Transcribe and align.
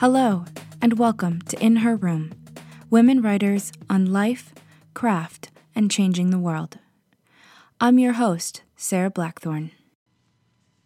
Hello, 0.00 0.46
and 0.80 0.98
welcome 0.98 1.42
to 1.42 1.62
In 1.62 1.76
Her 1.76 1.94
Room 1.94 2.32
Women 2.88 3.20
Writers 3.20 3.70
on 3.90 4.10
Life, 4.10 4.54
Craft, 4.94 5.50
and 5.74 5.90
Changing 5.90 6.30
the 6.30 6.38
World. 6.38 6.78
I'm 7.82 7.98
your 7.98 8.14
host, 8.14 8.62
Sarah 8.76 9.10
Blackthorne. 9.10 9.72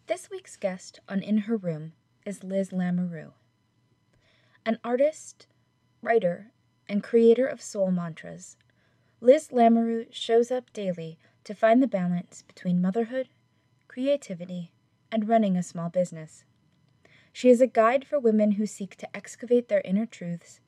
This 0.07 0.29
week's 0.29 0.57
guest 0.57 0.99
on 1.07 1.21
In 1.21 1.37
Her 1.37 1.55
Room 1.55 1.93
is 2.25 2.43
Liz 2.43 2.73
Lamoreux. 2.73 3.31
An 4.65 4.79
artist, 4.83 5.47
writer, 6.01 6.51
and 6.89 7.01
creator 7.01 7.47
of 7.47 7.61
soul 7.61 7.91
mantras, 7.91 8.57
Liz 9.21 9.49
Lamoreux 9.49 10.07
shows 10.11 10.51
up 10.51 10.73
daily 10.73 11.17
to 11.45 11.55
find 11.55 11.81
the 11.81 11.87
balance 11.87 12.43
between 12.45 12.81
motherhood, 12.81 13.29
creativity, 13.87 14.73
and 15.09 15.29
running 15.29 15.55
a 15.55 15.63
small 15.63 15.87
business. 15.87 16.43
She 17.35 17.49
is 17.49 17.59
a 17.59 17.67
guide 17.67 18.07
for 18.07 18.17
women 18.17 18.51
who 18.51 18.65
seek 18.65 18.95
to 18.95 19.13
excavate 19.13 19.67
their 19.67 19.81
inner 19.81 20.05
truths 20.05 20.61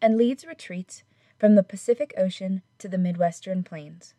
and 0.00 0.16
leads 0.16 0.46
retreats 0.46 1.02
from 1.36 1.56
the 1.56 1.64
Pacific 1.64 2.14
Ocean 2.16 2.62
to 2.78 2.86
the 2.86 2.96
Midwestern 2.96 3.64
plains. 3.64 4.14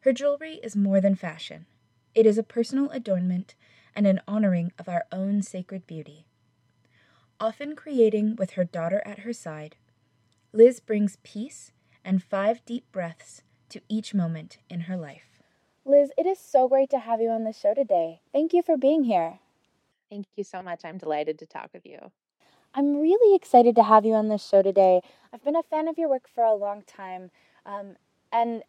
Her 0.00 0.12
jewelry 0.12 0.60
is 0.62 0.76
more 0.76 1.00
than 1.00 1.14
fashion, 1.14 1.64
it 2.14 2.26
is 2.26 2.36
a 2.36 2.42
personal 2.42 2.90
adornment 2.90 3.54
and 3.96 4.06
an 4.06 4.20
honoring 4.28 4.72
of 4.78 4.90
our 4.90 5.06
own 5.10 5.40
sacred 5.40 5.86
beauty. 5.86 6.26
Often 7.40 7.74
creating 7.74 8.36
with 8.36 8.50
her 8.50 8.64
daughter 8.64 9.00
at 9.06 9.20
her 9.20 9.32
side, 9.32 9.76
Liz 10.52 10.80
brings 10.80 11.16
peace 11.22 11.72
and 12.04 12.22
five 12.22 12.62
deep 12.66 12.84
breaths 12.92 13.42
to 13.70 13.80
each 13.88 14.12
moment 14.12 14.58
in 14.68 14.80
her 14.80 14.98
life. 14.98 15.40
Liz, 15.86 16.10
it 16.18 16.26
is 16.26 16.38
so 16.38 16.68
great 16.68 16.90
to 16.90 16.98
have 16.98 17.22
you 17.22 17.30
on 17.30 17.44
the 17.44 17.54
show 17.54 17.72
today. 17.72 18.20
Thank 18.34 18.52
you 18.52 18.62
for 18.62 18.76
being 18.76 19.04
here. 19.04 19.38
Thank 20.10 20.26
you 20.36 20.44
so 20.44 20.62
much. 20.62 20.84
I'm 20.84 20.98
delighted 20.98 21.38
to 21.38 21.46
talk 21.46 21.70
with 21.72 21.84
you. 21.84 22.10
I'm 22.74 22.96
really 23.00 23.34
excited 23.34 23.74
to 23.76 23.82
have 23.82 24.04
you 24.04 24.14
on 24.14 24.28
this 24.28 24.46
show 24.46 24.62
today. 24.62 25.00
I've 25.32 25.44
been 25.44 25.56
a 25.56 25.62
fan 25.62 25.88
of 25.88 25.98
your 25.98 26.08
work 26.08 26.28
for 26.32 26.44
a 26.44 26.54
long 26.54 26.82
time, 26.82 27.30
um, 27.66 27.96
and 28.32 28.62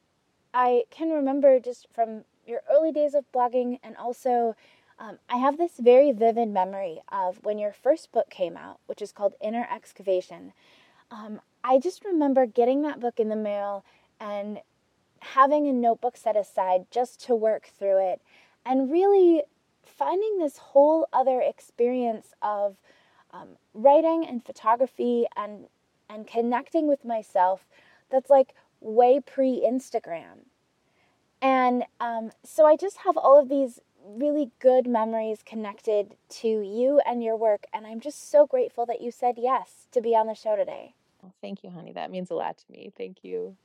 I 0.54 0.84
can 0.90 1.10
remember 1.10 1.60
just 1.60 1.88
from 1.94 2.24
your 2.46 2.62
early 2.70 2.92
days 2.92 3.14
of 3.14 3.32
blogging, 3.32 3.80
and 3.84 3.96
also 3.98 4.56
um, 4.98 5.20
I 5.30 5.38
have 5.38 5.58
this 5.58 5.74
very 5.80 6.12
vivid 6.12 6.50
memory 6.50 7.00
of 7.10 7.44
when 7.44 7.60
your 7.60 7.74
first 7.74 8.12
book 8.12 8.30
came 8.30 8.58
out, 8.58 8.80
which 8.88 9.02
is 9.02 9.12
called 9.12 9.34
Inner 9.42 9.68
Excavation. 9.74 10.54
Um, 11.12 11.42
I 11.64 11.80
just 11.80 12.04
remember 12.04 12.46
getting 12.46 12.82
that 12.84 13.00
book 13.00 13.20
in 13.20 13.30
the 13.30 13.36
mail 13.36 13.84
and 14.20 14.60
having 15.20 15.68
a 15.68 15.74
notebook 15.74 16.18
set 16.18 16.36
aside 16.36 16.86
just 16.92 17.22
to 17.26 17.36
work 17.36 17.72
through 17.78 18.12
it 18.12 18.22
and 18.66 18.92
really 18.92 19.44
finding 20.00 20.40
this 20.40 20.58
whole 20.58 21.08
other 21.12 21.42
experience 21.42 22.34
of 22.42 22.78
um, 23.32 23.50
writing 23.74 24.26
and 24.26 24.44
photography 24.44 25.26
and 25.36 25.66
and 26.10 26.26
connecting 26.26 26.88
with 26.88 27.06
myself 27.06 27.68
that's 28.10 28.30
like 28.30 28.56
way 28.80 29.20
pre 29.20 29.64
Instagram. 29.64 30.48
And 31.42 31.84
um, 32.00 32.32
so 32.44 32.66
I 32.66 32.76
just 32.76 32.98
have 33.06 33.16
all 33.16 33.40
of 33.40 33.50
these 33.50 33.80
really 34.06 34.50
good 34.60 34.88
memories 34.88 35.40
connected 35.46 36.16
to 36.30 36.48
you 36.48 37.02
and 37.06 37.24
your 37.24 37.36
work. 37.36 37.66
And 37.74 37.86
I'm 37.86 38.00
just 38.00 38.32
so 38.32 38.48
grateful 38.48 38.86
that 38.88 39.02
you 39.02 39.12
said 39.12 39.36
yes 39.38 39.88
to 39.92 40.02
be 40.02 40.16
on 40.16 40.28
the 40.28 40.34
show 40.34 40.56
today. 40.56 40.96
Well, 41.22 41.34
thank 41.42 41.64
you, 41.64 41.70
honey. 41.70 41.92
That 41.92 42.12
means 42.12 42.32
a 42.32 42.36
lot 42.36 42.58
to 42.58 42.72
me. 42.72 42.92
Thank 42.98 43.24
you. 43.24 43.56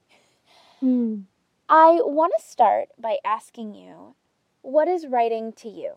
Hmm. 0.81 1.23
I 1.69 2.01
want 2.03 2.33
to 2.39 2.45
start 2.45 2.89
by 2.99 3.17
asking 3.25 3.75
you 3.75 4.15
what 4.62 4.89
is 4.89 5.07
writing 5.07 5.53
to 5.53 5.69
you? 5.69 5.93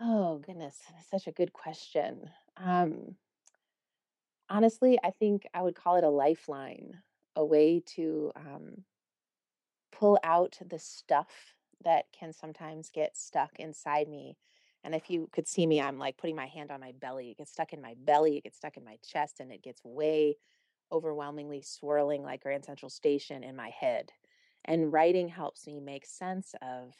Oh, 0.00 0.38
goodness. 0.38 0.82
Such 1.10 1.26
a 1.26 1.32
good 1.32 1.52
question. 1.52 2.30
Um, 2.56 3.16
honestly, 4.48 4.98
I 5.02 5.10
think 5.10 5.46
I 5.54 5.62
would 5.62 5.74
call 5.74 5.96
it 5.96 6.04
a 6.04 6.08
lifeline, 6.10 7.02
a 7.34 7.44
way 7.44 7.80
to 7.94 8.32
um, 8.36 8.84
pull 9.92 10.18
out 10.22 10.58
the 10.64 10.78
stuff 10.78 11.54
that 11.84 12.06
can 12.12 12.32
sometimes 12.32 12.90
get 12.90 13.16
stuck 13.16 13.58
inside 13.58 14.08
me. 14.08 14.36
And 14.84 14.94
if 14.94 15.10
you 15.10 15.28
could 15.32 15.48
see 15.48 15.66
me, 15.66 15.80
I'm 15.80 15.98
like 15.98 16.16
putting 16.16 16.36
my 16.36 16.46
hand 16.46 16.70
on 16.70 16.80
my 16.80 16.92
belly. 16.92 17.30
It 17.30 17.38
gets 17.38 17.52
stuck 17.52 17.72
in 17.72 17.80
my 17.80 17.94
belly, 17.98 18.36
it 18.36 18.44
gets 18.44 18.56
stuck 18.56 18.76
in 18.76 18.84
my 18.84 18.98
chest, 19.04 19.40
and 19.40 19.52
it 19.52 19.62
gets 19.62 19.84
way 19.84 20.36
overwhelmingly 20.92 21.62
swirling 21.62 22.22
like 22.22 22.42
Grand 22.42 22.64
Central 22.64 22.90
Station 22.90 23.42
in 23.42 23.56
my 23.56 23.70
head. 23.70 24.12
And 24.64 24.92
writing 24.92 25.28
helps 25.28 25.66
me 25.66 25.80
make 25.80 26.06
sense 26.06 26.54
of 26.62 26.94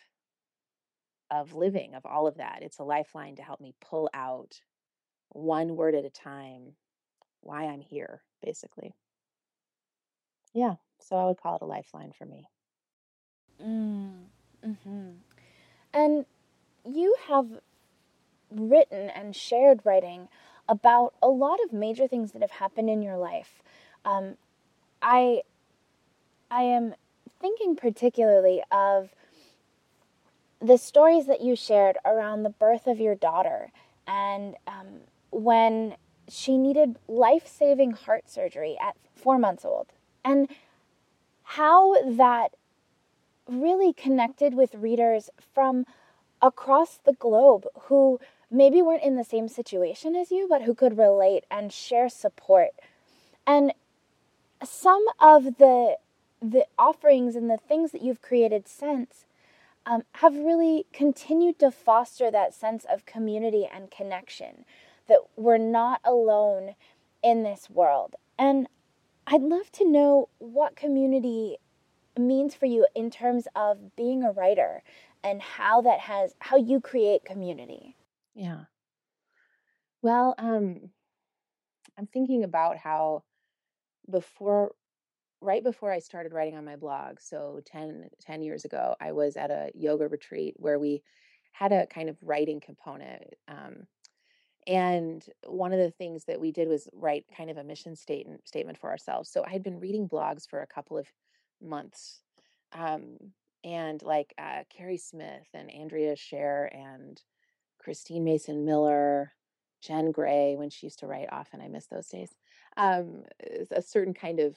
of 1.30 1.54
living, 1.54 1.94
of 1.94 2.06
all 2.06 2.26
of 2.26 2.36
that. 2.36 2.60
It's 2.62 2.78
a 2.78 2.84
lifeline 2.84 3.36
to 3.36 3.42
help 3.42 3.60
me 3.60 3.74
pull 3.80 4.08
out 4.14 4.60
one 5.30 5.76
word 5.76 5.94
at 5.94 6.04
a 6.04 6.10
time 6.10 6.72
why 7.40 7.66
I'm 7.66 7.80
here, 7.80 8.22
basically. 8.42 8.94
Yeah, 10.54 10.76
so 10.98 11.16
I 11.16 11.26
would 11.26 11.40
call 11.40 11.56
it 11.56 11.62
a 11.62 11.66
lifeline 11.66 12.12
for 12.12 12.24
me. 12.24 12.48
Mm, 13.62 14.24
hmm 14.62 15.10
And 15.92 16.26
you 16.84 17.14
have 17.28 17.46
written 18.50 19.10
and 19.10 19.34
shared 19.34 19.80
writing 19.84 20.28
about 20.68 21.14
a 21.22 21.28
lot 21.28 21.58
of 21.64 21.72
major 21.72 22.06
things 22.06 22.32
that 22.32 22.42
have 22.42 22.52
happened 22.52 22.90
in 22.90 23.02
your 23.02 23.16
life. 23.16 23.62
Um, 24.04 24.36
I, 25.02 25.42
I 26.50 26.62
am 26.62 26.94
thinking 27.40 27.76
particularly 27.76 28.62
of 28.70 29.14
the 30.66 30.78
stories 30.78 31.26
that 31.26 31.40
you 31.40 31.54
shared 31.54 31.96
around 32.04 32.42
the 32.42 32.50
birth 32.50 32.86
of 32.86 32.98
your 32.98 33.14
daughter 33.14 33.70
and 34.06 34.56
um, 34.66 35.00
when 35.30 35.96
she 36.28 36.58
needed 36.58 36.96
life 37.06 37.46
saving 37.46 37.92
heart 37.92 38.28
surgery 38.28 38.76
at 38.80 38.96
four 39.14 39.38
months 39.38 39.64
old, 39.64 39.86
and 40.24 40.48
how 41.42 41.94
that 42.02 42.52
really 43.48 43.92
connected 43.92 44.54
with 44.54 44.74
readers 44.74 45.30
from 45.54 45.86
across 46.42 46.98
the 47.04 47.12
globe 47.12 47.64
who 47.82 48.18
maybe 48.50 48.82
weren't 48.82 49.04
in 49.04 49.16
the 49.16 49.24
same 49.24 49.48
situation 49.48 50.16
as 50.16 50.30
you, 50.30 50.46
but 50.48 50.62
who 50.62 50.74
could 50.74 50.98
relate 50.98 51.44
and 51.50 51.72
share 51.72 52.08
support. 52.08 52.70
And 53.46 53.72
some 54.64 55.04
of 55.20 55.58
the 55.58 55.98
the 56.42 56.66
offerings 56.78 57.34
and 57.34 57.48
the 57.48 57.56
things 57.56 57.92
that 57.92 58.02
you've 58.02 58.20
created 58.20 58.68
since 58.68 59.25
um, 59.86 60.02
have 60.16 60.34
really 60.36 60.86
continued 60.92 61.58
to 61.60 61.70
foster 61.70 62.30
that 62.30 62.52
sense 62.52 62.84
of 62.90 63.06
community 63.06 63.66
and 63.72 63.90
connection 63.90 64.64
that 65.08 65.20
we're 65.36 65.58
not 65.58 66.00
alone 66.04 66.74
in 67.22 67.44
this 67.44 67.70
world. 67.70 68.16
And 68.38 68.68
I'd 69.26 69.42
love 69.42 69.70
to 69.72 69.88
know 69.88 70.28
what 70.38 70.76
community 70.76 71.56
means 72.18 72.54
for 72.54 72.66
you 72.66 72.86
in 72.94 73.10
terms 73.10 73.46
of 73.54 73.94
being 73.96 74.22
a 74.22 74.32
writer 74.32 74.82
and 75.22 75.40
how 75.40 75.80
that 75.82 76.00
has 76.00 76.34
how 76.40 76.56
you 76.56 76.80
create 76.80 77.24
community. 77.24 77.96
Yeah. 78.34 78.64
Well, 80.02 80.34
um 80.38 80.90
I'm 81.98 82.06
thinking 82.06 82.44
about 82.44 82.78
how 82.78 83.22
before 84.08 84.72
right 85.46 85.62
before 85.62 85.92
I 85.92 86.00
started 86.00 86.32
writing 86.32 86.56
on 86.56 86.64
my 86.64 86.76
blog, 86.76 87.20
so 87.20 87.60
10, 87.66 88.10
10 88.20 88.42
years 88.42 88.64
ago, 88.64 88.96
I 89.00 89.12
was 89.12 89.36
at 89.36 89.52
a 89.52 89.70
yoga 89.74 90.08
retreat 90.08 90.54
where 90.56 90.78
we 90.78 91.02
had 91.52 91.72
a 91.72 91.86
kind 91.86 92.08
of 92.08 92.16
writing 92.20 92.60
component. 92.60 93.22
Um, 93.46 93.86
and 94.66 95.24
one 95.46 95.72
of 95.72 95.78
the 95.78 95.92
things 95.92 96.24
that 96.24 96.40
we 96.40 96.50
did 96.50 96.66
was 96.68 96.88
write 96.92 97.26
kind 97.34 97.48
of 97.48 97.56
a 97.56 97.64
mission 97.64 97.94
statement 97.94 98.46
statement 98.48 98.76
for 98.76 98.90
ourselves. 98.90 99.30
So 99.30 99.44
I 99.46 99.50
had 99.50 99.62
been 99.62 99.78
reading 99.78 100.08
blogs 100.08 100.48
for 100.48 100.60
a 100.60 100.66
couple 100.66 100.98
of 100.98 101.06
months, 101.62 102.22
um, 102.72 103.16
and 103.62 104.02
like 104.02 104.34
uh, 104.38 104.64
Keri 104.68 104.96
Smith 104.96 105.46
and 105.54 105.70
Andrea 105.70 106.16
Scher 106.16 106.68
and 106.74 107.22
Christine 107.78 108.24
Mason 108.24 108.64
Miller, 108.64 109.32
Jen 109.80 110.10
Gray 110.10 110.56
when 110.56 110.70
she 110.70 110.86
used 110.86 110.98
to 110.98 111.06
write 111.06 111.28
often. 111.30 111.60
I 111.60 111.68
miss 111.68 111.86
those 111.86 112.08
days. 112.08 112.30
Um, 112.76 113.22
a 113.70 113.80
certain 113.80 114.12
kind 114.12 114.40
of 114.40 114.56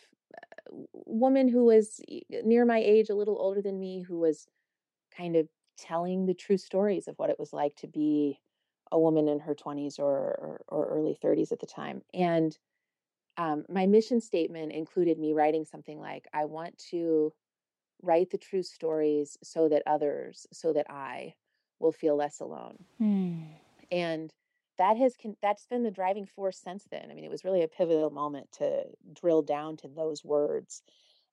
woman 0.70 1.48
who 1.48 1.66
was 1.66 2.02
near 2.44 2.66
my 2.66 2.80
age, 2.80 3.10
a 3.10 3.16
little 3.16 3.38
older 3.40 3.62
than 3.62 3.80
me, 3.80 4.02
who 4.02 4.20
was 4.20 4.48
kind 5.16 5.36
of 5.36 5.48
telling 5.78 6.26
the 6.26 6.34
true 6.34 6.58
stories 6.58 7.08
of 7.08 7.16
what 7.18 7.30
it 7.30 7.40
was 7.40 7.54
like 7.54 7.76
to 7.78 7.88
be 7.88 8.40
a 8.92 9.00
woman 9.00 9.28
in 9.28 9.40
her 9.40 9.56
20s 9.56 10.00
or, 10.00 10.06
or, 10.06 10.62
or 10.68 10.88
early 10.88 11.18
30s 11.22 11.52
at 11.52 11.60
the 11.60 11.68
time. 11.68 12.02
And 12.14 12.58
um, 13.38 13.64
my 13.70 13.86
mission 13.86 14.20
statement 14.20 14.72
included 14.72 15.18
me 15.18 15.34
writing 15.34 15.64
something 15.64 16.00
like, 16.00 16.28
I 16.34 16.46
want 16.46 16.78
to 16.90 17.34
write 18.02 18.32
the 18.32 18.38
true 18.38 18.64
stories 18.64 19.38
so 19.44 19.70
that 19.70 19.84
others, 19.86 20.48
so 20.52 20.74
that 20.74 20.90
I 20.90 21.36
will 21.80 21.92
feel 21.92 22.16
less 22.16 22.40
alone. 22.40 22.78
Mm. 23.02 23.46
And 23.92 24.34
that 24.80 24.98
has 24.98 25.16
that's 25.42 25.68
been 25.68 25.84
the 25.84 25.92
driving 25.92 26.26
force 26.26 26.58
since 26.58 26.86
then. 26.90 27.10
I 27.12 27.14
mean, 27.14 27.26
it 27.26 27.32
was 27.32 27.46
really 27.46 27.62
a 27.64 27.68
pivotal 27.68 28.10
moment 28.10 28.52
to 28.54 28.86
drill 29.14 29.44
down 29.44 29.78
to 29.78 29.88
those 29.88 30.26
words, 30.26 30.82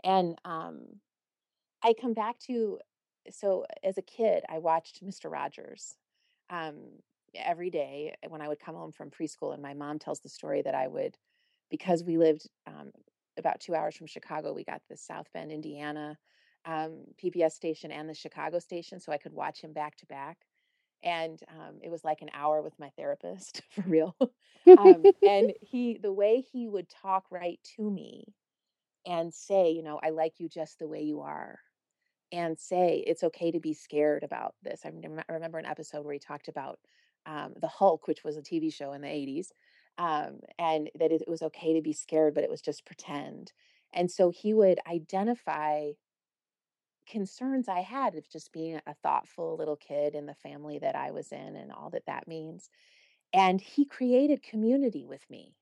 and 0.04 0.36
um, 0.44 1.00
I 1.82 1.94
come 1.98 2.12
back 2.12 2.38
to 2.40 2.80
so 3.30 3.64
as 3.82 3.98
a 3.98 4.02
kid, 4.02 4.44
I 4.48 4.58
watched 4.58 5.02
Mister 5.02 5.30
Rogers. 5.30 5.96
Um, 6.50 6.76
every 7.34 7.70
day 7.70 8.14
when 8.28 8.40
I 8.40 8.48
would 8.48 8.60
come 8.60 8.74
home 8.74 8.92
from 8.92 9.10
preschool, 9.10 9.52
and 9.54 9.62
my 9.62 9.74
mom 9.74 9.98
tells 9.98 10.20
the 10.20 10.28
story 10.28 10.62
that 10.62 10.74
I 10.74 10.88
would, 10.88 11.16
because 11.70 12.02
we 12.04 12.18
lived 12.18 12.48
um, 12.66 12.92
about 13.38 13.60
two 13.60 13.74
hours 13.74 13.96
from 13.96 14.06
Chicago, 14.06 14.52
we 14.54 14.64
got 14.64 14.82
the 14.88 14.96
South 14.96 15.26
Bend, 15.34 15.52
Indiana 15.52 16.16
um, 16.66 17.04
PBS 17.22 17.52
station 17.52 17.90
and 17.92 18.08
the 18.08 18.14
Chicago 18.14 18.58
station, 18.58 19.00
so 19.00 19.12
I 19.12 19.18
could 19.18 19.32
watch 19.32 19.60
him 19.60 19.72
back 19.72 19.96
to 19.96 20.06
back. 20.06 20.45
And 21.02 21.40
um, 21.48 21.78
it 21.82 21.90
was 21.90 22.04
like 22.04 22.22
an 22.22 22.30
hour 22.32 22.62
with 22.62 22.78
my 22.78 22.90
therapist 22.96 23.62
for 23.70 23.82
real. 23.82 24.16
um, 24.76 25.08
and 25.24 25.52
he, 25.60 25.98
the 25.98 26.12
way 26.12 26.40
he 26.40 26.68
would 26.68 26.88
talk 26.88 27.24
right 27.30 27.60
to 27.76 27.90
me 27.90 28.34
and 29.06 29.32
say, 29.32 29.70
you 29.70 29.82
know, 29.82 30.00
I 30.02 30.10
like 30.10 30.34
you 30.38 30.48
just 30.48 30.78
the 30.78 30.88
way 30.88 31.02
you 31.02 31.20
are 31.20 31.58
and 32.32 32.58
say 32.58 33.04
it's 33.06 33.22
okay 33.22 33.50
to 33.52 33.60
be 33.60 33.72
scared 33.72 34.24
about 34.24 34.54
this. 34.62 34.82
I 34.84 34.90
remember 35.28 35.58
an 35.58 35.66
episode 35.66 36.04
where 36.04 36.14
he 36.14 36.18
talked 36.18 36.48
about 36.48 36.78
um, 37.24 37.54
the 37.60 37.68
Hulk, 37.68 38.06
which 38.08 38.24
was 38.24 38.36
a 38.36 38.42
TV 38.42 38.70
show 38.70 38.92
in 38.92 39.02
the 39.02 39.08
80s, 39.08 39.52
um, 39.98 40.40
and 40.58 40.90
that 40.98 41.12
it 41.12 41.22
was 41.26 41.42
okay 41.42 41.74
to 41.74 41.82
be 41.82 41.92
scared, 41.92 42.34
but 42.34 42.44
it 42.44 42.50
was 42.50 42.60
just 42.60 42.84
pretend. 42.84 43.52
And 43.92 44.10
so 44.10 44.30
he 44.30 44.52
would 44.52 44.78
identify 44.86 45.92
concerns 47.06 47.68
I 47.68 47.80
had 47.80 48.14
of 48.14 48.28
just 48.28 48.52
being 48.52 48.80
a 48.86 48.94
thoughtful 48.94 49.56
little 49.56 49.76
kid 49.76 50.14
in 50.14 50.26
the 50.26 50.34
family 50.34 50.78
that 50.78 50.94
I 50.94 51.10
was 51.10 51.32
in 51.32 51.56
and 51.56 51.72
all 51.72 51.90
that 51.90 52.06
that 52.06 52.28
means. 52.28 52.70
And 53.32 53.60
he 53.60 53.84
created 53.84 54.42
community 54.42 55.04
with 55.04 55.28
me 55.30 55.54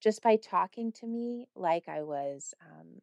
just 0.00 0.22
by 0.22 0.36
talking 0.36 0.92
to 0.92 1.06
me 1.06 1.46
like 1.54 1.88
I 1.88 2.02
was 2.02 2.54
um, 2.60 3.00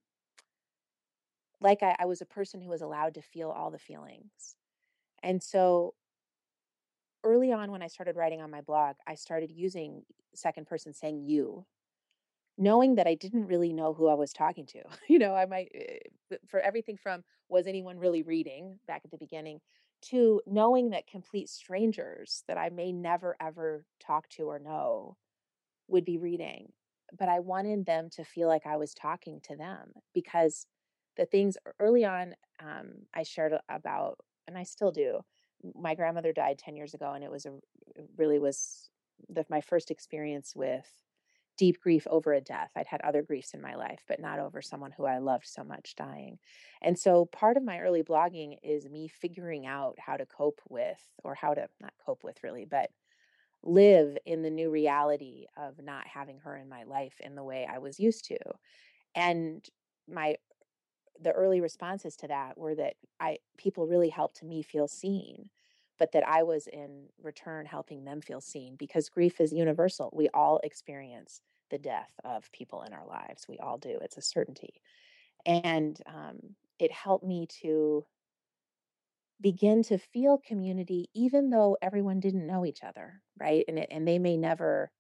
like 1.60 1.82
I, 1.82 1.96
I 2.00 2.06
was 2.06 2.22
a 2.22 2.26
person 2.26 2.62
who 2.62 2.70
was 2.70 2.82
allowed 2.82 3.16
to 3.16 3.22
feel 3.22 3.50
all 3.50 3.72
the 3.72 3.80
feelings. 3.80 4.56
And 5.24 5.42
so 5.42 5.96
early 7.24 7.52
on 7.52 7.72
when 7.72 7.82
I 7.82 7.88
started 7.88 8.16
writing 8.16 8.42
on 8.42 8.52
my 8.52 8.62
blog, 8.62 8.96
I 9.08 9.16
started 9.16 9.50
using 9.52 10.04
second 10.36 10.68
person 10.68 10.94
saying 10.94 11.24
you, 11.26 11.66
knowing 12.58 12.96
that 12.96 13.08
I 13.08 13.16
didn't 13.16 13.48
really 13.48 13.74
know 13.74 13.94
who 13.94 14.08
I 14.08 14.14
was 14.14 14.34
talking 14.34 14.66
to. 14.68 14.84
you 15.10 15.20
know, 15.20 15.36
I 15.36 15.46
might, 15.46 15.72
eh, 15.74 16.38
for 16.48 16.60
everything 16.60 16.98
from 16.98 17.24
was 17.50 17.68
anyone 17.68 17.98
really 17.98 18.24
reading 18.24 18.80
back 18.88 19.02
at 19.06 19.12
the 19.12 19.18
beginning 19.18 19.60
to 20.04 20.42
knowing 20.46 20.90
that 20.90 21.08
complete 21.08 21.50
strangers 21.50 22.44
that 22.48 22.58
I 22.58 22.70
may 22.70 22.92
never 22.92 23.36
ever 23.40 23.86
talk 24.00 24.28
to 24.30 24.44
or 24.44 24.60
know 24.60 25.18
would 25.88 26.06
be 26.06 26.18
reading. 26.18 26.72
But 27.18 27.30
I 27.30 27.40
wanted 27.40 27.86
them 27.86 28.10
to 28.12 28.24
feel 28.24 28.48
like 28.48 28.66
I 28.66 28.78
was 28.78 28.94
talking 28.94 29.40
to 29.44 29.56
them 29.56 29.94
because 30.14 30.66
the 31.16 31.26
things 31.26 31.58
early 31.80 32.06
on 32.06 32.36
um, 32.60 33.06
I 33.14 33.24
shared 33.24 33.54
about, 33.70 34.20
and 34.48 34.58
I 34.58 34.64
still 34.64 34.92
do. 34.92 35.22
My 35.76 35.94
grandmother 35.96 36.34
died 36.34 36.58
10 36.58 36.76
years 36.76 36.94
ago, 36.94 37.12
and 37.14 37.24
it 37.24 37.30
was 37.32 37.46
a 37.46 37.60
really 38.18 38.40
was 38.40 38.90
the, 39.30 39.46
my 39.50 39.62
first 39.62 39.92
experience 39.92 40.54
with 40.56 41.03
deep 41.58 41.80
grief 41.82 42.08
over 42.10 42.34
a 42.34 42.42
death. 42.42 42.72
I'd 42.76 42.88
had 42.88 43.02
other 43.02 43.22
griefs 43.22 43.54
in 43.54 43.62
my 43.62 43.76
life, 43.76 44.04
but 44.08 44.20
not 44.20 44.40
over 44.40 44.62
someone 44.62 44.92
who 44.92 45.06
I 45.06 45.20
loved 45.20 45.46
so 45.46 45.64
much 45.64 45.96
dying. 45.96 46.40
And 46.82 46.98
so 46.98 47.26
part 47.26 47.58
of 47.58 47.64
my 47.64 47.80
early 47.80 48.04
blogging 48.04 48.58
is 48.64 48.90
me 48.90 49.08
figuring 49.08 49.66
out 49.66 49.96
how 50.00 50.18
to 50.18 50.26
cope 50.26 50.62
with, 50.70 51.00
or 51.24 51.36
how 51.36 51.54
to 51.54 51.68
not 51.80 51.94
cope 52.06 52.24
with 52.24 52.44
really, 52.44 52.66
but 52.66 52.90
live 53.64 54.18
in 54.26 54.42
the 54.42 54.50
new 54.50 54.70
reality 54.70 55.46
of 55.58 55.82
not 55.82 56.06
having 56.08 56.40
her 56.40 56.58
in 56.58 56.68
my 56.68 56.84
life 56.84 57.16
in 57.20 57.36
the 57.36 57.44
way 57.44 57.68
I 57.72 57.78
was 57.78 58.00
used 58.00 58.26
to. 58.26 58.38
And 59.16 59.66
my 60.08 60.36
the 61.22 61.32
early 61.32 61.62
responses 61.62 62.16
to 62.18 62.28
that 62.28 62.58
were 62.58 62.76
that 62.76 62.96
I 63.20 63.38
people 63.58 63.88
really 63.88 64.10
helped 64.10 64.44
me 64.44 64.64
feel 64.64 64.88
seen, 64.88 65.50
but 66.00 66.12
that 66.14 66.28
I 66.28 66.44
was 66.44 66.68
in 66.68 67.08
return 67.22 67.66
helping 67.66 68.04
them 68.04 68.22
feel 68.22 68.42
seen 68.42 68.76
because 68.78 69.10
grief 69.10 69.40
is 69.40 69.54
universal. 69.54 70.10
We 70.14 70.30
all 70.34 70.60
experience 70.64 71.42
the 71.70 71.78
death 71.78 72.12
of 72.24 72.52
people 72.52 72.84
in 72.84 72.94
our 72.94 73.06
lives. 73.06 73.48
We 73.48 73.58
all 73.60 73.78
do. 73.78 74.00
It's 74.02 74.18
a 74.18 74.22
certainty, 74.22 74.82
and 75.46 76.00
um, 76.08 76.56
it 76.80 76.92
helped 76.92 77.26
me 77.26 77.48
to 77.62 78.06
begin 79.42 79.84
to 79.84 79.98
feel 79.98 80.38
community, 80.38 81.10
even 81.14 81.50
though 81.50 81.78
everyone 81.82 82.20
didn't 82.20 82.48
know 82.48 82.66
each 82.66 82.84
other, 82.84 83.22
right? 83.40 83.66
And 83.68 83.80
it, 83.80 83.90
and 83.92 84.08
they 84.08 84.20
may 84.20 84.38
never. 84.38 84.92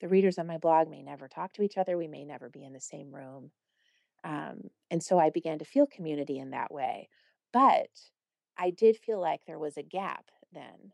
The 0.00 0.08
readers 0.08 0.38
on 0.38 0.46
my 0.46 0.58
blog 0.58 0.88
may 0.88 1.02
never 1.02 1.26
talk 1.26 1.52
to 1.54 1.62
each 1.62 1.76
other. 1.76 1.98
We 1.98 2.06
may 2.06 2.24
never 2.24 2.48
be 2.48 2.64
in 2.64 2.72
the 2.72 2.80
same 2.80 3.12
room 3.12 3.50
um, 4.24 4.70
and 4.90 5.02
so 5.02 5.18
I 5.18 5.30
began 5.30 5.58
to 5.58 5.64
feel 5.64 5.86
community 5.86 6.38
in 6.38 6.50
that 6.50 6.72
way. 6.72 7.08
But 7.52 7.88
I 8.58 8.70
did 8.70 8.96
feel 8.96 9.20
like 9.20 9.44
there 9.46 9.58
was 9.58 9.76
a 9.76 9.82
gap 9.82 10.26
then 10.52 10.92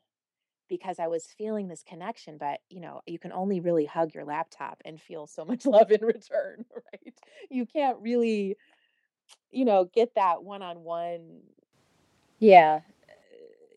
because 0.68 0.98
I 0.98 1.08
was 1.08 1.26
feeling 1.26 1.68
this 1.68 1.82
connection, 1.82 2.38
but 2.38 2.60
you 2.70 2.80
know, 2.80 3.02
you 3.06 3.18
can 3.18 3.32
only 3.32 3.60
really 3.60 3.84
hug 3.86 4.14
your 4.14 4.24
laptop 4.24 4.82
and 4.84 5.00
feel 5.00 5.26
so 5.26 5.44
much 5.44 5.66
love 5.66 5.90
in 5.90 6.04
return, 6.04 6.64
right? 6.92 7.14
You 7.50 7.66
can't 7.66 7.98
really, 8.00 8.56
you 9.50 9.64
know, 9.64 9.84
get 9.92 10.14
that 10.16 10.42
one 10.44 10.62
on 10.62 10.82
one. 10.84 11.40
Yeah. 12.38 12.80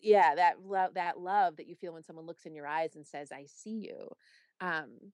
Yeah, 0.02 0.36
that 0.36 0.62
love 0.66 0.94
that 0.94 1.20
love 1.20 1.58
that 1.58 1.68
you 1.68 1.76
feel 1.76 1.94
when 1.94 2.04
someone 2.04 2.26
looks 2.26 2.46
in 2.46 2.56
your 2.56 2.68
eyes 2.68 2.96
and 2.96 3.06
says, 3.06 3.32
I 3.32 3.46
see 3.48 3.88
you. 3.90 4.10
Um, 4.62 5.12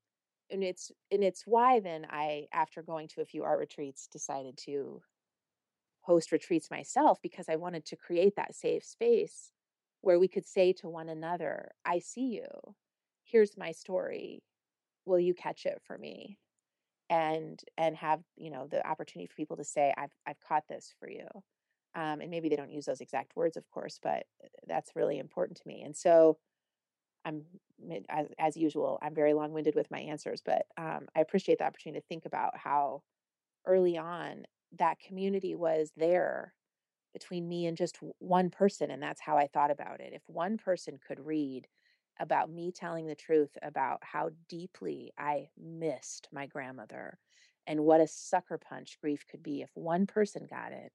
and 0.51 0.63
it's 0.63 0.91
and 1.11 1.23
it's 1.23 1.47
why 1.47 1.79
then 1.79 2.05
I 2.09 2.47
after 2.53 2.83
going 2.83 3.07
to 3.09 3.21
a 3.21 3.25
few 3.25 3.43
art 3.43 3.59
retreats 3.59 4.07
decided 4.07 4.57
to 4.65 5.01
host 6.03 6.31
retreats 6.31 6.69
myself 6.69 7.19
because 7.21 7.49
I 7.49 7.55
wanted 7.55 7.85
to 7.87 7.95
create 7.95 8.35
that 8.35 8.55
safe 8.55 8.83
space 8.83 9.51
where 10.01 10.19
we 10.19 10.27
could 10.27 10.45
say 10.45 10.73
to 10.73 10.89
one 10.89 11.09
another, 11.09 11.71
I 11.85 11.99
see 11.99 12.27
you. 12.35 12.75
Here's 13.23 13.57
my 13.57 13.71
story. 13.71 14.43
Will 15.05 15.19
you 15.19 15.33
catch 15.33 15.65
it 15.65 15.81
for 15.85 15.97
me? 15.97 16.37
And 17.09 17.61
and 17.77 17.95
have, 17.97 18.21
you 18.35 18.51
know, 18.51 18.67
the 18.67 18.85
opportunity 18.87 19.27
for 19.27 19.35
people 19.35 19.57
to 19.57 19.63
say, 19.63 19.93
I've 19.97 20.13
I've 20.27 20.39
caught 20.41 20.67
this 20.67 20.93
for 20.99 21.09
you. 21.09 21.27
Um, 21.95 22.21
and 22.21 22.31
maybe 22.31 22.49
they 22.49 22.55
don't 22.55 22.71
use 22.71 22.85
those 22.85 23.01
exact 23.01 23.35
words, 23.35 23.55
of 23.55 23.69
course, 23.69 23.99
but 24.01 24.25
uh, 24.43 24.47
that's 24.67 24.95
really 24.95 25.19
important 25.19 25.57
to 25.57 25.67
me. 25.67 25.83
And 25.83 25.95
so 25.95 26.37
I'm 27.25 27.43
as, 28.09 28.27
as 28.39 28.57
usual, 28.57 28.99
I'm 29.01 29.15
very 29.15 29.33
long 29.33 29.53
winded 29.53 29.75
with 29.75 29.91
my 29.91 29.99
answers, 29.99 30.41
but 30.43 30.65
um, 30.77 31.07
I 31.15 31.21
appreciate 31.21 31.59
the 31.59 31.65
opportunity 31.65 32.01
to 32.01 32.07
think 32.07 32.25
about 32.25 32.57
how 32.57 33.03
early 33.65 33.97
on 33.97 34.45
that 34.79 34.99
community 34.99 35.55
was 35.55 35.91
there 35.95 36.53
between 37.13 37.47
me 37.47 37.67
and 37.67 37.77
just 37.77 37.99
one 38.19 38.49
person. 38.49 38.89
And 38.91 39.01
that's 39.01 39.21
how 39.21 39.37
I 39.37 39.47
thought 39.47 39.71
about 39.71 39.99
it. 40.01 40.13
If 40.13 40.23
one 40.27 40.57
person 40.57 40.99
could 41.05 41.25
read 41.25 41.67
about 42.19 42.49
me 42.49 42.71
telling 42.71 43.07
the 43.07 43.15
truth 43.15 43.57
about 43.61 43.99
how 44.03 44.31
deeply 44.49 45.11
I 45.17 45.49
missed 45.57 46.27
my 46.31 46.47
grandmother 46.47 47.19
and 47.67 47.81
what 47.85 48.01
a 48.01 48.07
sucker 48.07 48.57
punch 48.57 48.97
grief 49.01 49.25
could 49.29 49.43
be, 49.43 49.61
if 49.61 49.69
one 49.75 50.05
person 50.07 50.47
got 50.49 50.71
it, 50.71 50.91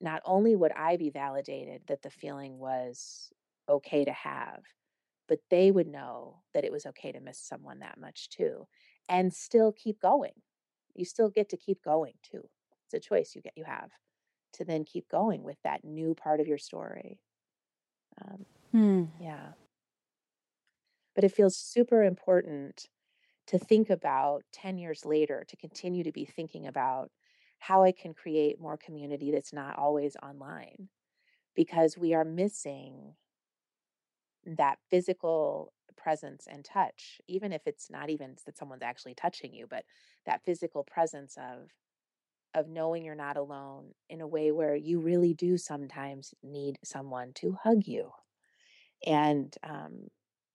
not 0.00 0.22
only 0.24 0.56
would 0.56 0.72
I 0.72 0.96
be 0.96 1.10
validated 1.10 1.82
that 1.88 2.02
the 2.02 2.10
feeling 2.10 2.58
was 2.58 3.30
okay 3.68 4.04
to 4.04 4.12
have, 4.12 4.62
but 5.28 5.38
they 5.48 5.70
would 5.70 5.86
know 5.86 6.42
that 6.54 6.64
it 6.64 6.72
was 6.72 6.86
okay 6.86 7.12
to 7.12 7.20
miss 7.20 7.38
someone 7.38 7.78
that 7.80 8.00
much 8.00 8.28
too 8.30 8.66
and 9.08 9.32
still 9.32 9.72
keep 9.72 10.00
going 10.00 10.32
you 10.94 11.04
still 11.04 11.28
get 11.30 11.48
to 11.48 11.56
keep 11.56 11.82
going 11.82 12.14
too 12.22 12.48
it's 12.92 13.06
a 13.06 13.08
choice 13.08 13.32
you 13.34 13.42
get 13.42 13.52
you 13.56 13.64
have 13.64 13.90
to 14.52 14.64
then 14.64 14.84
keep 14.84 15.08
going 15.08 15.42
with 15.42 15.56
that 15.62 15.84
new 15.84 16.14
part 16.14 16.40
of 16.40 16.48
your 16.48 16.58
story 16.58 17.20
um, 18.22 18.44
hmm. 18.72 19.04
yeah 19.20 19.52
but 21.14 21.24
it 21.24 21.32
feels 21.32 21.56
super 21.56 22.02
important 22.02 22.88
to 23.46 23.58
think 23.58 23.90
about 23.90 24.42
10 24.52 24.78
years 24.78 25.04
later 25.04 25.44
to 25.48 25.56
continue 25.56 26.04
to 26.04 26.12
be 26.12 26.24
thinking 26.24 26.66
about 26.66 27.10
how 27.58 27.84
i 27.84 27.92
can 27.92 28.14
create 28.14 28.60
more 28.60 28.76
community 28.76 29.30
that's 29.30 29.52
not 29.52 29.78
always 29.78 30.16
online 30.22 30.88
because 31.54 31.96
we 31.98 32.14
are 32.14 32.24
missing 32.24 33.14
that 34.46 34.78
physical 34.88 35.72
presence 35.96 36.46
and 36.50 36.64
touch, 36.64 37.20
even 37.28 37.52
if 37.52 37.66
it's 37.66 37.90
not 37.90 38.10
even 38.10 38.36
that 38.46 38.56
someone's 38.56 38.82
actually 38.82 39.14
touching 39.14 39.54
you, 39.54 39.66
but 39.68 39.84
that 40.26 40.44
physical 40.44 40.82
presence 40.82 41.36
of 41.36 41.70
of 42.54 42.68
knowing 42.68 43.04
you're 43.04 43.14
not 43.14 43.36
alone 43.36 43.86
in 44.08 44.20
a 44.20 44.26
way 44.26 44.50
where 44.50 44.74
you 44.74 45.00
really 45.00 45.34
do 45.34 45.56
sometimes 45.56 46.34
need 46.42 46.78
someone 46.82 47.32
to 47.34 47.56
hug 47.62 47.86
you 47.86 48.10
and 49.06 49.54
um, 49.62 50.08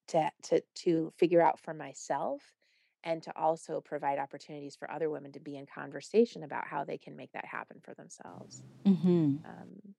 to 0.08 0.30
to 0.44 0.62
to 0.75 1.12
figure 1.18 1.42
out 1.42 1.60
for 1.60 1.74
myself 1.74 2.42
and 3.04 3.22
to 3.24 3.32
also 3.38 3.82
provide 3.82 4.18
opportunities 4.18 4.75
for 4.75 4.90
other 4.90 5.10
women 5.10 5.32
to 5.32 5.40
be 5.40 5.56
in 5.56 5.66
conversation 5.66 6.44
about 6.44 6.68
how 6.68 6.84
they 6.84 6.98
can 6.98 7.16
make 7.16 7.32
that 7.34 7.46
happen 7.46 7.78
for 7.84 7.94
themselves 7.94 8.62
mm-hmm. 8.86 9.36
um, 9.46 9.94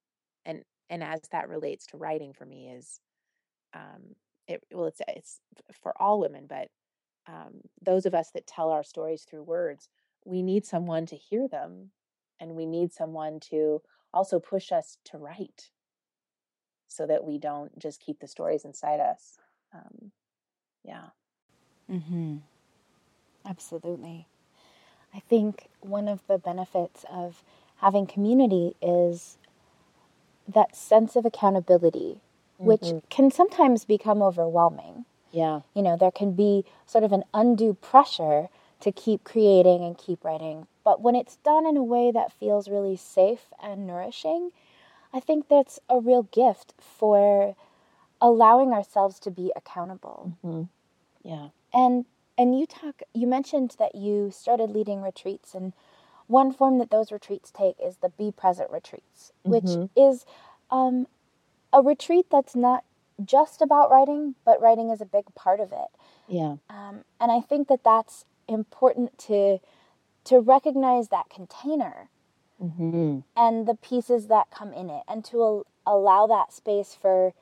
and 0.45 0.62
and 0.91 1.03
as 1.03 1.21
that 1.33 1.49
relates 1.49 1.87
to 1.87 1.97
writing 1.97 2.33
for 2.33 2.45
me 2.45 2.69
is 2.69 3.00
um, 3.75 4.15
it 4.47 4.62
well 4.73 4.87
it's 4.87 5.00
it's 5.09 5.41
for 5.83 5.93
all 6.00 6.21
women 6.21 6.47
but 6.49 6.69
um, 7.29 7.61
those 7.83 8.07
of 8.07 8.15
us 8.15 8.31
that 8.35 8.47
tell 8.47 8.71
our 8.71 8.85
stories 8.85 9.25
through 9.25 9.43
words 9.43 9.88
we 10.26 10.42
need 10.42 10.66
someone 10.66 11.06
to 11.06 11.16
hear 11.16 11.49
them 11.49 11.90
and 12.40 12.54
we 12.54 12.66
need 12.66 12.92
someone 12.92 13.40
to 13.40 13.80
also 14.12 14.38
push 14.38 14.73
us 14.73 14.99
to 15.04 15.16
write 15.16 15.71
so 16.88 17.06
that 17.06 17.25
we 17.25 17.38
don't 17.38 17.78
just 17.78 18.00
keep 18.00 18.21
the 18.21 18.28
stories 18.28 18.64
inside 18.64 19.00
us 19.00 19.38
Um, 19.75 20.12
yeah. 20.85 21.09
Mm-hmm. 21.90 22.37
Absolutely. 23.45 24.26
I 25.14 25.21
think 25.21 25.68
one 25.80 26.09
of 26.09 26.21
the 26.26 26.38
benefits 26.38 27.04
of 27.11 27.42
having 27.78 28.06
community 28.06 28.75
is 28.80 29.38
that 30.49 30.76
sense 30.76 31.16
of 31.16 31.25
accountability, 31.25 32.21
which 32.59 32.80
mm-hmm. 32.83 32.99
can 33.11 33.30
sometimes 33.30 33.85
become 33.85 34.23
overwhelming. 34.23 35.04
Yeah. 35.33 35.61
You 35.75 35.83
know, 35.83 35.97
there 35.97 36.11
can 36.11 36.33
be 36.33 36.64
sort 36.87 37.04
of 37.04 37.12
an 37.12 37.25
undue 37.35 37.75
pressure 37.75 38.49
to 38.87 38.93
keep 38.93 39.25
creating 39.25 39.83
and 39.83 39.99
keep 39.99 40.25
writing. 40.25 40.69
But 40.85 41.00
when 41.00 41.16
it's 41.16 41.37
done 41.37 41.66
in 41.66 41.76
a 41.76 41.83
way 41.83 42.12
that 42.12 42.33
feels 42.33 42.69
really 42.69 42.97
safe 42.97 43.52
and 43.61 43.85
nourishing, 43.85 44.52
I 45.12 45.19
think 45.19 45.49
that's 45.49 45.81
a 45.90 45.99
real 45.99 46.23
gift 46.23 46.73
for 46.78 47.57
allowing 48.21 48.73
ourselves 48.73 49.19
to 49.21 49.31
be 49.33 49.52
accountable. 49.57 50.35
Mm-hmm. 50.45 50.62
Yeah. 51.28 51.49
And 51.75 52.05
and 52.38 52.59
you 52.59 52.66
talk 52.66 53.02
you 53.12 53.26
mentioned 53.26 53.75
that 53.81 53.97
you 53.97 54.31
started 54.31 54.71
leading 54.71 55.02
retreats 55.02 55.52
and 55.55 55.73
one 56.28 56.52
form 56.52 56.78
that 56.78 56.90
those 56.90 57.11
retreats 57.11 57.50
take 57.50 57.76
is 57.85 57.97
the 57.97 58.11
be 58.11 58.31
present 58.31 58.71
retreats, 58.71 59.33
which 59.43 59.64
mm-hmm. 59.64 60.00
is 60.00 60.25
um, 60.71 61.09
a 61.73 61.83
retreat 61.83 62.26
that's 62.31 62.55
not 62.55 62.85
just 63.25 63.62
about 63.62 63.90
writing, 63.90 64.37
but 64.45 64.61
writing 64.61 64.90
is 64.90 65.00
a 65.00 65.07
big 65.07 65.25
part 65.35 65.59
of 65.59 65.73
it. 65.73 65.88
Yeah. 66.28 66.57
Um, 66.71 67.05
and 67.21 67.33
I 67.33 67.40
think 67.40 67.69
that 67.69 67.83
that's 67.85 68.25
important 68.49 69.19
to 69.19 69.59
to 70.25 70.41
recognize 70.41 71.09
that 71.09 71.31
container 71.31 72.09
mm-hmm. 72.62 73.21
and 73.37 73.67
the 73.67 73.76
pieces 73.76 74.26
that 74.26 74.50
come 74.50 74.73
in 74.73 74.91
it, 74.91 75.03
and 75.09 75.25
to 75.25 75.43
al- 75.43 75.67
allow 75.87 76.26
that 76.26 76.53
space 76.53 76.97
for 77.00 77.33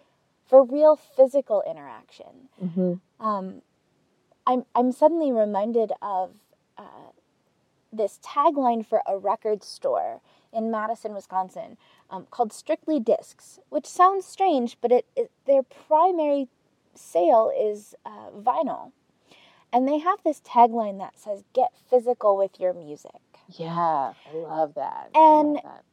for 0.47 0.63
real 0.63 0.97
physical 0.97 1.63
interaction. 1.69 2.49
Mm-hmm. 2.63 3.27
Um, 3.27 3.63
I'm 4.47 4.65
I'm 4.75 4.93
suddenly 4.93 5.33
reminded 5.33 5.93
of 6.03 6.33
uh, 6.77 7.13
this 7.93 8.19
tagline 8.23 8.85
for 8.85 9.01
a 9.07 9.17
record 9.17 9.63
store 9.63 10.21
in 10.53 10.71
Madison, 10.71 11.15
Wisconsin, 11.15 11.77
um, 12.11 12.27
called 12.31 12.53
Strictly 12.53 13.01
Discs, 13.01 13.59
which 13.71 13.87
sounds 13.87 14.25
strange, 14.25 14.77
but 14.81 14.93
it, 14.93 15.07
it 15.17 15.31
their 15.47 15.63
primary 15.63 16.49
sale 16.95 17.51
is 17.57 17.95
uh, 18.05 18.31
vinyl, 18.39 18.93
and 19.75 19.89
they 19.89 19.99
have 19.99 20.21
this 20.25 20.41
tagline 20.41 20.99
that 20.99 21.19
says 21.19 21.43
"Get 21.53 21.73
physical 21.91 22.37
with 22.37 22.61
your 22.61 22.73
music." 22.73 23.21
Yeah, 23.49 24.15
I 24.33 24.37
love 24.37 24.75
that. 24.75 25.11
And 25.15 25.49
I 25.49 25.53
love 25.53 25.63
that. 25.65 25.85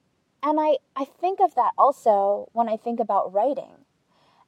and 0.43 0.59
I 0.59 0.77
I 0.95 1.05
think 1.05 1.39
of 1.39 1.55
that 1.55 1.71
also 1.77 2.47
when 2.53 2.69
I 2.69 2.77
think 2.77 2.99
about 2.99 3.33
writing 3.33 3.85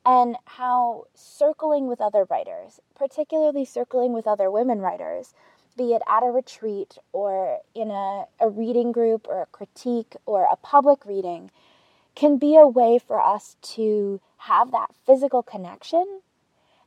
and 0.06 0.38
how 0.46 1.06
circling 1.16 1.88
with 1.88 2.00
other 2.00 2.26
writers, 2.30 2.80
particularly 2.96 3.66
circling 3.66 4.14
with 4.14 4.28
other 4.28 4.52
women 4.52 4.80
writers, 4.80 5.34
be 5.78 5.94
it 5.94 6.02
at 6.08 6.24
a 6.24 6.28
retreat 6.28 6.98
or 7.12 7.60
in 7.74 7.90
a, 7.90 8.26
a 8.40 8.50
reading 8.50 8.92
group 8.92 9.28
or 9.28 9.42
a 9.42 9.46
critique 9.48 10.16
or 10.26 10.48
a 10.52 10.58
public 10.58 11.06
reading, 11.06 11.50
can 12.16 12.38
be 12.38 12.56
a 12.56 12.68
way 12.68 13.00
for 13.00 13.20
us 13.20 13.56
to 13.62 14.22
have 14.38 14.72
that 14.72 14.94
physical 15.06 15.42
connection 15.42 16.22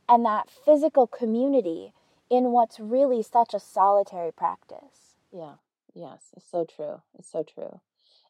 and 0.07 0.23
that 0.25 0.49
physical 0.49 1.07
community 1.07 1.91
in 2.29 2.51
what's 2.51 2.79
really 2.79 3.21
such 3.23 3.53
a 3.53 3.59
solitary 3.59 4.31
practice. 4.31 5.15
Yeah, 5.31 5.55
yes, 5.93 6.31
it's 6.35 6.49
so 6.49 6.65
true. 6.65 7.01
It's 7.17 7.31
so 7.31 7.43
true. 7.43 7.79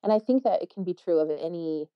And 0.04 0.14
I 0.14 0.20
think 0.20 0.44
that 0.44 0.62
it 0.62 0.72
can 0.74 0.84
be 0.84 0.94
true 0.94 1.20
of 1.20 1.30
any 1.30 1.90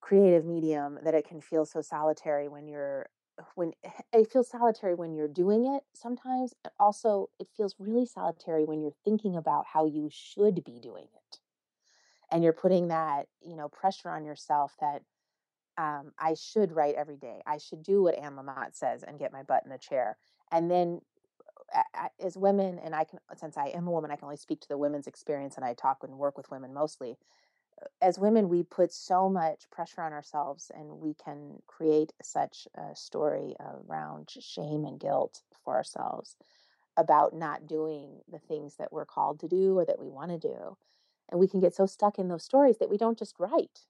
creative 0.00 0.44
medium 0.44 0.98
that 1.04 1.14
it 1.14 1.26
can 1.26 1.40
feel 1.40 1.64
so 1.64 1.80
solitary 1.80 2.48
when 2.48 2.66
you're 2.66 3.08
when 3.54 3.72
it 4.12 4.30
feels 4.30 4.48
solitary 4.48 4.94
when 4.94 5.14
you're 5.14 5.28
doing 5.28 5.66
it 5.66 5.82
sometimes 5.94 6.54
also 6.78 7.28
it 7.38 7.48
feels 7.56 7.74
really 7.78 8.06
solitary 8.06 8.64
when 8.64 8.80
you're 8.80 8.92
thinking 9.04 9.36
about 9.36 9.64
how 9.72 9.86
you 9.86 10.08
should 10.10 10.64
be 10.64 10.78
doing 10.80 11.04
it 11.04 11.38
and 12.32 12.42
you're 12.42 12.52
putting 12.52 12.88
that 12.88 13.26
you 13.42 13.56
know 13.56 13.68
pressure 13.68 14.10
on 14.10 14.24
yourself 14.24 14.74
that 14.80 15.02
um, 15.78 16.12
i 16.18 16.34
should 16.34 16.72
write 16.72 16.94
every 16.94 17.16
day 17.16 17.40
i 17.46 17.58
should 17.58 17.82
do 17.82 18.02
what 18.02 18.18
anne 18.18 18.36
lamott 18.36 18.74
says 18.74 19.02
and 19.02 19.18
get 19.18 19.32
my 19.32 19.42
butt 19.42 19.62
in 19.64 19.70
the 19.70 19.78
chair 19.78 20.16
and 20.52 20.70
then 20.70 21.00
as 22.20 22.36
women 22.36 22.78
and 22.80 22.94
i 22.94 23.04
can 23.04 23.18
since 23.36 23.56
i 23.56 23.66
am 23.66 23.86
a 23.86 23.90
woman 23.90 24.10
i 24.10 24.16
can 24.16 24.24
only 24.24 24.36
speak 24.36 24.60
to 24.60 24.68
the 24.68 24.78
women's 24.78 25.06
experience 25.06 25.56
and 25.56 25.64
i 25.64 25.72
talk 25.74 25.98
and 26.02 26.18
work 26.18 26.36
with 26.36 26.50
women 26.50 26.74
mostly 26.74 27.16
uh, 27.80 27.86
as 28.02 28.18
women, 28.18 28.48
we 28.48 28.62
put 28.62 28.92
so 28.92 29.28
much 29.28 29.70
pressure 29.70 30.02
on 30.02 30.12
ourselves 30.12 30.70
and 30.74 31.00
we 31.00 31.14
can 31.14 31.62
create 31.66 32.12
such 32.22 32.66
a 32.74 32.94
story 32.94 33.54
around 33.60 34.30
shame 34.30 34.84
and 34.84 35.00
guilt 35.00 35.42
for 35.64 35.74
ourselves 35.74 36.36
about 36.96 37.34
not 37.34 37.66
doing 37.66 38.20
the 38.30 38.38
things 38.38 38.76
that 38.76 38.92
we're 38.92 39.06
called 39.06 39.40
to 39.40 39.48
do 39.48 39.78
or 39.78 39.84
that 39.84 39.98
we 39.98 40.08
want 40.08 40.30
to 40.30 40.38
do. 40.38 40.76
And 41.30 41.40
we 41.40 41.48
can 41.48 41.60
get 41.60 41.74
so 41.74 41.86
stuck 41.86 42.18
in 42.18 42.28
those 42.28 42.44
stories 42.44 42.78
that 42.78 42.90
we 42.90 42.98
don't 42.98 43.18
just 43.18 43.36
write. 43.38 43.86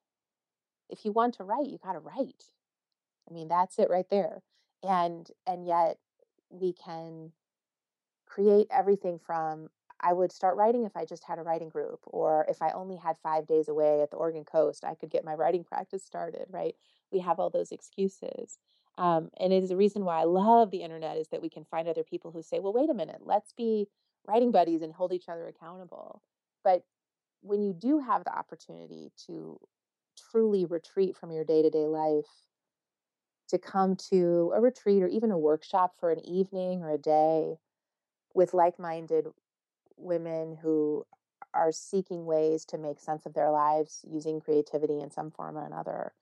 If 0.89 1.05
you 1.05 1.13
want 1.13 1.35
to 1.35 1.45
write, 1.45 1.67
you 1.67 1.79
got 1.83 1.95
to 1.95 1.99
write. 2.01 2.45
I 3.29 3.33
mean, 3.33 3.49
that's 3.49 3.79
it 3.79 3.91
right 3.91 4.09
there. 4.11 4.43
And 4.83 5.29
and 5.47 5.67
yet 5.67 5.99
we 6.51 6.73
can 6.73 7.33
create 8.27 8.69
everything 8.71 9.19
from 9.19 9.69
I 10.03 10.15
would 10.15 10.33
start 10.33 10.57
writing 10.57 10.85
if 10.85 10.97
I 10.97 11.05
just 11.05 11.25
had 11.25 11.39
a 11.39 11.43
writing 11.43 11.69
group, 11.69 12.01
or 12.07 12.47
if 12.49 12.63
I 12.63 12.71
only 12.71 12.97
had 12.97 13.19
five 13.23 13.47
days 13.47 13.69
away 13.69 14.01
at 14.01 14.11
the 14.11 14.17
Oregon 14.17 14.45
coast, 14.45 14.83
I 14.83 14.95
could 14.95 15.11
get 15.11 15.25
my 15.25 15.35
writing 15.35 15.65
practice 15.71 16.05
started, 16.05 16.47
right? 16.49 16.75
We 17.13 17.21
have 17.21 17.39
all 17.39 17.51
those 17.51 17.73
excuses. 17.73 18.59
Um, 18.97 19.31
and 19.39 19.53
it 19.53 19.63
is 19.63 19.71
a 19.71 19.77
reason 19.77 20.05
why 20.05 20.21
I 20.21 20.25
love 20.25 20.71
the 20.71 20.83
internet 20.83 21.17
is 21.17 21.29
that 21.29 21.43
we 21.43 21.51
can 21.51 21.65
find 21.65 21.87
other 21.87 22.03
people 22.03 22.31
who 22.31 22.43
say, 22.43 22.61
well, 22.61 22.73
wait 22.73 22.91
a 22.91 22.95
minute, 22.95 23.21
let's 23.21 23.53
be 23.53 23.89
writing 24.27 24.53
buddies 24.53 24.83
and 24.83 24.93
hold 24.93 25.13
each 25.13 25.29
other 25.29 25.47
accountable. 25.47 26.23
But 26.65 26.83
when 27.43 27.63
you 27.63 27.73
do 27.73 27.99
have 28.01 28.25
the 28.25 28.37
opportunity 28.37 29.13
to 29.27 29.59
truly 30.31 30.65
retreat 30.65 31.17
from 31.17 31.31
your 31.31 31.45
day 31.45 31.63
to 31.63 31.71
day 31.71 31.87
life, 31.87 32.50
to 33.51 33.59
come 33.59 33.97
to 33.97 34.53
a 34.55 34.61
retreat 34.61 35.03
or 35.03 35.09
even 35.09 35.31
a 35.31 35.39
workshop 35.39 35.95
for 35.99 36.11
an 36.11 36.25
evening 36.27 36.83
or 36.83 36.91
a 36.91 36.99
day 36.99 37.57
with 38.35 38.55
like 38.55 38.79
minded 38.79 39.27
women 39.97 40.57
who 40.63 41.05
are 41.53 41.73
seeking 41.73 42.27
ways 42.27 42.65
to 42.65 42.79
make 42.79 43.01
sense 43.01 43.27
of 43.27 43.35
their 43.35 43.51
lives 43.51 44.05
using 44.09 44.41
creativity 44.41 45.01
in 45.01 45.11
some 45.11 45.31
form 45.31 45.57
or 45.57 45.67
another. 45.67 46.13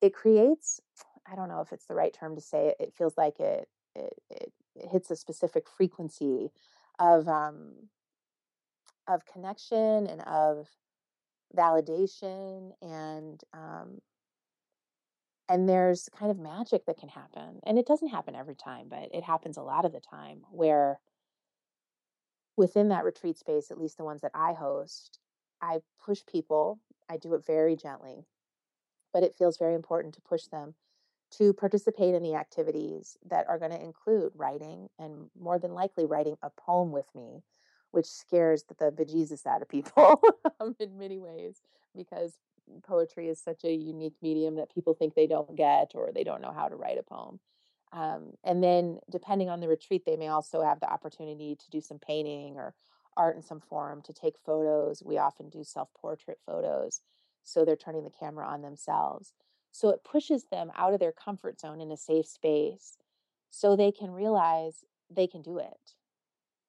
It 0.00 0.14
creates 0.14 0.80
i 1.30 1.34
don't 1.34 1.48
know 1.48 1.60
if 1.60 1.72
it's 1.72 1.86
the 1.86 1.94
right 1.94 2.14
term 2.14 2.34
to 2.34 2.40
say 2.40 2.68
it 2.68 2.76
it 2.80 2.94
feels 2.94 3.16
like 3.16 3.40
it 3.40 3.68
it, 3.94 4.14
it, 4.30 4.52
it 4.76 4.88
hits 4.90 5.10
a 5.10 5.16
specific 5.16 5.64
frequency 5.68 6.50
of 6.98 7.28
um 7.28 7.72
of 9.08 9.24
connection 9.26 10.06
and 10.06 10.20
of 10.22 10.68
validation 11.56 12.72
and 12.82 13.42
um 13.52 14.00
and 15.48 15.68
there's 15.68 16.08
kind 16.18 16.30
of 16.30 16.38
magic 16.38 16.86
that 16.86 16.98
can 16.98 17.08
happen 17.08 17.60
and 17.64 17.78
it 17.78 17.86
doesn't 17.86 18.08
happen 18.08 18.34
every 18.34 18.54
time 18.54 18.86
but 18.88 19.08
it 19.12 19.22
happens 19.22 19.56
a 19.56 19.62
lot 19.62 19.84
of 19.84 19.92
the 19.92 20.00
time 20.00 20.40
where 20.50 20.98
within 22.56 22.88
that 22.88 23.04
retreat 23.04 23.38
space, 23.38 23.70
at 23.70 23.78
least 23.78 23.98
the 23.98 24.04
ones 24.04 24.22
that 24.22 24.32
I 24.34 24.52
host, 24.54 25.18
I 25.60 25.80
push 26.04 26.20
people. 26.26 26.80
I 27.08 27.18
do 27.18 27.34
it 27.34 27.46
very 27.46 27.76
gently, 27.76 28.26
but 29.12 29.22
it 29.22 29.34
feels 29.38 29.58
very 29.58 29.74
important 29.74 30.14
to 30.14 30.20
push 30.20 30.44
them 30.46 30.74
to 31.38 31.52
participate 31.52 32.14
in 32.14 32.22
the 32.22 32.34
activities 32.34 33.16
that 33.28 33.46
are 33.48 33.58
going 33.58 33.72
to 33.72 33.82
include 33.82 34.32
writing 34.34 34.88
and 34.98 35.28
more 35.38 35.58
than 35.58 35.72
likely 35.72 36.06
writing 36.06 36.36
a 36.42 36.50
poem 36.50 36.92
with 36.92 37.06
me, 37.14 37.42
which 37.90 38.06
scares 38.06 38.64
the, 38.64 38.92
bejesus 38.92 39.44
out 39.46 39.60
of 39.62 39.68
people 39.68 40.22
in 40.80 40.98
many 40.98 41.18
ways 41.18 41.62
because 41.96 42.34
poetry 42.82 43.28
is 43.28 43.40
such 43.40 43.64
a 43.64 43.72
unique 43.72 44.16
medium 44.22 44.56
that 44.56 44.72
people 44.74 44.94
think 44.94 45.14
they 45.14 45.26
don't 45.26 45.56
get 45.56 45.92
or 45.94 46.10
they 46.12 46.24
don't 46.24 46.42
know 46.42 46.52
how 46.52 46.68
to 46.68 46.76
write 46.76 46.98
a 46.98 47.02
poem. 47.02 47.40
Um, 47.92 48.32
and 48.44 48.62
then, 48.62 48.98
depending 49.10 49.48
on 49.48 49.60
the 49.60 49.68
retreat, 49.68 50.04
they 50.04 50.16
may 50.16 50.28
also 50.28 50.62
have 50.62 50.80
the 50.80 50.90
opportunity 50.90 51.56
to 51.56 51.70
do 51.70 51.80
some 51.80 51.98
painting 51.98 52.56
or 52.56 52.74
art 53.16 53.36
in 53.36 53.42
some 53.42 53.60
form, 53.60 54.02
to 54.02 54.12
take 54.12 54.34
photos. 54.44 55.02
We 55.04 55.18
often 55.18 55.48
do 55.48 55.64
self 55.64 55.88
portrait 55.94 56.38
photos. 56.44 57.00
So 57.42 57.64
they're 57.64 57.76
turning 57.76 58.04
the 58.04 58.10
camera 58.10 58.46
on 58.46 58.62
themselves. 58.62 59.32
So 59.70 59.90
it 59.90 60.04
pushes 60.04 60.44
them 60.50 60.72
out 60.76 60.94
of 60.94 61.00
their 61.00 61.12
comfort 61.12 61.60
zone 61.60 61.80
in 61.80 61.90
a 61.90 61.96
safe 61.96 62.26
space 62.26 62.96
so 63.50 63.76
they 63.76 63.92
can 63.92 64.10
realize 64.10 64.84
they 65.10 65.26
can 65.26 65.42
do 65.42 65.58
it. 65.58 65.94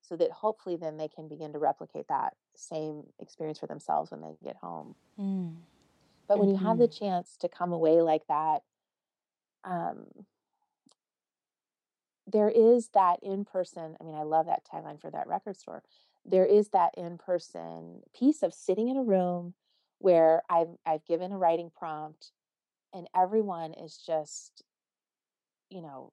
So 0.01 0.15
that 0.17 0.31
hopefully 0.31 0.75
then 0.75 0.97
they 0.97 1.07
can 1.07 1.27
begin 1.27 1.51
to 1.53 1.59
replicate 1.59 2.07
that 2.07 2.35
same 2.55 3.03
experience 3.19 3.59
for 3.59 3.67
themselves 3.67 4.11
when 4.11 4.21
they 4.21 4.35
get 4.43 4.55
home. 4.57 4.95
Mm. 5.19 5.55
But 6.27 6.39
when 6.39 6.50
mm-hmm. 6.50 6.62
you 6.62 6.67
have 6.67 6.77
the 6.77 6.88
mm-hmm. 6.88 7.05
chance 7.05 7.38
to 7.41 7.50
come 7.50 7.72
away 7.72 8.01
like 8.01 8.27
that, 8.27 8.63
um, 9.63 10.05
there 12.25 12.50
is 12.50 12.89
that 12.93 13.19
in 13.24 13.46
person. 13.46 13.96
I 14.00 14.03
mean, 14.03 14.15
I 14.15 14.24
love 14.24 14.48
that 14.48 14.65
tagline 14.65 15.00
for 15.00 15.10
that 15.12 15.27
record 15.27 15.57
store. 15.57 15.84
There 16.25 16.46
is 16.46 16.69
that 16.69 16.93
in 16.98 17.17
person 17.17 18.01
piece 18.17 18.43
of 18.43 18.53
sitting 18.53 18.89
in 18.89 18.98
a 18.98 19.03
room 19.03 19.53
where 20.00 20.43
I've 20.50 20.75
I've 20.86 21.05
given 21.05 21.31
a 21.31 21.38
writing 21.38 21.72
prompt 21.75 22.31
and 22.93 23.07
everyone 23.15 23.74
is 23.74 23.98
just 23.98 24.63
you 25.69 25.81
know, 25.81 26.12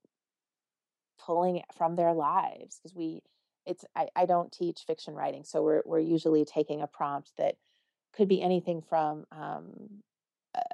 pulling 1.19 1.63
from 1.77 1.97
their 1.97 2.13
lives 2.13 2.79
because 2.83 2.95
we 2.95 3.23
it's 3.65 3.85
I, 3.97 4.09
I 4.15 4.27
don't 4.27 4.53
teach 4.53 4.83
fiction 4.87 5.15
writing 5.15 5.43
so 5.45 5.63
we're 5.63 5.83
we're 5.87 6.01
usually 6.01 6.45
taking 6.45 6.83
a 6.83 6.87
prompt 6.87 7.33
that 7.39 7.55
could 8.17 8.29
be 8.29 8.43
anything 8.43 8.83
from 8.83 9.27
um, 9.33 10.03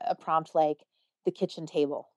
a 0.06 0.14
prompt 0.14 0.54
like 0.54 0.84
the 1.24 1.30
kitchen 1.30 1.66
table 1.66 2.08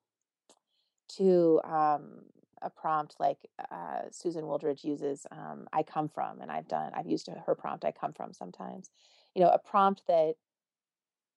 to 1.17 1.61
um, 1.63 2.23
a 2.61 2.69
prompt 2.69 3.15
like 3.19 3.37
uh, 3.71 4.01
Susan 4.11 4.43
Wooldridge 4.43 4.83
uses 4.83 5.25
um, 5.31 5.67
I 5.73 5.83
come 5.83 6.09
from 6.09 6.41
and 6.41 6.51
I've 6.51 6.67
done 6.67 6.91
I've 6.95 7.07
used 7.07 7.27
her 7.45 7.55
prompt 7.55 7.85
I 7.85 7.91
come 7.91 8.13
from 8.13 8.33
sometimes. 8.33 8.89
You 9.35 9.43
know 9.43 9.49
a 9.49 9.59
prompt 9.59 10.03
that 10.07 10.35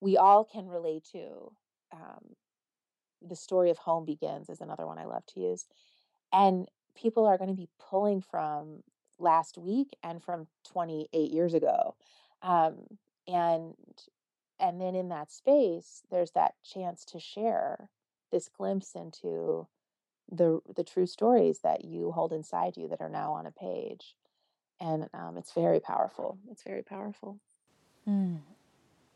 we 0.01 0.17
all 0.17 0.45
can 0.45 0.69
relate 0.69 1.05
to 1.13 1.53
um, 1.93 2.35
the 3.27 3.37
story 3.37 3.71
of 3.71 3.79
home 3.79 4.05
begins 4.05 4.49
is 4.49 4.61
another 4.61 4.87
one 4.87 4.99
I 4.99 5.05
love 5.05 5.25
to 5.35 5.41
use 5.41 5.67
and 6.33 6.67
people 6.95 7.27
are 7.27 7.39
going 7.39 7.51
to 7.51 7.57
be 7.57 7.69
pulling 7.79 8.21
from 8.21 8.83
last 9.19 9.59
week 9.59 9.97
and 10.03 10.23
from 10.23 10.47
28 10.71 11.31
years 11.31 11.55
ago 11.55 11.97
um, 12.43 12.77
and 13.29 13.75
and 14.59 14.81
then 14.81 14.95
in 14.95 15.09
that 15.09 15.31
space 15.31 16.03
there's 16.11 16.33
that 16.33 16.55
chance 16.65 17.05
to 17.05 17.19
share 17.19 17.89
this 18.33 18.49
glimpse 18.49 18.95
into 18.95 19.67
the 20.31 20.61
the 20.75 20.85
true 20.85 21.07
stories 21.07 21.61
that 21.61 21.85
you 21.85 22.13
hold 22.13 22.33
inside 22.33 22.77
you 22.77 22.89
that 22.89 23.01
are 23.01 23.09
now 23.09 23.33
on 23.33 23.47
a 23.47 23.51
page 23.51 24.15
and 24.81 25.09
um, 25.15 25.37
it's 25.37 25.53
very 25.53 25.81
powerful 25.81 26.39
it's 26.51 26.63
very 26.63 26.83
powerful 26.83 27.39
mm. 28.09 28.39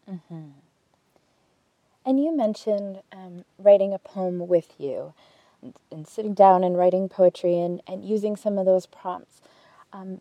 mm-hmm. 0.08 0.48
and 2.06 2.22
you 2.22 2.34
mentioned 2.36 3.00
um, 3.12 3.44
writing 3.58 3.92
a 3.92 3.98
poem 3.98 4.46
with 4.46 4.72
you 4.78 5.12
and, 5.62 5.74
and, 5.90 6.08
sitting 6.08 6.32
down 6.32 6.64
and 6.64 6.78
writing 6.78 7.08
poetry 7.08 7.58
and, 7.58 7.82
and 7.86 8.04
using 8.04 8.36
some 8.36 8.56
of 8.56 8.64
those 8.64 8.86
prompts 8.86 9.40
um, 9.92 10.20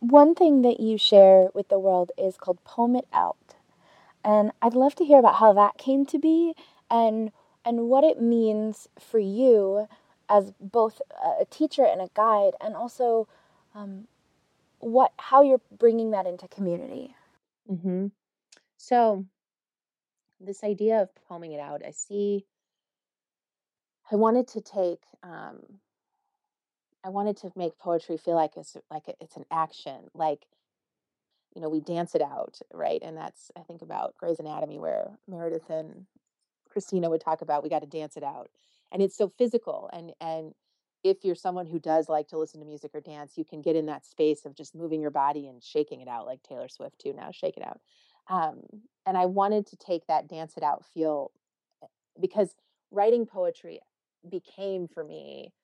one 0.00 0.34
thing 0.34 0.62
that 0.62 0.80
you 0.80 0.96
share 0.98 1.48
with 1.54 1.68
the 1.68 1.78
world 1.78 2.12
is 2.16 2.36
called 2.36 2.62
poem 2.64 2.96
it 2.96 3.06
out 3.12 3.36
and 4.24 4.52
I'd 4.60 4.74
love 4.74 4.94
to 4.96 5.04
hear 5.04 5.18
about 5.18 5.36
how 5.36 5.52
that 5.54 5.78
came 5.78 6.04
to 6.06 6.18
be 6.18 6.54
and 6.90 7.32
and 7.64 7.88
what 7.88 8.04
it 8.04 8.20
means 8.20 8.88
for 8.98 9.18
you 9.18 9.88
as 10.28 10.52
both 10.60 11.00
a 11.40 11.44
teacher 11.44 11.84
and 11.84 12.00
a 12.00 12.10
guide, 12.14 12.52
and 12.60 12.74
also 12.74 13.28
um, 13.74 14.06
what 14.78 15.12
how 15.18 15.42
you're 15.42 15.60
bringing 15.76 16.10
that 16.10 16.26
into 16.26 16.48
community. 16.48 17.14
Mm-hmm. 17.70 18.08
So, 18.76 19.24
this 20.40 20.62
idea 20.62 21.02
of 21.02 21.14
poeming 21.28 21.52
it 21.52 21.60
out, 21.60 21.82
I 21.86 21.90
see. 21.90 22.46
I 24.10 24.16
wanted 24.16 24.48
to 24.48 24.60
take. 24.60 25.02
Um, 25.22 25.80
I 27.08 27.10
wanted 27.10 27.38
to 27.38 27.50
make 27.56 27.78
poetry 27.78 28.18
feel 28.18 28.34
like 28.34 28.58
it's 28.58 28.76
like 28.90 29.04
it's 29.18 29.36
an 29.36 29.46
action, 29.50 30.10
like 30.12 30.44
you 31.54 31.62
know, 31.62 31.70
we 31.70 31.80
dance 31.80 32.14
it 32.14 32.20
out, 32.20 32.60
right? 32.70 33.00
And 33.02 33.16
that's 33.16 33.50
I 33.56 33.60
think 33.60 33.80
about 33.80 34.14
Grey's 34.18 34.38
Anatomy 34.38 34.78
where 34.78 35.18
Meredith 35.26 35.70
and 35.70 36.04
Cristina 36.68 37.08
would 37.08 37.22
talk 37.22 37.40
about 37.40 37.62
we 37.62 37.70
got 37.70 37.80
to 37.80 37.86
dance 37.86 38.18
it 38.18 38.22
out. 38.22 38.50
And 38.92 39.00
it's 39.00 39.16
so 39.16 39.32
physical 39.38 39.88
and 39.90 40.12
and 40.20 40.52
if 41.02 41.24
you're 41.24 41.34
someone 41.34 41.64
who 41.64 41.78
does 41.78 42.10
like 42.10 42.28
to 42.28 42.38
listen 42.38 42.60
to 42.60 42.66
music 42.66 42.90
or 42.92 43.00
dance, 43.00 43.38
you 43.38 43.44
can 43.44 43.62
get 43.62 43.74
in 43.74 43.86
that 43.86 44.04
space 44.04 44.44
of 44.44 44.54
just 44.54 44.74
moving 44.74 45.00
your 45.00 45.10
body 45.10 45.46
and 45.46 45.64
shaking 45.64 46.02
it 46.02 46.08
out, 46.08 46.26
like 46.26 46.42
Taylor 46.42 46.68
Swift 46.68 46.98
too 46.98 47.14
now, 47.14 47.30
shake 47.30 47.56
it 47.56 47.64
out. 47.64 47.80
Um, 48.28 48.60
and 49.06 49.16
I 49.16 49.24
wanted 49.24 49.66
to 49.68 49.76
take 49.76 50.06
that 50.08 50.28
dance 50.28 50.58
it 50.58 50.62
out 50.62 50.84
feel 50.84 51.30
eh, 51.82 51.86
because 52.20 52.54
writing 52.90 53.24
poetry 53.24 53.80
became 54.28 54.88
for 54.88 55.02
me 55.02 55.54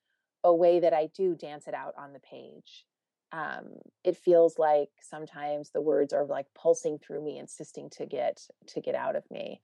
a 0.45 0.55
way 0.55 0.79
that 0.79 0.93
I 0.93 1.09
do 1.15 1.35
dance 1.35 1.67
it 1.67 1.73
out 1.73 1.95
on 1.97 2.13
the 2.13 2.19
page. 2.19 2.85
Um, 3.31 3.79
it 4.03 4.15
feels 4.15 4.57
like 4.57 4.89
sometimes 5.01 5.71
the 5.71 5.81
words 5.81 6.13
are 6.13 6.25
like 6.25 6.45
pulsing 6.55 6.99
through 6.99 7.25
me 7.25 7.39
insisting 7.39 7.89
to 7.97 8.05
get 8.05 8.39
to 8.67 8.79
get 8.79 8.95
out 8.95 9.15
of 9.15 9.29
me. 9.29 9.61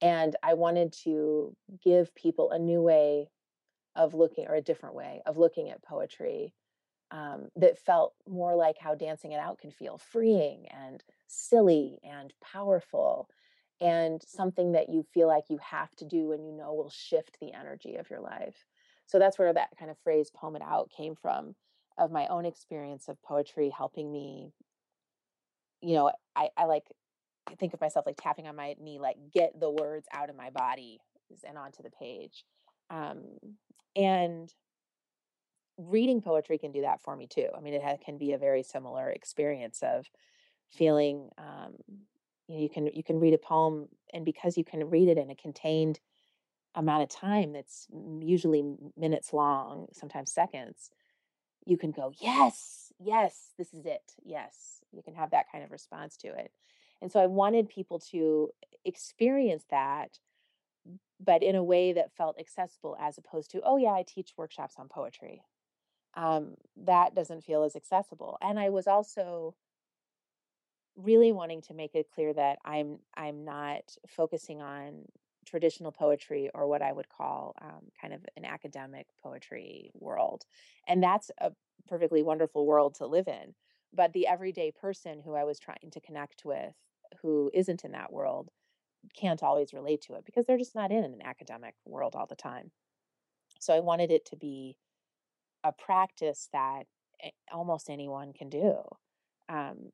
And 0.00 0.36
i 0.44 0.54
wanted 0.54 0.92
to 1.04 1.56
give 1.82 2.14
people 2.14 2.52
a 2.52 2.58
new 2.58 2.80
way 2.80 3.30
of 3.96 4.14
looking 4.14 4.46
or 4.46 4.54
a 4.54 4.62
different 4.62 4.94
way 4.94 5.22
of 5.26 5.38
looking 5.38 5.70
at 5.70 5.82
poetry 5.82 6.54
um, 7.10 7.48
that 7.56 7.78
felt 7.78 8.14
more 8.28 8.54
like 8.54 8.76
how 8.78 8.94
dancing 8.94 9.32
it 9.32 9.40
out 9.40 9.58
can 9.58 9.70
feel 9.70 9.98
freeing 9.98 10.66
and 10.70 11.02
silly 11.26 11.98
and 12.04 12.32
powerful 12.40 13.28
and 13.80 14.22
something 14.26 14.72
that 14.72 14.88
you 14.88 15.04
feel 15.14 15.26
like 15.26 15.44
you 15.48 15.58
have 15.58 15.94
to 15.96 16.04
do 16.04 16.32
and 16.32 16.46
you 16.46 16.52
know 16.52 16.74
will 16.74 16.90
shift 16.90 17.38
the 17.40 17.52
energy 17.52 17.96
of 17.96 18.10
your 18.10 18.20
life 18.20 18.66
so 19.08 19.18
that's 19.18 19.38
where 19.38 19.52
that 19.52 19.70
kind 19.78 19.90
of 19.90 19.98
phrase 20.04 20.30
poem 20.32 20.54
it 20.54 20.62
out 20.62 20.90
came 20.96 21.16
from 21.16 21.56
of 21.98 22.12
my 22.12 22.28
own 22.28 22.44
experience 22.44 23.08
of 23.08 23.20
poetry 23.22 23.72
helping 23.76 24.12
me 24.12 24.52
you 25.80 25.94
know 25.94 26.12
i 26.36 26.48
i 26.56 26.64
like 26.64 26.84
think 27.58 27.74
of 27.74 27.80
myself 27.80 28.06
like 28.06 28.16
tapping 28.16 28.46
on 28.46 28.54
my 28.54 28.76
knee 28.80 29.00
like 29.00 29.16
get 29.34 29.58
the 29.58 29.70
words 29.70 30.06
out 30.12 30.30
of 30.30 30.36
my 30.36 30.50
body 30.50 31.00
and 31.46 31.58
onto 31.58 31.82
the 31.82 31.90
page 31.90 32.44
um 32.90 33.24
and 33.96 34.54
reading 35.78 36.20
poetry 36.20 36.58
can 36.58 36.72
do 36.72 36.82
that 36.82 37.00
for 37.00 37.14
me 37.16 37.26
too. 37.26 37.48
I 37.56 37.60
mean 37.60 37.74
it 37.74 37.82
ha- 37.82 37.96
can 38.04 38.18
be 38.18 38.32
a 38.32 38.38
very 38.38 38.62
similar 38.62 39.08
experience 39.10 39.80
of 39.82 40.06
feeling 40.70 41.30
um 41.38 41.74
you 42.48 42.56
know 42.56 42.62
you 42.62 42.68
can 42.68 42.86
you 42.92 43.02
can 43.02 43.18
read 43.20 43.32
a 43.32 43.38
poem 43.38 43.88
and 44.12 44.24
because 44.24 44.58
you 44.58 44.64
can 44.64 44.90
read 44.90 45.08
it 45.08 45.16
in 45.16 45.30
a 45.30 45.34
contained 45.34 46.00
amount 46.78 47.02
of 47.02 47.10
time 47.10 47.52
that's 47.52 47.86
usually 48.20 48.64
minutes 48.96 49.34
long 49.34 49.88
sometimes 49.92 50.32
seconds 50.32 50.90
you 51.68 51.76
can 51.76 51.90
go, 51.90 52.12
yes, 52.18 52.92
yes, 52.98 53.52
this 53.58 53.74
is 53.74 53.84
it. 53.84 54.14
Yes, 54.24 54.80
you 54.90 55.02
can 55.02 55.14
have 55.14 55.30
that 55.32 55.46
kind 55.52 55.62
of 55.62 55.70
response 55.70 56.16
to 56.18 56.28
it. 56.28 56.50
And 57.02 57.12
so 57.12 57.20
I 57.20 57.26
wanted 57.26 57.68
people 57.68 58.00
to 58.10 58.48
experience 58.86 59.64
that, 59.70 60.18
but 61.20 61.42
in 61.42 61.54
a 61.54 61.62
way 61.62 61.92
that 61.92 62.16
felt 62.16 62.40
accessible 62.40 62.96
as 62.98 63.18
opposed 63.18 63.50
to, 63.50 63.60
oh, 63.62 63.76
yeah, 63.76 63.90
I 63.90 64.02
teach 64.06 64.32
workshops 64.36 64.76
on 64.78 64.88
poetry. 64.88 65.42
Um, 66.14 66.54
that 66.84 67.14
doesn't 67.14 67.44
feel 67.44 67.64
as 67.64 67.76
accessible. 67.76 68.38
And 68.40 68.58
I 68.58 68.70
was 68.70 68.86
also 68.86 69.54
really 70.96 71.32
wanting 71.32 71.60
to 71.62 71.74
make 71.74 71.94
it 71.94 72.10
clear 72.12 72.32
that 72.32 72.58
I'm 72.64 72.98
I'm 73.14 73.44
not 73.44 73.82
focusing 74.08 74.60
on 74.60 75.04
traditional 75.48 75.92
poetry 75.92 76.50
or 76.54 76.66
what 76.66 76.82
I 76.82 76.92
would 76.92 77.08
call 77.08 77.54
um, 77.62 77.90
kind 78.00 78.12
of 78.12 78.24
an 78.36 78.44
academic 78.44 79.06
poetry 79.22 79.90
world. 79.94 80.44
And 80.86 81.02
that's 81.02 81.30
a 81.40 81.52
perfectly 81.88 82.22
wonderful 82.22 82.66
world 82.66 82.94
to 82.96 83.06
live 83.06 83.28
in. 83.28 83.54
But 83.92 84.12
the 84.12 84.26
everyday 84.26 84.70
person 84.70 85.20
who 85.24 85.34
I 85.34 85.44
was 85.44 85.58
trying 85.58 85.90
to 85.92 86.00
connect 86.00 86.44
with, 86.44 86.74
who 87.22 87.50
isn't 87.54 87.84
in 87.84 87.92
that 87.92 88.12
world, 88.12 88.50
can't 89.16 89.42
always 89.42 89.72
relate 89.72 90.02
to 90.02 90.14
it 90.14 90.24
because 90.26 90.44
they're 90.46 90.58
just 90.58 90.74
not 90.74 90.92
in 90.92 91.04
an 91.04 91.22
academic 91.24 91.74
world 91.86 92.14
all 92.14 92.26
the 92.26 92.34
time. 92.36 92.70
So 93.60 93.74
I 93.74 93.80
wanted 93.80 94.10
it 94.10 94.26
to 94.26 94.36
be 94.36 94.76
a 95.64 95.72
practice 95.72 96.48
that 96.52 96.84
almost 97.52 97.90
anyone 97.90 98.32
can 98.32 98.48
do. 98.48 98.76
Um, 99.48 99.90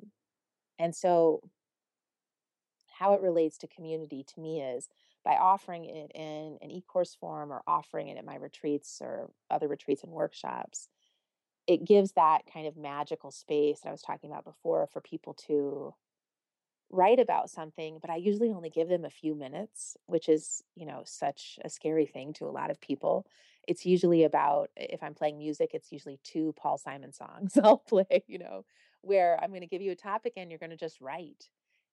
and 0.78 0.94
so, 0.94 1.40
how 2.98 3.14
it 3.14 3.20
relates 3.20 3.58
to 3.58 3.66
community 3.66 4.24
to 4.34 4.40
me 4.40 4.60
is 4.60 4.88
by 5.24 5.36
offering 5.36 5.84
it 5.84 6.12
in 6.14 6.58
an 6.60 6.70
e-course 6.70 7.16
form 7.18 7.52
or 7.52 7.62
offering 7.66 8.08
it 8.08 8.18
at 8.18 8.24
my 8.24 8.36
retreats 8.36 8.98
or 9.02 9.30
other 9.50 9.68
retreats 9.68 10.02
and 10.02 10.12
workshops 10.12 10.88
it 11.66 11.84
gives 11.84 12.12
that 12.12 12.42
kind 12.52 12.66
of 12.66 12.76
magical 12.76 13.30
space 13.30 13.80
that 13.80 13.88
i 13.88 13.92
was 13.92 14.02
talking 14.02 14.30
about 14.30 14.44
before 14.44 14.86
for 14.86 15.00
people 15.00 15.34
to 15.34 15.94
write 16.90 17.18
about 17.18 17.50
something 17.50 17.98
but 18.00 18.10
i 18.10 18.16
usually 18.16 18.50
only 18.50 18.70
give 18.70 18.88
them 18.88 19.04
a 19.04 19.10
few 19.10 19.34
minutes 19.34 19.96
which 20.06 20.28
is 20.28 20.62
you 20.76 20.86
know 20.86 21.02
such 21.04 21.58
a 21.64 21.70
scary 21.70 22.06
thing 22.06 22.32
to 22.32 22.44
a 22.44 22.52
lot 22.52 22.70
of 22.70 22.80
people. 22.80 23.26
It's 23.66 23.86
usually 23.86 24.24
about 24.24 24.68
if 24.76 25.02
i'm 25.02 25.14
playing 25.14 25.38
music 25.38 25.70
it's 25.72 25.90
usually 25.90 26.20
two 26.22 26.52
paul 26.56 26.76
simon 26.76 27.14
songs 27.14 27.56
i'll 27.64 27.78
play 27.78 28.22
you 28.26 28.38
know 28.38 28.66
where 29.00 29.42
i'm 29.42 29.48
going 29.48 29.62
to 29.62 29.66
give 29.66 29.80
you 29.80 29.92
a 29.92 29.96
topic 29.96 30.34
and 30.36 30.50
you're 30.50 30.58
going 30.58 30.68
to 30.70 30.76
just 30.76 31.00
write 31.00 31.48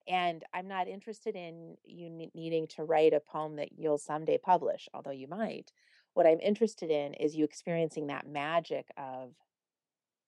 and 0.07 0.43
I'm 0.53 0.67
not 0.67 0.87
interested 0.87 1.35
in 1.35 1.77
you 1.83 2.29
needing 2.33 2.67
to 2.75 2.83
write 2.83 3.13
a 3.13 3.19
poem 3.19 3.55
that 3.57 3.77
you'll 3.77 3.97
someday 3.97 4.37
publish, 4.37 4.89
although 4.93 5.11
you 5.11 5.27
might. 5.27 5.71
What 6.13 6.27
I'm 6.27 6.39
interested 6.39 6.91
in 6.91 7.13
is 7.13 7.35
you 7.35 7.45
experiencing 7.45 8.07
that 8.07 8.27
magic 8.27 8.87
of 8.97 9.33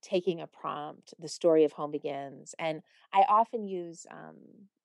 taking 0.02 0.42
a 0.42 0.48
prompt, 0.48 1.14
the 1.20 1.28
story 1.28 1.64
of 1.64 1.72
home 1.72 1.92
begins. 1.92 2.54
And 2.60 2.82
I 3.14 3.26
often 3.28 3.68
use, 3.68 4.06
um, 4.12 4.36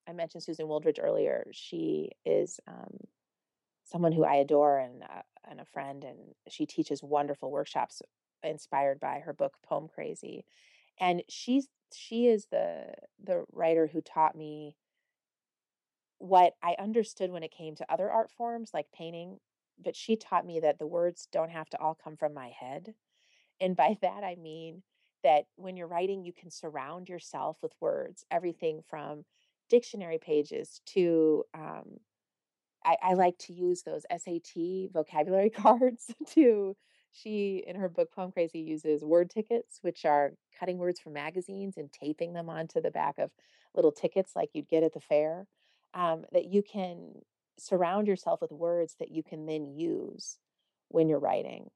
I 0.07 0.13
mentioned 0.13 0.43
Susan 0.43 0.65
Wooldridge 0.65 0.99
earlier. 1.01 1.45
She 1.51 2.11
is 2.25 2.59
um, 2.67 2.97
someone 3.83 4.11
who 4.11 4.23
I 4.23 4.35
adore 4.35 4.79
and, 4.79 5.03
uh, 5.03 5.21
and 5.49 5.59
a 5.59 5.65
friend, 5.65 6.03
and 6.03 6.17
she 6.47 6.65
teaches 6.65 7.03
wonderful 7.03 7.51
workshops 7.51 8.01
inspired 8.43 8.99
by 8.99 9.19
her 9.19 9.33
book, 9.33 9.53
Poem 9.63 9.87
Crazy. 9.87 10.45
And 10.99 11.23
she's 11.27 11.67
she 11.93 12.27
is 12.27 12.47
the 12.51 12.93
the 13.23 13.45
writer 13.51 13.87
who 13.87 14.01
taught 14.01 14.35
me 14.35 14.75
what 16.17 16.53
I 16.61 16.75
understood 16.79 17.31
when 17.31 17.43
it 17.43 17.51
came 17.51 17.75
to 17.75 17.91
other 17.91 18.09
art 18.11 18.29
forms 18.31 18.71
like 18.73 18.91
painting 18.91 19.39
but 19.83 19.95
she 19.95 20.15
taught 20.15 20.45
me 20.45 20.59
that 20.59 20.77
the 20.79 20.87
words 20.87 21.27
don't 21.31 21.51
have 21.51 21.69
to 21.69 21.79
all 21.79 21.95
come 21.95 22.17
from 22.17 22.33
my 22.33 22.49
head. 22.49 22.93
And 23.61 23.75
by 23.75 23.97
that, 24.01 24.23
I 24.23 24.35
mean 24.35 24.83
that 25.23 25.45
when 25.55 25.75
you're 25.75 25.87
writing, 25.87 26.23
you 26.23 26.33
can 26.33 26.49
surround 26.51 27.09
yourself 27.09 27.57
with 27.61 27.73
words, 27.81 28.23
everything 28.31 28.81
from 28.87 29.25
dictionary 29.69 30.17
pages 30.17 30.81
to, 30.87 31.43
um, 31.53 31.99
I, 32.85 32.97
I 33.01 33.13
like 33.13 33.37
to 33.39 33.53
use 33.53 33.83
those 33.83 34.05
SAT 34.09 34.89
vocabulary 34.93 35.49
cards 35.51 36.13
to 36.33 36.75
she 37.11 37.63
in 37.67 37.75
her 37.75 37.89
book 37.89 38.11
poem 38.11 38.31
crazy 38.31 38.59
uses 38.59 39.03
word 39.03 39.29
tickets 39.29 39.79
which 39.81 40.05
are 40.05 40.33
cutting 40.59 40.77
words 40.77 40.99
from 40.99 41.13
magazines 41.13 41.77
and 41.77 41.91
taping 41.91 42.33
them 42.33 42.49
onto 42.49 42.81
the 42.81 42.91
back 42.91 43.17
of 43.17 43.31
little 43.75 43.91
tickets 43.91 44.33
like 44.35 44.49
you'd 44.53 44.67
get 44.67 44.83
at 44.83 44.93
the 44.93 44.99
fair 44.99 45.47
um, 45.93 46.25
that 46.31 46.45
you 46.45 46.61
can 46.61 47.13
surround 47.57 48.07
yourself 48.07 48.41
with 48.41 48.51
words 48.51 48.95
that 48.99 49.11
you 49.11 49.23
can 49.23 49.45
then 49.45 49.67
use 49.67 50.37
when 50.89 51.09
you're 51.09 51.19
writing. 51.19 51.69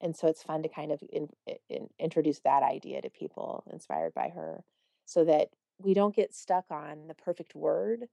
And 0.00 0.16
so 0.16 0.26
it's 0.26 0.42
fun 0.42 0.62
to 0.62 0.68
kind 0.68 0.92
of 0.92 1.02
in, 1.10 1.28
in, 1.68 1.88
introduce 1.98 2.40
that 2.40 2.62
idea 2.62 3.00
to 3.02 3.10
people 3.10 3.64
inspired 3.72 4.14
by 4.14 4.30
her 4.34 4.64
so 5.06 5.24
that 5.24 5.48
we 5.78 5.94
don't 5.94 6.14
get 6.14 6.34
stuck 6.34 6.64
on 6.70 7.06
the 7.08 7.14
perfect 7.14 7.54
word 7.54 8.06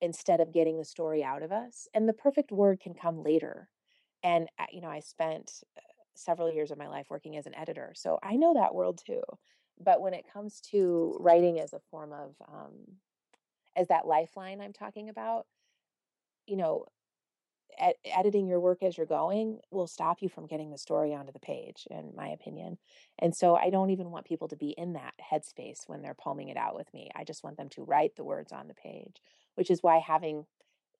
instead 0.00 0.40
of 0.40 0.52
getting 0.52 0.78
the 0.78 0.84
story 0.84 1.22
out 1.22 1.42
of 1.42 1.52
us. 1.52 1.88
And 1.94 2.08
the 2.08 2.12
perfect 2.12 2.50
word 2.50 2.80
can 2.80 2.94
come 2.94 3.22
later 3.22 3.68
and 4.22 4.48
uh, 4.58 4.66
you 4.72 4.80
know 4.80 4.88
i 4.88 5.00
spent 5.00 5.62
uh, 5.76 5.80
several 6.14 6.52
years 6.52 6.70
of 6.70 6.78
my 6.78 6.88
life 6.88 7.06
working 7.10 7.36
as 7.36 7.46
an 7.46 7.56
editor 7.56 7.92
so 7.94 8.18
i 8.22 8.36
know 8.36 8.54
that 8.54 8.74
world 8.74 9.00
too 9.04 9.22
but 9.82 10.00
when 10.00 10.14
it 10.14 10.24
comes 10.32 10.60
to 10.60 11.16
writing 11.20 11.58
as 11.58 11.72
a 11.72 11.80
form 11.90 12.12
of 12.12 12.34
um, 12.48 12.72
as 13.76 13.88
that 13.88 14.06
lifeline 14.06 14.60
i'm 14.60 14.72
talking 14.72 15.08
about 15.08 15.46
you 16.46 16.56
know 16.56 16.84
ed- 17.78 17.94
editing 18.04 18.46
your 18.46 18.60
work 18.60 18.82
as 18.82 18.96
you're 18.96 19.06
going 19.06 19.58
will 19.70 19.86
stop 19.86 20.20
you 20.20 20.28
from 20.28 20.46
getting 20.46 20.70
the 20.70 20.78
story 20.78 21.14
onto 21.14 21.32
the 21.32 21.38
page 21.38 21.86
in 21.90 22.12
my 22.16 22.28
opinion 22.28 22.78
and 23.18 23.34
so 23.34 23.54
i 23.56 23.70
don't 23.70 23.90
even 23.90 24.10
want 24.10 24.26
people 24.26 24.48
to 24.48 24.56
be 24.56 24.70
in 24.70 24.92
that 24.92 25.14
headspace 25.32 25.80
when 25.86 26.02
they're 26.02 26.14
poeming 26.14 26.48
it 26.48 26.56
out 26.56 26.74
with 26.74 26.92
me 26.92 27.10
i 27.14 27.24
just 27.24 27.44
want 27.44 27.56
them 27.56 27.68
to 27.68 27.82
write 27.82 28.14
the 28.16 28.24
words 28.24 28.52
on 28.52 28.68
the 28.68 28.74
page 28.74 29.16
which 29.54 29.70
is 29.70 29.82
why 29.82 29.98
having 29.98 30.44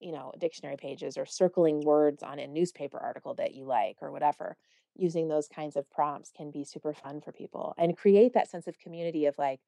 you 0.02 0.12
know 0.12 0.32
dictionary 0.38 0.76
pages 0.76 1.16
or 1.16 1.24
circling 1.24 1.80
words 1.80 2.22
on 2.22 2.38
a 2.38 2.46
newspaper 2.46 2.98
article 2.98 3.34
that 3.34 3.54
you 3.54 3.64
like 3.64 3.96
or 4.00 4.10
whatever 4.10 4.56
using 4.94 5.28
those 5.28 5.48
kinds 5.48 5.76
of 5.76 5.90
prompts 5.90 6.30
can 6.36 6.50
be 6.50 6.64
super 6.64 6.92
fun 6.92 7.20
for 7.20 7.32
people 7.32 7.74
and 7.78 7.96
create 7.96 8.34
that 8.34 8.50
sense 8.50 8.66
of 8.66 8.78
community 8.78 9.26
of 9.26 9.34
like 9.38 9.60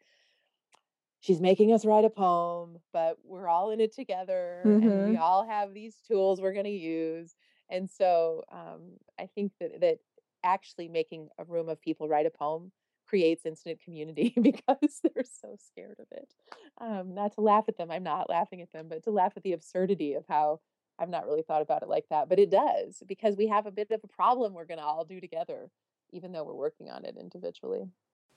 she's 1.25 1.41
making 1.41 1.73
us 1.73 1.87
write 1.87 2.05
a 2.05 2.11
poem, 2.11 2.77
but 2.93 3.17
we're 3.25 3.49
all 3.49 3.71
in 3.71 3.81
it 3.81 3.95
together 3.95 4.61
mm-hmm. 4.63 4.87
and 4.87 5.05
we 5.09 5.15
mm-hmm. 5.15 5.23
all 5.23 5.47
have 5.47 5.73
these 5.73 5.97
tools 6.07 6.39
we're 6.39 6.53
going 6.53 6.67
to 6.67 6.71
use. 6.71 7.35
And 7.71 7.89
so 7.89 8.45
um, 8.53 8.99
I 9.19 9.27
think 9.35 9.53
that, 9.59 9.81
that 9.81 9.99
actually 10.45 10.89
making 10.89 11.29
a 11.39 11.45
room 11.45 11.71
of 11.71 11.81
people 11.81 12.09
write 12.09 12.27
a 12.27 12.31
poem 12.31 12.73
creates 13.15 13.47
instant 13.47 13.81
community 13.81 14.35
because 14.43 15.01
they're 15.05 15.23
so 15.23 15.57
scared 15.69 16.01
of 16.01 16.07
it. 16.11 16.35
Um, 16.81 17.15
not 17.15 17.33
to 17.35 17.43
laugh 17.43 17.67
at 17.69 17.77
them, 17.77 17.93
I'm 17.93 18.03
not 18.03 18.29
laughing 18.29 18.61
at 18.61 18.73
them, 18.73 18.87
but 18.89 19.05
to 19.05 19.13
laugh 19.13 19.35
at 19.37 19.45
the 19.45 19.53
absurdity 19.53 20.15
of 20.15 20.25
how 20.29 20.59
I've 20.99 21.09
not 21.09 21.25
really 21.25 21.43
thought 21.43 21.63
about 21.63 21.85
it 21.85 21.89
like 21.89 22.07
that. 22.11 22.29
But 22.29 22.41
it 22.41 22.51
does 22.51 23.05
because 23.07 23.37
we 23.37 23.47
have 23.47 23.67
a 23.67 23.71
bit 23.71 23.93
of 23.93 24.01
a 24.03 24.09
problem 24.09 24.53
we're 24.53 24.65
going 24.65 24.81
to 24.81 24.85
all 24.85 25.05
do 25.05 25.21
together, 25.21 25.71
even 26.11 26.33
though 26.33 26.43
we're 26.43 26.55
working 26.55 26.91
on 26.91 27.05
it 27.05 27.17
individually. 27.17 27.87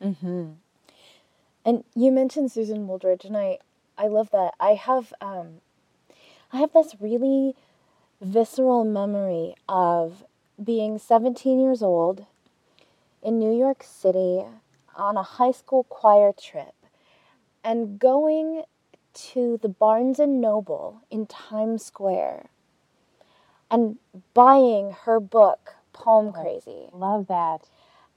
Mm-hmm. 0.03 0.49
And 1.65 1.83
you 1.95 2.11
mentioned 2.11 2.51
Susan 2.51 2.87
Wooldridge, 2.87 3.25
and 3.25 3.35
I, 3.35 3.57
I 3.97 4.07
love 4.07 4.29
that. 4.29 4.53
I 4.59 4.75
have, 4.75 5.11
um, 5.21 5.61
I 6.53 6.57
have 6.57 6.71
this 6.71 6.95
really 6.99 7.55
visceral 8.21 8.85
memory 8.85 9.55
of 9.67 10.23
being 10.63 10.99
17 10.99 11.59
years 11.59 11.81
old 11.81 12.27
in 13.23 13.39
New 13.39 13.57
York 13.57 13.83
City 13.83 14.45
on 14.97 15.17
a 15.17 15.23
high 15.23 15.51
school 15.51 15.83
choir 15.83 16.31
trip 16.33 16.73
and 17.63 17.99
going 17.99 18.63
to 19.13 19.57
the 19.61 19.69
Barnes 19.69 20.19
and 20.19 20.39
Noble 20.41 21.01
in 21.09 21.25
Times 21.25 21.85
Square 21.85 22.49
and 23.69 23.97
buying 24.33 24.95
her 25.05 25.19
book 25.19 25.75
Poem 25.93 26.31
Crazy. 26.31 26.89
Love 26.93 27.27
that. 27.27 27.61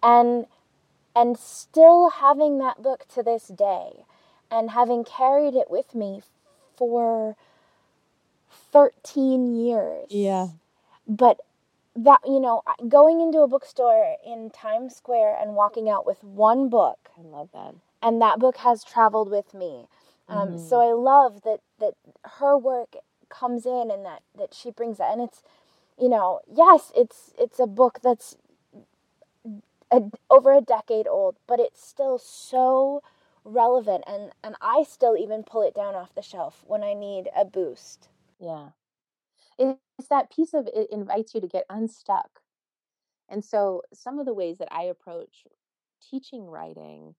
And 0.02 0.46
and 1.14 1.36
still 1.38 2.10
having 2.10 2.58
that 2.58 2.82
book 2.82 3.06
to 3.14 3.22
this 3.22 3.48
day 3.48 4.04
and 4.50 4.70
having 4.70 5.04
carried 5.04 5.54
it 5.54 5.70
with 5.70 5.94
me 5.94 6.22
for 6.76 7.36
13 8.72 9.54
years. 9.54 10.06
Yeah. 10.10 10.48
But 11.06 11.40
that, 11.96 12.20
you 12.24 12.40
know, 12.40 12.62
going 12.88 13.20
into 13.20 13.40
a 13.40 13.48
bookstore 13.48 14.16
in 14.24 14.50
Times 14.50 14.96
Square 14.96 15.38
and 15.40 15.54
walking 15.54 15.88
out 15.88 16.06
with 16.06 16.22
one 16.22 16.68
book. 16.68 17.10
I 17.18 17.22
love 17.22 17.50
that. 17.52 17.74
And 18.02 18.20
that 18.22 18.38
book 18.38 18.58
has 18.58 18.84
traveled 18.84 19.30
with 19.30 19.52
me. 19.54 19.86
Um, 20.28 20.50
mm-hmm. 20.50 20.68
So 20.68 20.80
I 20.80 20.92
love 20.92 21.42
that, 21.42 21.60
that 21.80 21.94
her 22.38 22.56
work 22.56 22.94
comes 23.28 23.66
in 23.66 23.90
and 23.92 24.04
that, 24.04 24.22
that 24.38 24.54
she 24.54 24.70
brings 24.70 24.98
that. 24.98 25.12
And 25.12 25.20
it's, 25.20 25.42
you 25.98 26.08
know, 26.08 26.40
yes, 26.50 26.92
it's, 26.96 27.32
it's 27.38 27.58
a 27.58 27.66
book 27.66 27.98
that's 28.02 28.36
a, 29.90 30.02
over 30.30 30.52
a 30.52 30.60
decade 30.60 31.06
old, 31.06 31.36
but 31.46 31.60
it's 31.60 31.84
still 31.84 32.18
so 32.18 33.02
relevant 33.44 34.04
and 34.06 34.30
and 34.44 34.54
I 34.60 34.84
still 34.86 35.16
even 35.16 35.42
pull 35.42 35.62
it 35.62 35.74
down 35.74 35.94
off 35.94 36.14
the 36.14 36.22
shelf 36.22 36.62
when 36.66 36.82
I 36.82 36.94
need 36.94 37.28
a 37.36 37.44
boost. 37.44 38.08
Yeah. 38.38 38.68
It's 40.00 40.08
that 40.08 40.30
piece 40.30 40.54
of 40.54 40.66
it 40.74 40.88
invites 40.90 41.34
you 41.34 41.42
to 41.42 41.46
get 41.46 41.66
unstuck. 41.68 42.40
And 43.28 43.44
so 43.44 43.82
some 43.92 44.18
of 44.18 44.24
the 44.24 44.32
ways 44.32 44.56
that 44.56 44.72
I 44.72 44.84
approach 44.84 45.44
teaching 46.10 46.46
writing 46.46 47.16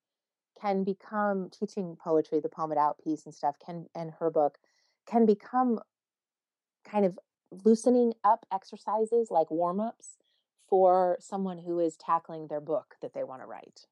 can 0.60 0.82
become 0.82 1.48
teaching 1.48 1.96
poetry, 1.96 2.40
the 2.40 2.48
poem 2.48 2.72
it 2.72 2.78
out 2.78 2.98
piece 2.98 3.24
and 3.24 3.32
stuff 3.32 3.54
can 3.64 3.86
and 3.94 4.10
her 4.18 4.32
book 4.32 4.58
can 5.06 5.26
become 5.26 5.78
kind 6.84 7.04
of 7.04 7.20
loosening 7.64 8.14
up 8.24 8.46
exercises 8.52 9.30
like 9.30 9.48
warm-ups 9.48 10.16
for 10.68 11.16
someone 11.20 11.58
who 11.58 11.78
is 11.78 11.96
tackling 11.96 12.48
their 12.48 12.60
book 12.60 12.96
that 13.00 13.14
they 13.14 13.22
want 13.22 13.42
to 13.42 13.46
write. 13.46 13.86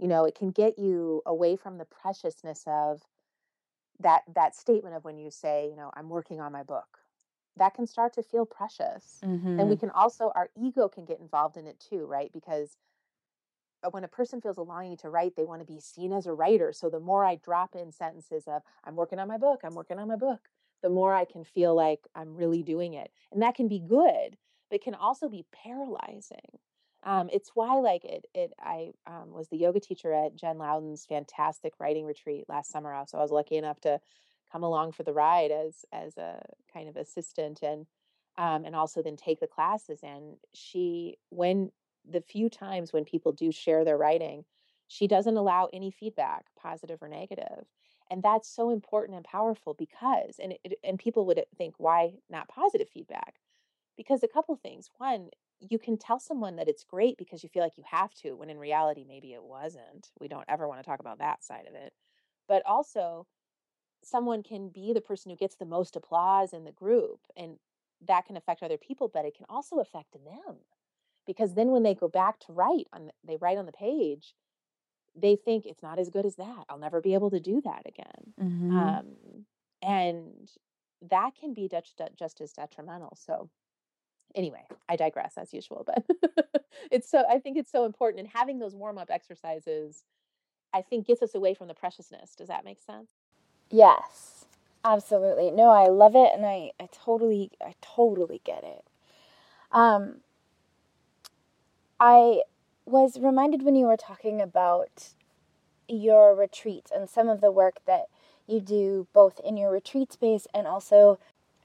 You 0.00 0.08
know, 0.08 0.24
it 0.24 0.34
can 0.34 0.50
get 0.50 0.80
you 0.80 1.22
away 1.24 1.54
from 1.54 1.78
the 1.78 1.84
preciousness 1.84 2.64
of 2.66 3.02
that 4.00 4.22
that 4.34 4.56
statement 4.56 4.96
of 4.96 5.04
when 5.04 5.16
you 5.16 5.30
say, 5.30 5.68
you 5.70 5.76
know, 5.76 5.92
I'm 5.94 6.08
working 6.08 6.40
on 6.40 6.50
my 6.50 6.64
book. 6.64 7.05
That 7.56 7.74
can 7.74 7.86
start 7.86 8.12
to 8.14 8.22
feel 8.22 8.46
precious. 8.46 9.20
Mm-hmm. 9.24 9.60
And 9.60 9.68
we 9.68 9.74
mm-hmm. 9.74 9.80
can 9.80 9.90
also 9.90 10.32
our 10.34 10.50
ego 10.56 10.88
can 10.88 11.04
get 11.04 11.20
involved 11.20 11.56
in 11.56 11.66
it 11.66 11.78
too, 11.80 12.06
right? 12.06 12.30
Because 12.32 12.76
uh, 13.82 13.90
when 13.90 14.04
a 14.04 14.08
person 14.08 14.40
feels 14.40 14.58
a 14.58 14.62
longing 14.62 14.96
to 14.98 15.10
write, 15.10 15.36
they 15.36 15.44
want 15.44 15.60
to 15.60 15.72
be 15.72 15.80
seen 15.80 16.12
as 16.12 16.26
a 16.26 16.32
writer. 16.32 16.72
So 16.72 16.90
the 16.90 17.00
more 17.00 17.24
I 17.24 17.36
drop 17.36 17.74
in 17.74 17.92
sentences 17.92 18.44
of 18.46 18.62
I'm 18.84 18.96
working 18.96 19.18
on 19.18 19.28
my 19.28 19.38
book, 19.38 19.60
I'm 19.64 19.74
working 19.74 19.98
on 19.98 20.08
my 20.08 20.16
book, 20.16 20.40
the 20.82 20.90
more 20.90 21.14
I 21.14 21.24
can 21.24 21.44
feel 21.44 21.74
like 21.74 22.00
I'm 22.14 22.34
really 22.34 22.62
doing 22.62 22.94
it. 22.94 23.10
And 23.32 23.42
that 23.42 23.54
can 23.54 23.68
be 23.68 23.80
good 23.80 24.36
but 24.70 24.82
can 24.82 24.94
also 24.94 25.28
be 25.28 25.44
paralyzing. 25.52 26.58
Um, 27.02 27.28
it's 27.32 27.50
why, 27.54 27.78
like 27.78 28.04
it, 28.04 28.26
it. 28.34 28.52
I 28.58 28.90
um, 29.06 29.30
was 29.30 29.48
the 29.48 29.56
yoga 29.56 29.78
teacher 29.78 30.12
at 30.12 30.34
Jen 30.34 30.58
Louden's 30.58 31.06
fantastic 31.06 31.74
writing 31.78 32.04
retreat 32.04 32.46
last 32.48 32.70
summer. 32.70 33.00
So 33.06 33.18
I 33.18 33.22
was 33.22 33.30
lucky 33.30 33.56
enough 33.56 33.80
to 33.82 34.00
come 34.50 34.62
along 34.62 34.92
for 34.92 35.02
the 35.02 35.12
ride 35.12 35.50
as 35.50 35.84
as 35.92 36.16
a 36.16 36.42
kind 36.72 36.88
of 36.88 36.96
assistant 36.96 37.60
and 37.62 37.86
um, 38.38 38.64
and 38.64 38.76
also 38.76 39.02
then 39.02 39.16
take 39.16 39.40
the 39.40 39.46
classes. 39.46 40.00
And 40.02 40.36
she, 40.52 41.16
when 41.30 41.72
the 42.08 42.20
few 42.20 42.50
times 42.50 42.92
when 42.92 43.04
people 43.04 43.32
do 43.32 43.50
share 43.50 43.84
their 43.84 43.96
writing, 43.96 44.44
she 44.88 45.06
doesn't 45.08 45.36
allow 45.36 45.68
any 45.72 45.90
feedback, 45.90 46.46
positive 46.60 47.02
or 47.02 47.08
negative. 47.08 47.66
And 48.10 48.22
that's 48.22 48.48
so 48.48 48.70
important 48.70 49.16
and 49.16 49.24
powerful 49.24 49.74
because, 49.74 50.38
and 50.40 50.54
it, 50.64 50.78
and 50.84 50.98
people 50.98 51.26
would 51.26 51.42
think, 51.56 51.74
why 51.78 52.14
not 52.30 52.48
positive 52.48 52.88
feedback? 52.88 53.36
because 53.96 54.22
a 54.22 54.28
couple 54.28 54.54
things. 54.56 54.90
One, 54.98 55.30
you 55.60 55.78
can 55.78 55.96
tell 55.96 56.20
someone 56.20 56.56
that 56.56 56.68
it's 56.68 56.84
great 56.84 57.16
because 57.16 57.42
you 57.42 57.48
feel 57.48 57.62
like 57.62 57.78
you 57.78 57.84
have 57.90 58.14
to, 58.16 58.34
when 58.34 58.50
in 58.50 58.58
reality, 58.58 59.04
maybe 59.06 59.32
it 59.32 59.42
wasn't. 59.42 60.10
We 60.20 60.28
don't 60.28 60.44
ever 60.48 60.68
want 60.68 60.80
to 60.80 60.86
talk 60.86 61.00
about 61.00 61.18
that 61.18 61.42
side 61.42 61.66
of 61.68 61.74
it. 61.74 61.92
But 62.46 62.62
also, 62.66 63.26
someone 64.06 64.42
can 64.42 64.68
be 64.68 64.92
the 64.92 65.00
person 65.00 65.30
who 65.30 65.36
gets 65.36 65.56
the 65.56 65.64
most 65.64 65.96
applause 65.96 66.52
in 66.52 66.64
the 66.64 66.72
group, 66.72 67.20
and 67.36 67.58
that 68.06 68.26
can 68.26 68.36
affect 68.36 68.62
other 68.62 68.78
people, 68.78 69.08
but 69.12 69.24
it 69.24 69.36
can 69.36 69.46
also 69.48 69.78
affect 69.78 70.12
them 70.12 70.56
because 71.26 71.54
then 71.54 71.68
when 71.70 71.82
they 71.82 71.94
go 71.94 72.08
back 72.08 72.38
to 72.40 72.52
write 72.52 72.86
on, 72.92 73.06
the, 73.06 73.12
they 73.24 73.36
write 73.36 73.58
on 73.58 73.66
the 73.66 73.72
page, 73.72 74.34
they 75.14 75.34
think 75.34 75.66
it's 75.66 75.82
not 75.82 75.98
as 75.98 76.08
good 76.08 76.24
as 76.24 76.36
that. 76.36 76.64
I'll 76.68 76.78
never 76.78 77.00
be 77.00 77.14
able 77.14 77.30
to 77.30 77.40
do 77.40 77.60
that 77.62 77.82
again. 77.86 78.34
Mm-hmm. 78.40 78.76
Um, 78.76 79.06
and 79.82 80.50
that 81.10 81.32
can 81.38 81.52
be 81.52 81.68
just, 81.68 82.00
just 82.18 82.40
as 82.40 82.52
detrimental. 82.52 83.16
So 83.16 83.50
anyway, 84.34 84.66
I 84.88 84.96
digress 84.96 85.34
as 85.36 85.52
usual, 85.52 85.84
but 85.84 86.04
it's 86.90 87.10
so 87.10 87.24
I 87.28 87.38
think 87.38 87.56
it's 87.56 87.72
so 87.72 87.84
important 87.84 88.20
and 88.20 88.28
having 88.32 88.58
those 88.58 88.74
warm-up 88.74 89.10
exercises 89.10 90.04
I 90.72 90.82
think 90.82 91.06
gets 91.06 91.22
us 91.22 91.34
away 91.34 91.54
from 91.54 91.68
the 91.68 91.74
preciousness. 91.74 92.34
Does 92.34 92.48
that 92.48 92.64
make 92.64 92.80
sense? 92.80 93.10
Yes. 93.70 94.44
Absolutely. 94.84 95.50
No, 95.50 95.70
I 95.70 95.88
love 95.88 96.14
it 96.14 96.30
and 96.32 96.46
I 96.46 96.70
I 96.78 96.88
totally 96.92 97.50
I 97.60 97.74
totally 97.80 98.40
get 98.44 98.62
it. 98.62 98.84
Um, 99.72 100.18
I 102.00 102.42
was 102.84 103.18
reminded 103.18 103.62
when 103.62 103.74
you 103.74 103.86
were 103.86 103.96
talking 103.96 104.40
about 104.40 105.10
your 105.88 106.34
retreat 106.34 106.90
and 106.94 107.08
some 107.10 107.28
of 107.28 107.40
the 107.40 107.52
work 107.52 107.80
that 107.86 108.06
you 108.46 108.60
do 108.60 109.06
both 109.12 109.40
in 109.40 109.56
your 109.56 109.70
retreat 109.72 110.12
space 110.12 110.46
and 110.54 110.66
also 110.66 111.18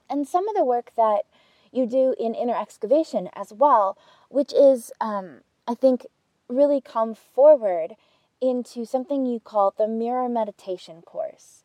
and 0.10 0.28
some 0.28 0.48
of 0.50 0.56
the 0.56 0.66
work 0.66 0.92
that 0.98 1.24
you 1.72 1.86
do 1.88 2.16
in 2.20 2.36
inner 2.36 2.56
excavation 2.60 3.30
as 3.34 3.54
well, 3.54 3.98
which 4.30 4.54
is, 4.54 4.92
um, 5.02 5.42
I 5.68 5.76
think, 5.76 6.06
really 6.50 6.82
come 6.82 7.16
forward 7.16 7.96
into 8.42 8.86
something 8.86 9.26
you 9.26 9.40
call 9.40 9.72
the 9.78 9.88
mirror 9.88 10.30
meditation 10.30 11.02
course. 11.04 11.61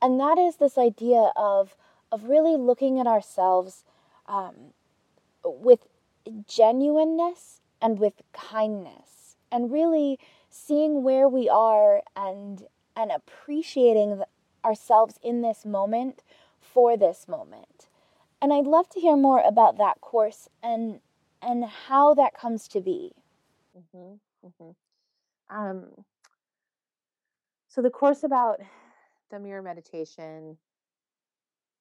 And 0.00 0.20
that 0.20 0.38
is 0.38 0.56
this 0.56 0.76
idea 0.76 1.32
of, 1.36 1.74
of 2.12 2.24
really 2.24 2.56
looking 2.56 2.98
at 2.98 3.06
ourselves 3.06 3.84
um, 4.26 4.72
with 5.44 5.86
genuineness 6.46 7.60
and 7.80 7.98
with 7.98 8.22
kindness 8.32 9.36
and 9.50 9.72
really 9.72 10.18
seeing 10.48 11.02
where 11.02 11.28
we 11.28 11.48
are 11.48 12.02
and 12.16 12.66
and 12.96 13.10
appreciating 13.10 14.22
ourselves 14.64 15.18
in 15.22 15.42
this 15.42 15.64
moment 15.64 16.22
for 16.60 16.96
this 16.96 17.26
moment. 17.26 17.88
And 18.40 18.52
I'd 18.52 18.66
love 18.66 18.88
to 18.90 19.00
hear 19.00 19.16
more 19.16 19.42
about 19.44 19.78
that 19.78 20.00
course 20.00 20.48
and 20.62 21.00
and 21.42 21.64
how 21.64 22.14
that 22.14 22.34
comes 22.34 22.68
to 22.68 22.80
be. 22.80 23.12
Mm-hmm, 23.76 24.46
mm-hmm. 24.46 25.56
Um, 25.56 26.04
so 27.68 27.82
the 27.82 27.90
course 27.90 28.22
about 28.22 28.60
the 29.34 29.40
mirror 29.40 29.62
meditation 29.62 30.56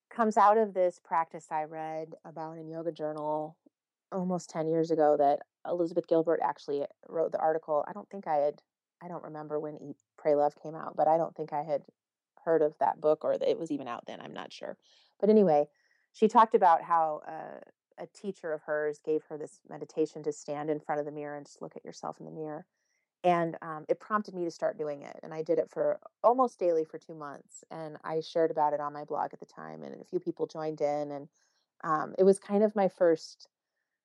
comes 0.09 0.37
out 0.37 0.57
of 0.57 0.73
this 0.73 0.99
practice 1.03 1.47
I 1.51 1.63
read 1.63 2.15
about 2.25 2.57
in 2.57 2.67
Yoga 2.67 2.91
Journal 2.91 3.55
almost 4.11 4.49
10 4.49 4.67
years 4.67 4.91
ago 4.91 5.15
that 5.17 5.39
Elizabeth 5.67 6.07
Gilbert 6.07 6.39
actually 6.43 6.83
wrote 7.07 7.31
the 7.31 7.39
article. 7.39 7.85
I 7.87 7.93
don't 7.93 8.09
think 8.09 8.27
I 8.27 8.37
had, 8.37 8.61
I 9.01 9.07
don't 9.07 9.23
remember 9.23 9.59
when 9.59 9.77
Eat, 9.81 9.97
Pray, 10.17 10.35
Love 10.35 10.55
came 10.61 10.75
out, 10.75 10.95
but 10.97 11.07
I 11.07 11.17
don't 11.17 11.35
think 11.35 11.53
I 11.53 11.63
had 11.63 11.83
heard 12.43 12.61
of 12.61 12.75
that 12.79 12.99
book 12.99 13.23
or 13.23 13.37
that 13.37 13.49
it 13.49 13.59
was 13.59 13.71
even 13.71 13.87
out 13.87 14.05
then. 14.05 14.19
I'm 14.19 14.33
not 14.33 14.51
sure. 14.51 14.77
But 15.19 15.29
anyway, 15.29 15.67
she 16.11 16.27
talked 16.27 16.55
about 16.55 16.81
how 16.83 17.21
uh, 17.27 18.03
a 18.03 18.07
teacher 18.07 18.51
of 18.51 18.61
hers 18.63 18.99
gave 19.03 19.23
her 19.29 19.37
this 19.37 19.59
meditation 19.69 20.23
to 20.23 20.31
stand 20.31 20.69
in 20.69 20.79
front 20.79 20.99
of 20.99 21.05
the 21.05 21.11
mirror 21.11 21.37
and 21.37 21.45
just 21.45 21.61
look 21.61 21.75
at 21.75 21.85
yourself 21.85 22.19
in 22.19 22.25
the 22.25 22.31
mirror. 22.31 22.65
And 23.23 23.55
um, 23.61 23.85
it 23.87 23.99
prompted 23.99 24.33
me 24.33 24.43
to 24.43 24.51
start 24.51 24.77
doing 24.77 25.01
it. 25.01 25.19
And 25.23 25.33
I 25.33 25.43
did 25.43 25.57
it 25.57 25.69
for 25.69 25.99
almost 26.23 26.59
daily 26.59 26.83
for 26.83 26.97
two 26.97 27.15
months. 27.15 27.63
And 27.71 27.97
I 28.03 28.19
shared 28.19 28.51
about 28.51 28.73
it 28.73 28.81
on 28.81 28.91
my 28.91 29.05
blog 29.05 29.29
at 29.31 29.39
the 29.39 29.45
time. 29.45 29.83
And 29.83 30.01
a 30.01 30.03
few 30.03 30.19
people 30.19 30.45
joined 30.45 30.81
in. 30.81 31.11
And 31.11 31.27
um, 31.83 32.15
it 32.17 32.23
was 32.23 32.37
kind 32.37 32.63
of 32.63 32.75
my 32.75 32.89
first, 32.89 33.47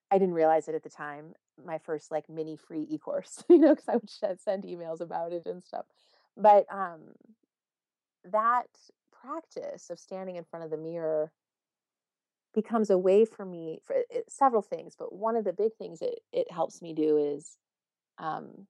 I 0.09 0.17
didn't 0.17 0.35
realize 0.35 0.69
it 0.69 0.75
at 0.75 0.83
the 0.83 0.89
time, 0.89 1.33
my 1.65 1.77
first 1.79 2.11
like 2.11 2.29
mini 2.29 2.55
free 2.55 2.87
e 2.89 2.97
course, 2.97 3.43
you 3.49 3.57
know, 3.57 3.75
because 3.75 3.89
I 3.89 3.95
would 3.95 4.39
send 4.39 4.63
emails 4.63 5.01
about 5.01 5.33
it 5.33 5.45
and 5.45 5.63
stuff. 5.63 5.85
But 6.37 6.65
um, 6.71 7.01
that 8.23 8.67
practice 9.11 9.89
of 9.89 9.99
standing 9.99 10.37
in 10.37 10.45
front 10.45 10.63
of 10.63 10.71
the 10.71 10.77
mirror 10.77 11.31
becomes 12.53 12.89
a 12.89 12.97
way 12.97 13.25
for 13.25 13.45
me 13.45 13.79
for 13.83 13.95
it, 14.09 14.25
several 14.27 14.61
things 14.61 14.95
but 14.97 15.13
one 15.13 15.35
of 15.35 15.43
the 15.43 15.53
big 15.53 15.73
things 15.75 16.01
it, 16.01 16.19
it 16.31 16.51
helps 16.51 16.81
me 16.81 16.93
do 16.93 17.17
is 17.17 17.57
um, 18.17 18.65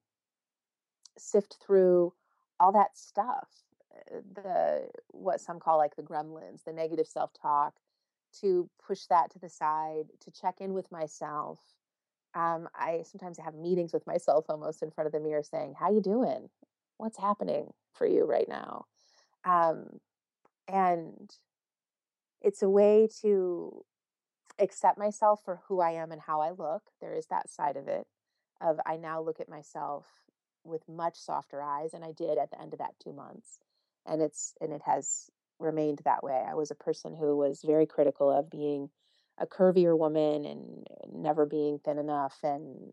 sift 1.18 1.56
through 1.64 2.12
all 2.58 2.72
that 2.72 2.96
stuff 2.96 3.48
uh, 3.94 4.20
the 4.34 4.88
what 5.08 5.40
some 5.40 5.58
call 5.58 5.78
like 5.78 5.96
the 5.96 6.02
gremlins 6.02 6.64
the 6.64 6.72
negative 6.72 7.06
self-talk 7.06 7.74
to 8.38 8.68
push 8.86 9.06
that 9.06 9.30
to 9.32 9.38
the 9.38 9.48
side 9.48 10.04
to 10.20 10.30
check 10.30 10.60
in 10.60 10.72
with 10.72 10.90
myself. 10.92 11.58
Um, 12.32 12.68
i 12.76 13.02
sometimes 13.02 13.38
have 13.38 13.54
meetings 13.54 13.92
with 13.92 14.06
myself 14.06 14.44
almost 14.48 14.84
in 14.84 14.90
front 14.92 15.06
of 15.06 15.12
the 15.12 15.18
mirror 15.18 15.42
saying 15.42 15.74
how 15.78 15.90
you 15.90 16.00
doing? 16.00 16.48
What's 16.96 17.18
happening 17.18 17.72
for 17.92 18.06
you 18.06 18.24
right 18.24 18.48
now? 18.48 18.84
Um, 19.44 19.98
and 20.68 21.30
it's 22.40 22.62
a 22.62 22.70
way 22.70 23.08
to 23.22 23.84
accept 24.60 24.98
myself 24.98 25.40
for 25.44 25.62
who 25.66 25.80
I 25.80 25.92
am 25.92 26.12
and 26.12 26.20
how 26.20 26.40
I 26.40 26.50
look. 26.50 26.82
There 27.00 27.14
is 27.14 27.26
that 27.26 27.50
side 27.50 27.76
of 27.76 27.88
it 27.88 28.06
of 28.60 28.78
I 28.86 28.96
now 28.96 29.20
look 29.20 29.40
at 29.40 29.48
myself 29.48 30.06
with 30.64 30.88
much 30.88 31.16
softer 31.16 31.62
eyes 31.62 31.94
and 31.94 32.04
I 32.04 32.12
did 32.12 32.38
at 32.38 32.50
the 32.50 32.60
end 32.60 32.72
of 32.72 32.78
that 32.78 32.94
2 33.02 33.12
months. 33.12 33.58
And 34.06 34.22
it's 34.22 34.54
and 34.60 34.72
it 34.72 34.82
has 34.84 35.30
remained 35.58 36.00
that 36.04 36.24
way. 36.24 36.44
I 36.48 36.54
was 36.54 36.70
a 36.70 36.74
person 36.74 37.14
who 37.14 37.36
was 37.36 37.62
very 37.62 37.86
critical 37.86 38.30
of 38.30 38.50
being 38.50 38.90
a 39.38 39.46
curvier 39.46 39.96
woman 39.98 40.44
and 40.44 40.86
never 41.12 41.46
being 41.46 41.78
thin 41.78 41.98
enough 41.98 42.38
and 42.42 42.92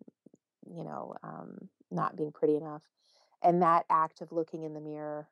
you 0.74 0.84
know 0.84 1.16
um, 1.24 1.70
not 1.92 2.16
being 2.16 2.32
pretty 2.32 2.56
enough 2.56 2.84
and 3.44 3.62
that 3.62 3.86
act 3.90 4.22
of 4.22 4.32
looking 4.32 4.64
in 4.64 4.74
the 4.74 4.80
mirror 4.80 5.28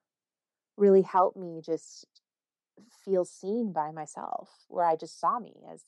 really 0.77 1.01
helped 1.01 1.37
me 1.37 1.61
just 1.65 2.05
feel 3.03 3.23
seen 3.23 3.71
by 3.71 3.91
myself 3.91 4.49
where 4.67 4.85
i 4.85 4.95
just 4.95 5.19
saw 5.19 5.39
me 5.39 5.53
as 5.71 5.83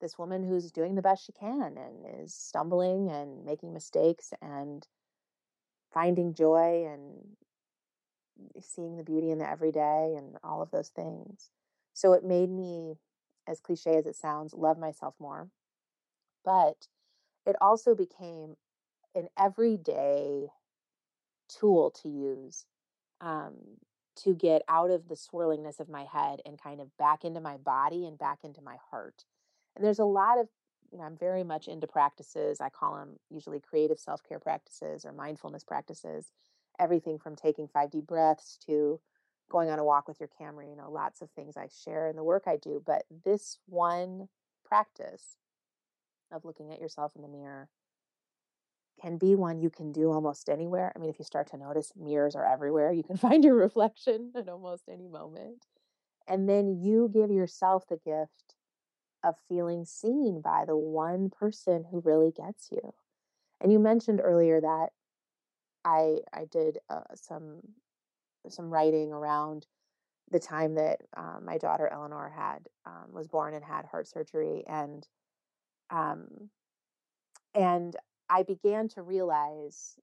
this 0.00 0.18
woman 0.18 0.42
who's 0.42 0.72
doing 0.72 0.94
the 0.94 1.02
best 1.02 1.24
she 1.24 1.32
can 1.32 1.76
and 1.78 2.22
is 2.22 2.34
stumbling 2.34 3.08
and 3.08 3.44
making 3.44 3.72
mistakes 3.72 4.32
and 4.42 4.86
finding 5.96 6.34
joy 6.34 6.86
and 6.86 7.02
seeing 8.60 8.98
the 8.98 9.02
beauty 9.02 9.30
in 9.30 9.38
the 9.38 9.48
everyday 9.48 10.14
and 10.18 10.36
all 10.44 10.60
of 10.60 10.70
those 10.70 10.90
things. 10.90 11.48
So 11.94 12.12
it 12.12 12.22
made 12.22 12.50
me, 12.50 12.96
as 13.48 13.60
cliche 13.60 13.96
as 13.96 14.04
it 14.04 14.14
sounds, 14.14 14.52
love 14.52 14.78
myself 14.78 15.14
more. 15.18 15.48
But 16.44 16.88
it 17.46 17.56
also 17.62 17.94
became 17.94 18.56
an 19.14 19.28
everyday 19.38 20.48
tool 21.48 21.92
to 22.02 22.10
use 22.10 22.66
um, 23.22 23.54
to 24.16 24.34
get 24.34 24.60
out 24.68 24.90
of 24.90 25.08
the 25.08 25.14
swirlingness 25.14 25.80
of 25.80 25.88
my 25.88 26.04
head 26.04 26.40
and 26.44 26.60
kind 26.60 26.82
of 26.82 26.94
back 26.98 27.24
into 27.24 27.40
my 27.40 27.56
body 27.56 28.06
and 28.06 28.18
back 28.18 28.40
into 28.44 28.60
my 28.60 28.76
heart. 28.90 29.24
And 29.74 29.82
there's 29.82 29.98
a 29.98 30.04
lot 30.04 30.38
of, 30.38 30.48
you 30.96 31.02
know, 31.02 31.06
I'm 31.06 31.18
very 31.18 31.44
much 31.44 31.68
into 31.68 31.86
practices. 31.86 32.58
I 32.58 32.70
call 32.70 32.96
them 32.96 33.18
usually 33.28 33.60
creative 33.60 33.98
self 33.98 34.22
care 34.26 34.38
practices 34.38 35.04
or 35.04 35.12
mindfulness 35.12 35.62
practices, 35.62 36.32
everything 36.80 37.18
from 37.18 37.36
taking 37.36 37.68
five 37.68 37.90
deep 37.90 38.06
breaths 38.06 38.58
to 38.66 38.98
going 39.50 39.68
on 39.68 39.78
a 39.78 39.84
walk 39.84 40.08
with 40.08 40.18
your 40.18 40.30
camera, 40.38 40.66
you 40.66 40.74
know, 40.74 40.90
lots 40.90 41.20
of 41.20 41.30
things 41.32 41.54
I 41.54 41.68
share 41.84 42.08
in 42.08 42.16
the 42.16 42.24
work 42.24 42.44
I 42.46 42.56
do. 42.56 42.82
But 42.84 43.02
this 43.26 43.58
one 43.66 44.28
practice 44.64 45.36
of 46.32 46.46
looking 46.46 46.72
at 46.72 46.80
yourself 46.80 47.12
in 47.14 47.20
the 47.20 47.28
mirror 47.28 47.68
can 48.98 49.18
be 49.18 49.34
one 49.34 49.60
you 49.60 49.68
can 49.68 49.92
do 49.92 50.10
almost 50.10 50.48
anywhere. 50.48 50.94
I 50.96 50.98
mean, 50.98 51.10
if 51.10 51.18
you 51.18 51.26
start 51.26 51.50
to 51.50 51.58
notice 51.58 51.92
mirrors 51.94 52.34
are 52.34 52.50
everywhere, 52.50 52.90
you 52.90 53.02
can 53.02 53.16
find 53.18 53.44
your 53.44 53.54
reflection 53.54 54.32
at 54.34 54.48
almost 54.48 54.84
any 54.90 55.08
moment. 55.08 55.66
And 56.26 56.48
then 56.48 56.80
you 56.80 57.10
give 57.12 57.30
yourself 57.30 57.86
the 57.86 57.98
gift 57.98 58.55
of 59.24 59.34
feeling 59.48 59.84
seen 59.84 60.40
by 60.40 60.64
the 60.66 60.76
one 60.76 61.30
person 61.30 61.84
who 61.90 62.00
really 62.00 62.30
gets 62.30 62.68
you. 62.70 62.94
And 63.60 63.72
you 63.72 63.78
mentioned 63.78 64.20
earlier 64.22 64.60
that 64.60 64.90
I 65.84 66.18
I 66.32 66.44
did 66.50 66.78
uh, 66.90 67.14
some 67.14 67.60
some 68.48 68.70
writing 68.70 69.12
around 69.12 69.66
the 70.30 70.40
time 70.40 70.74
that 70.74 71.00
um, 71.16 71.44
my 71.44 71.58
daughter 71.58 71.88
Eleanor 71.88 72.32
had 72.36 72.68
um, 72.84 73.12
was 73.12 73.28
born 73.28 73.54
and 73.54 73.64
had 73.64 73.86
heart 73.86 74.08
surgery, 74.08 74.64
and 74.66 75.06
um, 75.90 76.50
and 77.54 77.96
I 78.28 78.42
began 78.42 78.88
to 78.90 79.02
realize 79.02 79.96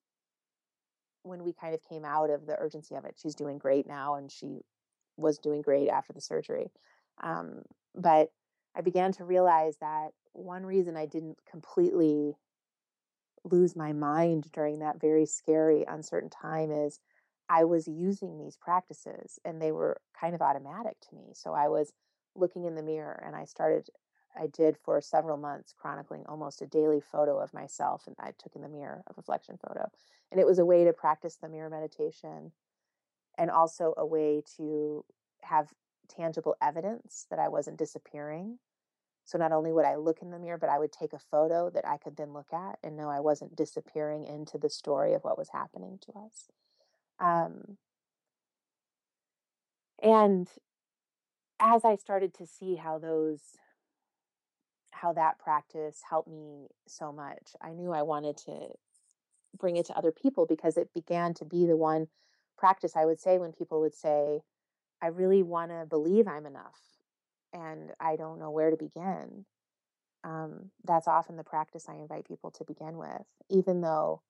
when 1.23 1.43
we 1.43 1.54
kind 1.54 1.73
of 1.73 1.82
came 1.88 2.06
out 2.06 2.30
of 2.30 2.45
the 2.45 2.58
urgency 2.58 2.95
of 2.95 3.06
it. 3.06 3.15
She's 3.21 3.36
doing 3.36 3.58
great 3.58 3.88
now, 3.88 4.15
and 4.15 4.32
she 4.32 4.62
was 5.17 5.38
doing 5.38 5.62
great 5.62 5.89
after 5.89 6.13
the 6.13 6.21
surgery. 6.21 6.71
Um, 7.21 7.62
but 7.95 8.32
I 8.76 8.82
began 8.82 9.12
to 9.14 9.24
realize 9.24 9.78
that 9.78 10.10
one 10.34 10.66
reason 10.66 10.98
I 10.98 11.06
didn't 11.06 11.38
completely 11.50 12.36
lose 13.44 13.76
my 13.76 13.94
mind 13.94 14.50
during 14.52 14.80
that 14.80 15.00
very 15.00 15.26
scary, 15.26 15.86
uncertain 15.88 16.30
time 16.30 16.72
is 16.72 17.00
I 17.50 17.66
was 17.66 17.88
using 17.88 18.38
these 18.38 18.58
practices 18.58 19.38
and 19.44 19.62
they 19.62 19.72
were 19.72 19.98
kind 20.20 20.34
of 20.34 20.42
automatic 20.42 21.00
to 21.10 21.16
me. 21.16 21.32
So 21.34 21.54
I 21.54 21.68
was 21.68 21.92
looking 22.36 22.66
in 22.66 22.76
the 22.76 22.84
mirror 22.84 23.22
and 23.26 23.36
I 23.36 23.46
started, 23.46 23.90
I 24.36 24.48
did 24.48 24.78
for 24.78 25.02
several 25.02 25.38
months 25.38 25.74
chronicling 25.78 26.24
almost 26.26 26.62
a 26.62 26.68
daily 26.68 27.02
photo 27.02 27.38
of 27.38 27.54
myself 27.54 28.08
and 28.08 28.16
I 28.18 28.32
took 28.42 28.56
in 28.56 28.62
the 28.62 28.70
mirror, 28.70 29.04
a 29.08 29.14
reflection 29.16 29.58
photo. 29.58 29.90
And 30.32 30.40
it 30.40 30.48
was 30.48 30.58
a 30.58 30.66
way 30.66 30.86
to 30.86 30.94
practice 30.94 31.36
the 31.36 31.50
mirror 31.50 31.70
meditation 31.70 32.54
and 33.38 33.52
also 33.52 33.94
a 33.98 34.06
way 34.06 34.42
to 34.58 35.04
have 35.42 35.74
tangible 36.10 36.56
evidence 36.62 37.26
that 37.30 37.39
I 37.39 37.48
wasn't 37.48 37.78
disappearing. 37.78 38.60
So 39.26 39.38
not 39.38 39.52
only 39.52 39.72
would 39.72 39.86
I 39.86 39.96
look 39.96 40.22
in 40.22 40.32
the 40.32 40.39
mirror, 40.39 40.58
but 40.58 40.70
I 40.70 40.80
would 40.80 40.92
take 40.92 41.13
a 41.13 41.20
photo 41.20 41.70
that 41.70 41.88
I 41.88 41.98
could 41.98 42.18
then 42.18 42.34
look 42.34 42.52
at 42.52 42.78
and 42.84 42.98
know 42.98 43.10
I 43.10 43.22
wasn't 43.22 43.56
disappearing 43.56 44.26
into 44.26 44.58
the 44.58 44.70
story 44.70 45.13
of 45.13 45.24
what 45.24 45.38
was 45.38 45.50
happening 45.50 46.00
to 46.02 46.20
us. 46.20 46.52
Um, 47.20 47.78
and 50.02 50.50
as 51.60 51.86
I 51.86 51.96
started 51.96 52.34
to 52.36 52.46
see 52.46 52.76
how 52.76 53.00
those 53.00 53.39
how 55.04 55.12
that 55.12 55.38
practice 55.38 56.02
helped 56.10 56.30
me 56.30 56.68
so 56.88 57.12
much. 57.12 57.56
I 57.62 57.74
knew 57.74 57.92
I 57.92 58.04
wanted 58.04 58.38
to 58.46 58.70
bring 59.58 59.76
it 59.76 59.86
to 59.88 59.98
other 59.98 60.13
people 60.13 60.46
because 60.46 60.78
it 60.78 60.94
began 60.94 61.34
to 61.36 61.46
be 61.46 61.66
the 61.66 61.76
one 61.76 62.08
practice 62.58 62.96
I 62.96 63.04
would 63.04 63.20
say 63.20 63.38
when 63.38 63.52
people 63.52 63.82
would 63.82 63.96
say, 63.96 64.42
I 65.04 65.08
really 65.08 65.44
want 65.44 65.72
to 65.72 65.86
believe 65.86 66.30
I'm 66.30 66.46
enough 66.46 66.80
and 67.52 67.92
I 68.00 68.16
don't 68.16 68.39
know 68.39 68.52
where 68.52 68.72
to 68.72 68.78
begin. 68.78 69.46
Um, 70.24 70.72
that's 70.86 71.10
often 71.10 71.36
the 71.36 71.44
practice 71.44 71.88
I 71.89 71.96
invite 71.96 72.26
people 72.26 72.52
to 72.52 72.63
begin 72.63 72.98
with, 72.98 73.26
even 73.50 73.82
though 73.82 74.22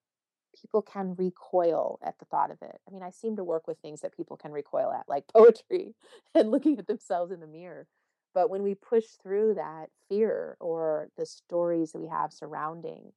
people 0.59 0.81
can 0.81 1.13
recoil 1.15 1.99
at 2.01 2.17
the 2.17 2.25
thought 2.25 2.49
of 2.49 2.57
it. 2.63 2.79
I 2.87 2.91
mean, 2.91 3.03
I 3.03 3.11
seem 3.11 3.35
to 3.35 3.43
work 3.43 3.67
with 3.67 3.77
things 3.79 4.01
that 4.01 4.17
people 4.17 4.35
can 4.35 4.51
recoil 4.51 4.91
at, 4.91 5.07
like 5.07 5.27
poetry 5.33 5.93
and 6.33 6.49
looking 6.49 6.79
at 6.79 6.87
themselves 6.87 7.31
in 7.31 7.39
the 7.39 7.45
mirror. 7.47 7.85
But 8.33 8.49
when 8.49 8.63
we 8.63 8.73
push 8.73 9.05
through 9.21 9.53
that 9.53 9.89
fear 10.09 10.57
or 10.59 11.09
the 11.17 11.27
stories 11.27 11.91
that 11.91 11.99
we 12.01 12.07
have 12.07 12.33
surrounding 12.33 13.11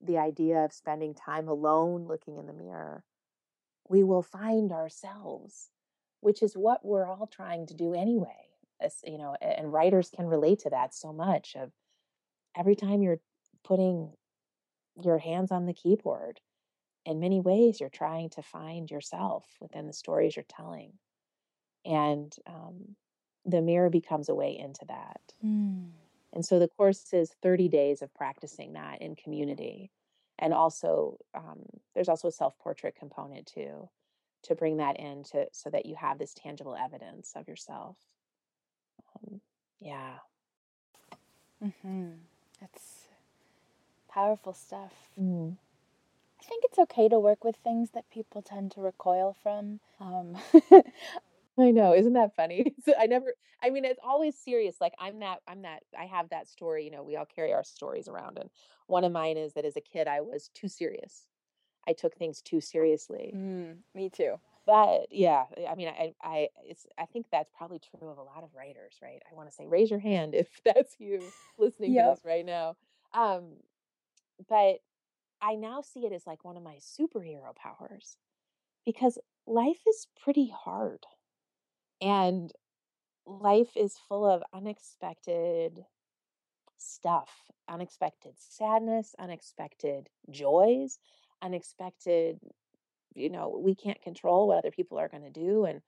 the 0.00 0.18
idea 0.18 0.64
of 0.64 0.72
spending 0.72 1.12
time 1.12 1.48
alone 1.48 2.06
looking 2.06 2.36
in 2.36 2.46
the 2.46 2.52
mirror, 2.52 3.02
we 3.88 4.04
will 4.04 4.22
find 4.22 4.70
ourselves, 4.70 5.70
which 6.20 6.42
is 6.42 6.54
what 6.54 6.84
we're 6.84 7.06
all 7.06 7.26
trying 7.26 7.66
to 7.66 7.74
do 7.74 7.94
anyway. 7.94 8.46
As, 8.80 8.96
you 9.04 9.18
know, 9.18 9.36
and 9.40 9.72
writers 9.72 10.10
can 10.14 10.26
relate 10.26 10.60
to 10.60 10.70
that 10.70 10.94
so 10.94 11.12
much 11.12 11.56
of 11.56 11.72
every 12.56 12.76
time 12.76 13.02
you're 13.02 13.20
putting 13.64 14.12
your 15.02 15.18
hands 15.18 15.50
on 15.50 15.66
the 15.66 15.72
keyboard, 15.72 16.40
in 17.04 17.20
many 17.20 17.40
ways, 17.40 17.80
you're 17.80 17.88
trying 17.88 18.28
to 18.30 18.42
find 18.42 18.90
yourself 18.90 19.44
within 19.60 19.86
the 19.86 19.92
stories 19.92 20.36
you're 20.36 20.44
telling. 20.48 20.92
And 21.84 22.34
um, 22.46 22.96
the 23.46 23.62
mirror 23.62 23.88
becomes 23.88 24.28
a 24.28 24.34
way 24.34 24.56
into 24.58 24.84
that. 24.88 25.20
Mm. 25.44 25.90
And 26.34 26.44
so 26.44 26.58
the 26.58 26.68
course 26.68 27.12
is 27.12 27.34
30 27.42 27.68
days 27.68 28.02
of 28.02 28.12
practicing 28.14 28.74
that 28.74 29.00
in 29.00 29.16
community. 29.16 29.90
And 30.38 30.52
also, 30.52 31.16
um, 31.34 31.60
there's 31.94 32.08
also 32.08 32.28
a 32.28 32.32
self 32.32 32.58
portrait 32.58 32.94
component 32.94 33.46
too, 33.46 33.88
to 34.44 34.54
bring 34.54 34.76
that 34.78 34.98
in 34.98 35.24
to, 35.24 35.46
so 35.52 35.70
that 35.70 35.86
you 35.86 35.94
have 35.96 36.18
this 36.18 36.34
tangible 36.34 36.76
evidence 36.76 37.32
of 37.36 37.48
yourself. 37.48 37.96
Um, 39.16 39.40
yeah. 39.80 40.14
Mm-hmm. 41.62 42.10
That's 42.60 43.06
powerful 44.08 44.52
stuff. 44.52 44.92
Mm. 45.20 45.56
I 46.40 46.44
think 46.44 46.64
it's 46.64 46.78
okay 46.78 47.08
to 47.08 47.18
work 47.18 47.44
with 47.44 47.56
things 47.56 47.90
that 47.90 48.08
people 48.10 48.42
tend 48.42 48.72
to 48.72 48.80
recoil 48.80 49.36
from. 49.42 49.80
Um, 50.00 50.36
I 51.58 51.70
know, 51.72 51.94
isn't 51.94 52.12
that 52.12 52.36
funny? 52.36 52.74
So 52.84 52.94
I 52.98 53.06
never 53.06 53.34
I 53.62 53.70
mean 53.70 53.84
it's 53.84 54.00
always 54.04 54.36
serious. 54.36 54.76
Like 54.80 54.94
I'm 54.98 55.18
that 55.20 55.40
I'm 55.48 55.62
that 55.62 55.82
I 55.98 56.04
have 56.06 56.30
that 56.30 56.48
story, 56.48 56.84
you 56.84 56.90
know, 56.90 57.02
we 57.02 57.16
all 57.16 57.26
carry 57.26 57.52
our 57.52 57.64
stories 57.64 58.08
around 58.08 58.38
and 58.38 58.48
one 58.86 59.04
of 59.04 59.12
mine 59.12 59.36
is 59.36 59.52
that 59.54 59.64
as 59.64 59.76
a 59.76 59.80
kid 59.80 60.06
I 60.08 60.20
was 60.20 60.50
too 60.54 60.68
serious. 60.68 61.26
I 61.88 61.94
took 61.94 62.14
things 62.14 62.42
too 62.42 62.60
seriously. 62.60 63.32
Mm, 63.34 63.78
me 63.94 64.10
too. 64.10 64.34
But 64.66 65.06
yeah, 65.10 65.44
I 65.68 65.74
mean 65.74 65.88
I 65.88 66.12
I 66.22 66.48
it's 66.62 66.86
I 66.98 67.06
think 67.06 67.26
that's 67.32 67.50
probably 67.56 67.78
true 67.78 68.08
of 68.10 68.18
a 68.18 68.22
lot 68.22 68.42
of 68.42 68.54
writers, 68.54 68.96
right? 69.02 69.22
I 69.30 69.34
want 69.34 69.48
to 69.48 69.54
say 69.54 69.66
raise 69.66 69.90
your 69.90 69.98
hand 69.98 70.34
if 70.34 70.48
that's 70.64 70.96
you 70.98 71.22
listening 71.56 71.94
yep. 71.94 72.04
to 72.04 72.10
this 72.10 72.24
right 72.24 72.44
now. 72.44 72.76
Um 73.14 73.54
but 74.48 74.80
I 75.40 75.54
now 75.54 75.80
see 75.80 76.00
it 76.04 76.12
as 76.12 76.26
like 76.26 76.44
one 76.44 76.58
of 76.58 76.62
my 76.62 76.76
superhero 76.76 77.56
powers 77.56 78.18
because 78.84 79.18
life 79.46 79.80
is 79.88 80.06
pretty 80.22 80.52
hard 80.54 81.06
and 82.02 82.52
life 83.26 83.76
is 83.76 83.96
full 84.08 84.26
of 84.26 84.42
unexpected 84.52 85.84
stuff, 86.76 87.30
unexpected 87.68 88.34
sadness, 88.36 89.14
unexpected 89.18 90.08
joys, 90.30 90.98
unexpected, 91.42 92.38
you 93.14 93.30
know, 93.30 93.60
we 93.62 93.74
can't 93.74 94.02
control 94.02 94.48
what 94.48 94.58
other 94.58 94.70
people 94.70 94.98
are 94.98 95.08
going 95.08 95.24
to 95.24 95.30
do. 95.30 95.64
And 95.64 95.80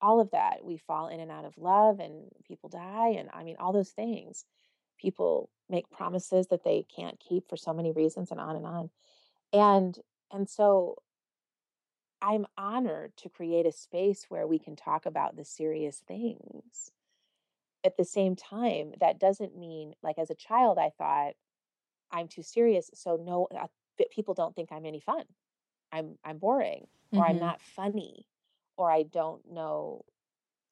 all 0.00 0.20
of 0.20 0.30
that, 0.30 0.64
we 0.64 0.76
fall 0.76 1.08
in 1.08 1.20
and 1.20 1.30
out 1.30 1.44
of 1.44 1.58
love 1.58 2.00
and 2.00 2.30
people 2.46 2.68
die. 2.68 3.14
And 3.18 3.28
I 3.32 3.44
mean, 3.44 3.56
all 3.58 3.72
those 3.72 3.90
things. 3.90 4.44
People 4.98 5.48
make 5.70 5.90
promises 5.90 6.48
that 6.48 6.62
they 6.62 6.84
can't 6.94 7.18
keep 7.18 7.48
for 7.48 7.56
so 7.56 7.72
many 7.72 7.92
reasons 7.92 8.30
and 8.30 8.40
on 8.40 8.56
and 8.56 8.66
on. 8.66 8.90
And, 9.52 9.98
and 10.30 10.48
so 10.48 10.96
I'm 12.20 12.46
honored 12.58 13.16
to 13.18 13.30
create 13.30 13.66
a 13.66 13.72
space 13.72 14.26
where 14.28 14.46
we 14.46 14.58
can 14.58 14.76
talk 14.76 15.06
about 15.06 15.36
the 15.36 15.44
serious 15.44 16.02
things. 16.06 16.90
At 17.82 17.96
the 17.96 18.04
same 18.04 18.36
time, 18.36 18.92
that 19.00 19.18
doesn't 19.18 19.56
mean, 19.56 19.94
like, 20.02 20.18
as 20.18 20.28
a 20.28 20.34
child, 20.34 20.78
I 20.78 20.90
thought 20.98 21.32
I'm 22.12 22.28
too 22.28 22.42
serious, 22.42 22.90
so 22.92 23.16
no, 23.16 23.48
uh, 23.58 23.68
uh, 23.98 24.04
people 24.12 24.34
don't 24.34 24.54
think 24.54 24.70
I'm 24.72 24.86
any 24.86 25.00
fun. 25.00 25.24
I'm 25.92 26.18
I'm 26.24 26.38
boring, 26.38 26.86
or 27.12 27.22
mm-hmm. 27.22 27.30
I'm 27.30 27.38
not 27.38 27.60
funny, 27.60 28.26
or 28.76 28.90
I 28.90 29.02
don't 29.02 29.42
know 29.50 30.04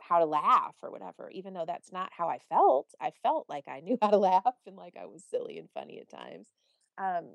how 0.01 0.19
to 0.19 0.25
laugh 0.25 0.75
or 0.83 0.91
whatever. 0.91 1.31
Even 1.31 1.55
though 1.55 1.65
that's 1.67 1.93
not 1.93 2.11
how 2.17 2.29
I 2.29 2.39
felt, 2.49 2.89
I 3.01 3.13
felt 3.23 3.47
like 3.49 3.65
I 3.69 3.81
knew 3.81 3.99
how 4.03 4.11
to 4.11 4.19
laugh 4.19 4.55
and 4.67 4.77
like 4.77 4.97
I 5.01 5.07
was 5.07 5.23
silly 5.31 5.59
and 5.59 5.69
funny 5.71 6.01
at 6.01 6.09
times. 6.09 6.49
Um, 6.97 7.27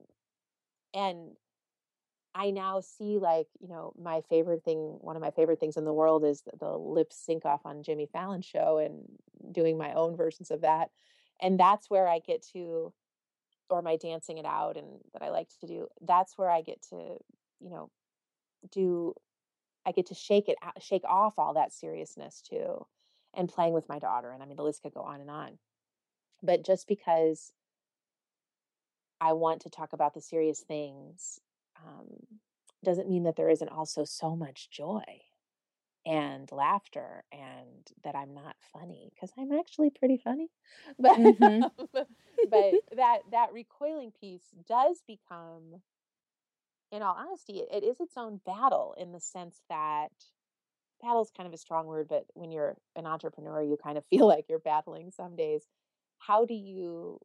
and 0.94 1.32
I 2.36 2.50
now 2.50 2.80
see 2.80 3.20
like, 3.20 3.48
you 3.60 3.68
know, 3.68 3.94
my 4.02 4.22
favorite 4.22 4.64
thing, 4.64 4.98
one 5.02 5.16
of 5.16 5.22
my 5.22 5.32
favorite 5.32 5.60
things 5.60 5.78
in 5.78 5.86
the 5.86 5.94
world 5.94 6.26
is 6.26 6.42
the, 6.42 6.52
the 6.60 6.78
lip 6.78 7.14
sync 7.14 7.46
off 7.46 7.62
on 7.66 7.84
Jimmy 7.84 8.08
Fallon 8.12 8.42
show 8.42 8.80
and 8.80 9.04
doing 9.52 9.78
my 9.78 9.94
own 9.94 10.16
versions 10.16 10.50
of 10.50 10.62
that. 10.62 10.90
And 11.42 11.60
that's 11.60 11.90
where 11.90 12.08
I 12.08 12.20
get 12.20 12.46
to, 12.54 12.92
or 13.74 13.82
my 13.82 13.98
dancing 13.98 14.38
it 14.38 14.46
out 14.46 14.78
and 14.78 14.88
that 15.14 15.22
I 15.22 15.30
like 15.30 15.50
to 15.62 15.68
do, 15.68 15.88
that's 16.02 16.38
where 16.38 16.50
I 16.50 16.62
get 16.62 16.82
to, 16.90 17.18
you 17.60 17.70
know, 17.70 17.90
do, 18.72 19.14
I 19.86 19.92
get 19.92 20.08
to 20.08 20.16
shake 20.16 20.48
it, 20.48 20.58
shake 20.80 21.04
off 21.06 21.38
all 21.38 21.54
that 21.56 21.74
seriousness 21.74 22.42
too 22.42 22.86
and 23.34 23.50
playing 23.50 23.74
with 23.74 23.90
my 23.90 24.00
daughter. 24.00 24.32
And 24.32 24.44
I 24.44 24.46
mean, 24.46 24.58
the 24.58 24.64
list 24.64 24.84
could 24.84 24.94
go 24.94 25.02
on 25.02 25.22
and 25.22 25.30
on. 25.30 25.58
But 26.42 26.64
just 26.64 26.88
because 26.88 27.52
I 29.20 29.34
want 29.34 29.62
to 29.62 29.70
talk 29.70 29.94
about 29.94 30.14
the 30.14 30.22
serious 30.22 30.60
things 30.60 31.40
um, 31.78 32.08
doesn't 32.84 33.10
mean 33.10 33.24
that 33.24 33.36
there 33.36 33.50
isn't 33.50 33.70
also 33.70 34.04
so 34.04 34.36
much 34.36 34.70
joy 34.70 35.04
and 36.06 36.52
laughter 36.52 37.24
and 37.32 37.92
that 38.04 38.16
I'm 38.16 38.34
not 38.34 38.56
funny 38.74 39.12
because 39.14 39.32
I'm 39.38 39.52
actually 39.52 39.90
pretty 39.90 40.18
funny. 40.18 40.50
But 41.00 41.18
mm-hmm. 41.18 41.68
but 42.50 42.74
that 42.96 43.20
that 43.32 43.54
recoiling 43.54 44.12
piece 44.12 44.44
does 44.68 45.02
become 45.08 45.82
in 46.92 47.02
all 47.02 47.16
honesty 47.18 47.60
it, 47.60 47.70
it 47.72 47.86
is 47.86 48.00
its 48.00 48.18
own 48.18 48.42
battle 48.46 48.96
in 49.00 49.12
the 49.12 49.20
sense 49.20 49.62
that 49.70 50.10
battle 51.02 51.22
is 51.22 51.32
kind 51.36 51.48
of 51.48 51.54
a 51.54 51.58
strong 51.58 51.88
word 51.88 52.08
but 52.08 52.26
when 52.34 52.52
you're 52.52 52.76
an 52.96 53.06
entrepreneur 53.06 53.62
you 53.62 53.78
kind 53.82 53.98
of 53.98 54.06
feel 54.10 54.28
like 54.28 54.46
you're 54.50 54.60
battling 54.60 55.12
some 55.12 55.36
days. 55.36 55.64
How 56.20 56.46
do 56.46 56.54
you 56.54 57.20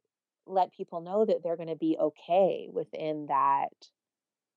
let 0.46 0.72
people 0.72 1.00
know 1.00 1.24
that 1.24 1.42
they're 1.42 1.56
going 1.56 1.68
to 1.68 1.76
be 1.76 1.96
okay 2.00 2.68
within 2.72 3.26
that 3.26 3.70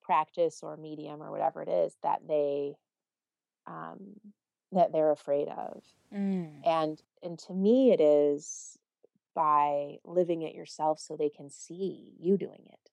practice 0.01 0.59
or 0.63 0.77
medium 0.77 1.21
or 1.21 1.31
whatever 1.31 1.61
it 1.61 1.69
is 1.69 1.95
that 2.01 2.19
they 2.27 2.73
um, 3.67 4.19
that 4.71 4.91
they're 4.91 5.11
afraid 5.11 5.47
of 5.47 5.83
mm. 6.13 6.49
and 6.65 7.01
and 7.23 7.37
to 7.37 7.53
me 7.53 7.91
it 7.91 8.01
is 8.01 8.77
by 9.35 9.97
living 10.05 10.41
it 10.41 10.55
yourself 10.55 10.99
so 10.99 11.15
they 11.15 11.29
can 11.29 11.49
see 11.49 12.13
you 12.19 12.37
doing 12.37 12.63
it 12.67 12.91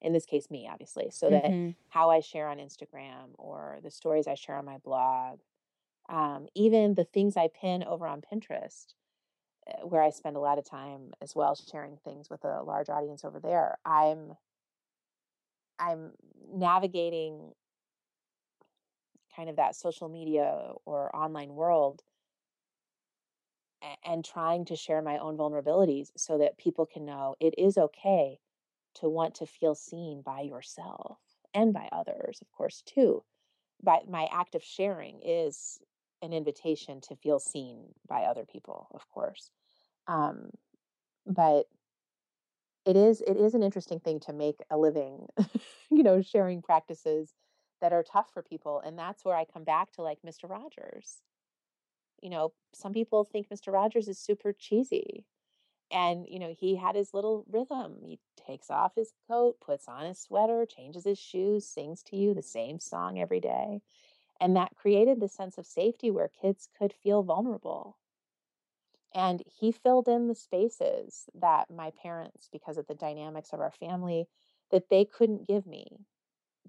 in 0.00 0.12
this 0.12 0.26
case 0.26 0.50
me 0.50 0.68
obviously 0.70 1.08
so 1.10 1.30
that 1.30 1.44
mm-hmm. 1.44 1.70
how 1.88 2.10
i 2.10 2.20
share 2.20 2.48
on 2.48 2.58
instagram 2.58 3.30
or 3.38 3.78
the 3.82 3.90
stories 3.90 4.26
i 4.26 4.34
share 4.34 4.56
on 4.56 4.64
my 4.64 4.78
blog 4.78 5.40
um, 6.08 6.46
even 6.54 6.94
the 6.94 7.04
things 7.04 7.36
i 7.36 7.48
pin 7.48 7.82
over 7.82 8.06
on 8.06 8.20
pinterest 8.20 8.94
eh, 9.66 9.82
where 9.82 10.02
i 10.02 10.10
spend 10.10 10.36
a 10.36 10.40
lot 10.40 10.58
of 10.58 10.68
time 10.68 11.12
as 11.20 11.34
well 11.34 11.54
sharing 11.54 11.96
things 11.96 12.30
with 12.30 12.44
a 12.44 12.62
large 12.62 12.88
audience 12.88 13.24
over 13.24 13.40
there 13.40 13.78
i'm 13.84 14.34
I'm 15.78 16.12
navigating 16.52 17.52
kind 19.36 19.50
of 19.50 19.56
that 19.56 19.76
social 19.76 20.08
media 20.08 20.72
or 20.86 21.14
online 21.14 21.54
world 21.54 22.02
and 24.04 24.24
trying 24.24 24.64
to 24.64 24.76
share 24.76 25.02
my 25.02 25.18
own 25.18 25.36
vulnerabilities 25.36 26.10
so 26.16 26.38
that 26.38 26.58
people 26.58 26.86
can 26.86 27.04
know 27.04 27.36
it 27.38 27.54
is 27.58 27.76
okay 27.76 28.38
to 28.94 29.08
want 29.08 29.34
to 29.34 29.46
feel 29.46 29.74
seen 29.74 30.22
by 30.22 30.40
yourself 30.40 31.18
and 31.54 31.72
by 31.72 31.88
others, 31.92 32.38
of 32.40 32.50
course, 32.52 32.82
too. 32.86 33.22
But 33.82 34.08
my 34.08 34.28
act 34.32 34.54
of 34.54 34.64
sharing 34.64 35.20
is 35.22 35.78
an 36.22 36.32
invitation 36.32 37.00
to 37.02 37.16
feel 37.16 37.38
seen 37.38 37.94
by 38.08 38.22
other 38.22 38.44
people, 38.44 38.88
of 38.94 39.06
course. 39.10 39.50
Um, 40.08 40.50
but 41.26 41.66
it 42.86 42.96
is 42.96 43.20
it 43.20 43.36
is 43.36 43.54
an 43.54 43.62
interesting 43.62 44.00
thing 44.00 44.20
to 44.20 44.32
make 44.32 44.60
a 44.70 44.78
living 44.78 45.26
you 45.90 46.02
know 46.02 46.22
sharing 46.22 46.62
practices 46.62 47.34
that 47.80 47.92
are 47.92 48.02
tough 48.02 48.30
for 48.32 48.42
people 48.42 48.80
and 48.84 48.98
that's 48.98 49.24
where 49.24 49.36
i 49.36 49.44
come 49.44 49.64
back 49.64 49.92
to 49.92 50.02
like 50.02 50.18
mr 50.26 50.48
rogers. 50.48 51.22
You 52.22 52.30
know 52.30 52.52
some 52.74 52.92
people 52.92 53.24
think 53.24 53.48
mr 53.48 53.72
rogers 53.72 54.08
is 54.08 54.18
super 54.18 54.52
cheesy 54.52 55.24
and 55.90 56.26
you 56.28 56.38
know 56.38 56.54
he 56.58 56.76
had 56.76 56.96
his 56.96 57.14
little 57.14 57.44
rhythm. 57.48 57.98
He 58.04 58.18
takes 58.46 58.70
off 58.70 58.94
his 58.96 59.12
coat 59.28 59.56
puts 59.60 59.88
on 59.88 60.06
his 60.06 60.18
sweater 60.18 60.66
changes 60.66 61.04
his 61.04 61.18
shoes 61.18 61.66
sings 61.66 62.02
to 62.04 62.16
you 62.16 62.34
the 62.34 62.42
same 62.42 62.80
song 62.80 63.18
every 63.18 63.40
day 63.40 63.80
and 64.40 64.56
that 64.56 64.76
created 64.76 65.20
the 65.20 65.28
sense 65.28 65.58
of 65.58 65.66
safety 65.66 66.10
where 66.10 66.28
kids 66.28 66.68
could 66.78 66.92
feel 66.92 67.22
vulnerable. 67.22 67.96
And 69.14 69.42
he 69.46 69.72
filled 69.72 70.08
in 70.08 70.28
the 70.28 70.34
spaces 70.34 71.26
that 71.34 71.70
my 71.70 71.90
parents 72.02 72.48
because 72.52 72.76
of 72.76 72.86
the 72.86 72.94
dynamics 72.94 73.50
of 73.52 73.60
our 73.60 73.70
family 73.70 74.28
that 74.70 74.90
they 74.90 75.04
couldn't 75.04 75.46
give 75.46 75.66
me 75.66 76.04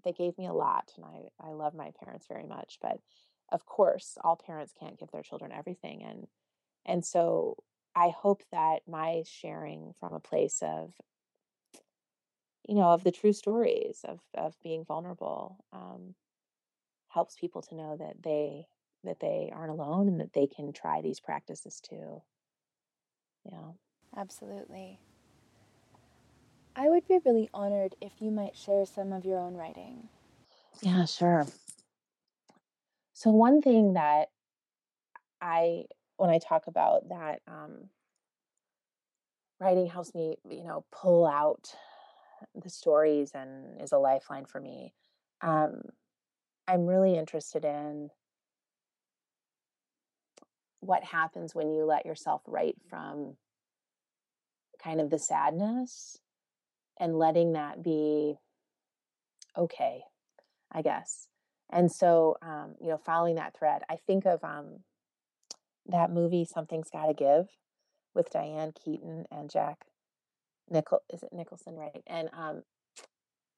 they 0.07 0.13
gave 0.13 0.37
me 0.37 0.47
a 0.47 0.53
lot 0.53 0.91
and 0.95 1.05
i 1.05 1.47
i 1.47 1.51
love 1.51 1.75
my 1.75 1.91
parents 2.03 2.25
very 2.27 2.45
much 2.45 2.77
but 2.81 2.99
of 3.51 3.65
course 3.65 4.17
all 4.23 4.35
parents 4.35 4.73
can't 4.79 4.99
give 4.99 5.11
their 5.11 5.21
children 5.21 5.51
everything 5.51 6.03
and 6.03 6.27
and 6.85 7.05
so 7.05 7.57
I 7.97 8.09
hope 8.09 8.43
that 8.51 8.87
my 8.87 9.23
sharing 9.25 9.93
from 9.99 10.13
a 10.13 10.19
place 10.19 10.59
of, 10.61 10.93
you 12.67 12.75
know, 12.75 12.91
of 12.91 13.03
the 13.03 13.11
true 13.11 13.33
stories 13.33 14.01
of 14.03 14.19
of 14.35 14.55
being 14.61 14.85
vulnerable 14.85 15.65
um, 15.73 16.13
helps 17.09 17.35
people 17.35 17.63
to 17.63 17.75
know 17.75 17.97
that 17.97 18.21
they 18.23 18.67
that 19.03 19.19
they 19.19 19.51
aren't 19.53 19.71
alone 19.71 20.07
and 20.07 20.19
that 20.19 20.33
they 20.33 20.45
can 20.47 20.73
try 20.73 21.01
these 21.01 21.19
practices 21.19 21.81
too. 21.81 22.21
Yeah, 23.45 23.71
absolutely. 24.15 24.99
I 26.77 26.89
would 26.89 27.07
be 27.07 27.17
really 27.25 27.49
honored 27.55 27.95
if 27.99 28.11
you 28.19 28.29
might 28.29 28.55
share 28.55 28.85
some 28.85 29.11
of 29.11 29.25
your 29.25 29.39
own 29.39 29.55
writing. 29.55 30.09
Yeah, 30.81 31.05
sure. 31.05 31.47
So 33.13 33.31
one 33.31 33.63
thing 33.63 33.93
that 33.93 34.27
I 35.41 35.85
when 36.17 36.29
I 36.29 36.37
talk 36.37 36.67
about 36.67 37.09
that 37.09 37.41
um, 37.47 37.89
writing 39.59 39.87
helps 39.87 40.13
me, 40.13 40.37
you 40.47 40.63
know, 40.63 40.85
pull 40.91 41.25
out 41.25 41.73
the 42.53 42.69
stories 42.69 43.31
and 43.33 43.81
is 43.81 43.91
a 43.91 43.97
lifeline 43.97 44.45
for 44.45 44.61
me. 44.61 44.93
Um, 45.41 45.81
I'm 46.67 46.85
really 46.85 47.17
interested 47.17 47.65
in 47.65 48.11
what 50.81 51.03
happens 51.03 51.55
when 51.55 51.71
you 51.71 51.85
let 51.85 52.05
yourself 52.05 52.43
write 52.45 52.75
from 52.87 53.35
kind 54.83 55.01
of 55.01 55.09
the 55.09 55.17
sadness 55.17 56.19
and 56.99 57.17
letting 57.17 57.53
that 57.53 57.83
be 57.83 58.35
okay, 59.57 60.01
I 60.71 60.81
guess. 60.81 61.27
And 61.69 61.91
so, 61.91 62.37
um, 62.41 62.75
you 62.81 62.87
know, 62.87 62.97
following 62.97 63.35
that 63.35 63.57
thread, 63.57 63.81
I 63.89 63.97
think 64.07 64.25
of 64.25 64.43
um, 64.43 64.79
that 65.87 66.11
movie 66.11 66.45
Something's 66.45 66.89
Gotta 66.89 67.13
Give 67.13 67.47
with 68.13 68.29
Diane 68.29 68.71
Keaton 68.71 69.25
and 69.31 69.49
Jack 69.49 69.85
Nichol 70.69 71.01
is 71.13 71.23
it 71.23 71.29
Nicholson, 71.31 71.75
right? 71.75 72.01
And 72.07 72.29
um 72.37 72.63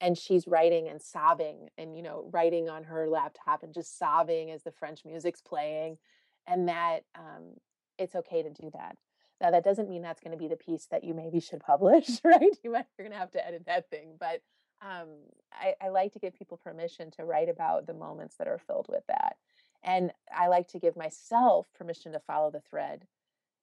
and 0.00 0.16
she's 0.16 0.46
writing 0.46 0.88
and 0.88 1.00
sobbing 1.00 1.68
and 1.76 1.96
you 1.96 2.02
know 2.02 2.28
writing 2.32 2.68
on 2.68 2.84
her 2.84 3.08
laptop 3.08 3.62
and 3.62 3.74
just 3.74 3.98
sobbing 3.98 4.50
as 4.50 4.62
the 4.62 4.72
french 4.72 5.04
music's 5.04 5.42
playing 5.42 5.98
and 6.46 6.68
that 6.68 7.00
um, 7.14 7.54
it's 7.98 8.14
okay 8.14 8.42
to 8.42 8.50
do 8.50 8.70
that 8.72 8.96
now 9.40 9.50
that 9.50 9.64
doesn't 9.64 9.88
mean 9.88 10.02
that's 10.02 10.20
going 10.20 10.32
to 10.32 10.38
be 10.38 10.48
the 10.48 10.56
piece 10.56 10.86
that 10.86 11.04
you 11.04 11.14
maybe 11.14 11.40
should 11.40 11.60
publish 11.60 12.08
right 12.24 12.56
you 12.62 12.70
might 12.70 12.86
you're 12.98 13.06
going 13.06 13.12
to 13.12 13.18
have 13.18 13.30
to 13.30 13.46
edit 13.46 13.64
that 13.66 13.90
thing 13.90 14.14
but 14.18 14.42
um, 14.82 15.08
I, 15.52 15.74
I 15.78 15.88
like 15.90 16.14
to 16.14 16.18
give 16.18 16.34
people 16.34 16.56
permission 16.56 17.10
to 17.12 17.24
write 17.24 17.50
about 17.50 17.86
the 17.86 17.92
moments 17.92 18.36
that 18.36 18.48
are 18.48 18.60
filled 18.66 18.86
with 18.88 19.02
that 19.08 19.36
and 19.82 20.12
I 20.34 20.48
like 20.48 20.68
to 20.68 20.78
give 20.78 20.96
myself 20.96 21.66
permission 21.74 22.12
to 22.12 22.20
follow 22.20 22.50
the 22.50 22.60
thread 22.60 23.06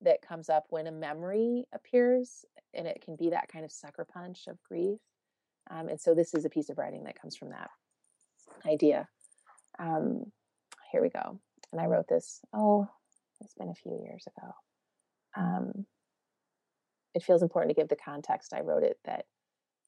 that 0.01 0.21
comes 0.21 0.49
up 0.49 0.65
when 0.69 0.87
a 0.87 0.91
memory 0.91 1.65
appears, 1.73 2.45
and 2.73 2.87
it 2.87 3.01
can 3.03 3.15
be 3.15 3.29
that 3.29 3.49
kind 3.49 3.65
of 3.65 3.71
sucker 3.71 4.05
punch 4.05 4.47
of 4.47 4.61
grief. 4.63 4.99
Um, 5.69 5.89
and 5.89 5.99
so 5.99 6.13
this 6.13 6.33
is 6.33 6.45
a 6.45 6.49
piece 6.49 6.69
of 6.69 6.77
writing 6.77 7.03
that 7.03 7.19
comes 7.19 7.35
from 7.35 7.49
that 7.49 7.69
idea. 8.65 9.07
Um, 9.79 10.31
here 10.91 11.01
we 11.01 11.09
go. 11.09 11.39
And 11.71 11.81
I 11.81 11.85
wrote 11.85 12.07
this, 12.07 12.39
oh, 12.53 12.87
it's 13.41 13.53
been 13.55 13.69
a 13.69 13.75
few 13.75 13.99
years 14.03 14.25
ago. 14.27 14.53
Um, 15.37 15.85
it 17.13 17.23
feels 17.23 17.41
important 17.41 17.75
to 17.75 17.79
give 17.81 17.89
the 17.89 17.95
context. 17.95 18.53
I 18.53 18.61
wrote 18.61 18.83
it 18.83 18.97
that 19.05 19.25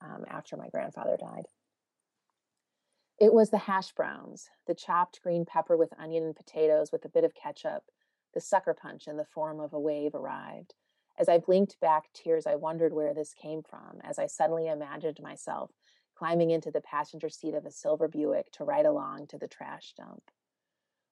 um, 0.01 0.23
after 0.27 0.57
my 0.57 0.69
grandfather 0.69 1.17
died. 1.19 1.45
It 3.19 3.33
was 3.33 3.49
the 3.49 3.57
hash 3.57 3.91
browns, 3.91 4.49
the 4.65 4.73
chopped 4.73 5.21
green 5.21 5.45
pepper 5.45 5.75
with 5.75 5.93
onion 5.99 6.23
and 6.23 6.35
potatoes 6.35 6.91
with 6.91 7.03
a 7.03 7.09
bit 7.09 7.25
of 7.25 7.35
ketchup, 7.35 7.83
the 8.33 8.39
sucker 8.39 8.73
punch 8.73 9.07
in 9.07 9.17
the 9.17 9.25
form 9.25 9.59
of 9.59 9.73
a 9.73 9.79
wave 9.79 10.15
arrived. 10.15 10.73
As 11.17 11.27
I 11.27 11.37
blinked 11.37 11.77
back 11.81 12.05
tears, 12.13 12.47
I 12.47 12.55
wondered 12.55 12.93
where 12.93 13.13
this 13.13 13.33
came 13.33 13.61
from, 13.61 13.99
as 14.03 14.17
I 14.17 14.27
suddenly 14.27 14.67
imagined 14.67 15.19
myself 15.21 15.71
climbing 16.15 16.51
into 16.51 16.69
the 16.69 16.81
passenger 16.81 17.29
seat 17.29 17.53
of 17.53 17.65
a 17.65 17.71
silver 17.71 18.07
Buick 18.07 18.51
to 18.51 18.65
ride 18.65 18.85
along 18.85 19.27
to 19.27 19.37
the 19.37 19.47
trash 19.47 19.93
dump. 19.97 20.23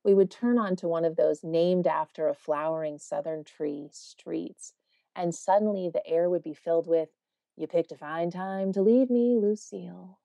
We 0.08 0.14
would 0.14 0.32
turn 0.32 0.58
onto 0.58 0.88
one 0.88 1.04
of 1.04 1.18
those 1.18 1.44
named 1.44 1.86
after 1.86 2.30
a 2.30 2.34
flowering 2.34 2.98
southern 2.98 3.44
tree 3.44 3.90
streets, 3.92 4.72
and 5.14 5.36
suddenly 5.36 5.90
the 5.90 6.08
air 6.08 6.30
would 6.30 6.44
be 6.44 6.54
filled 6.54 6.88
with, 6.88 7.10
You 7.58 7.68
picked 7.68 7.92
a 7.92 7.98
fine 7.98 8.32
time 8.32 8.72
to 8.72 8.82
leave 8.82 9.10
me, 9.10 9.36
Lucille. 9.36 10.20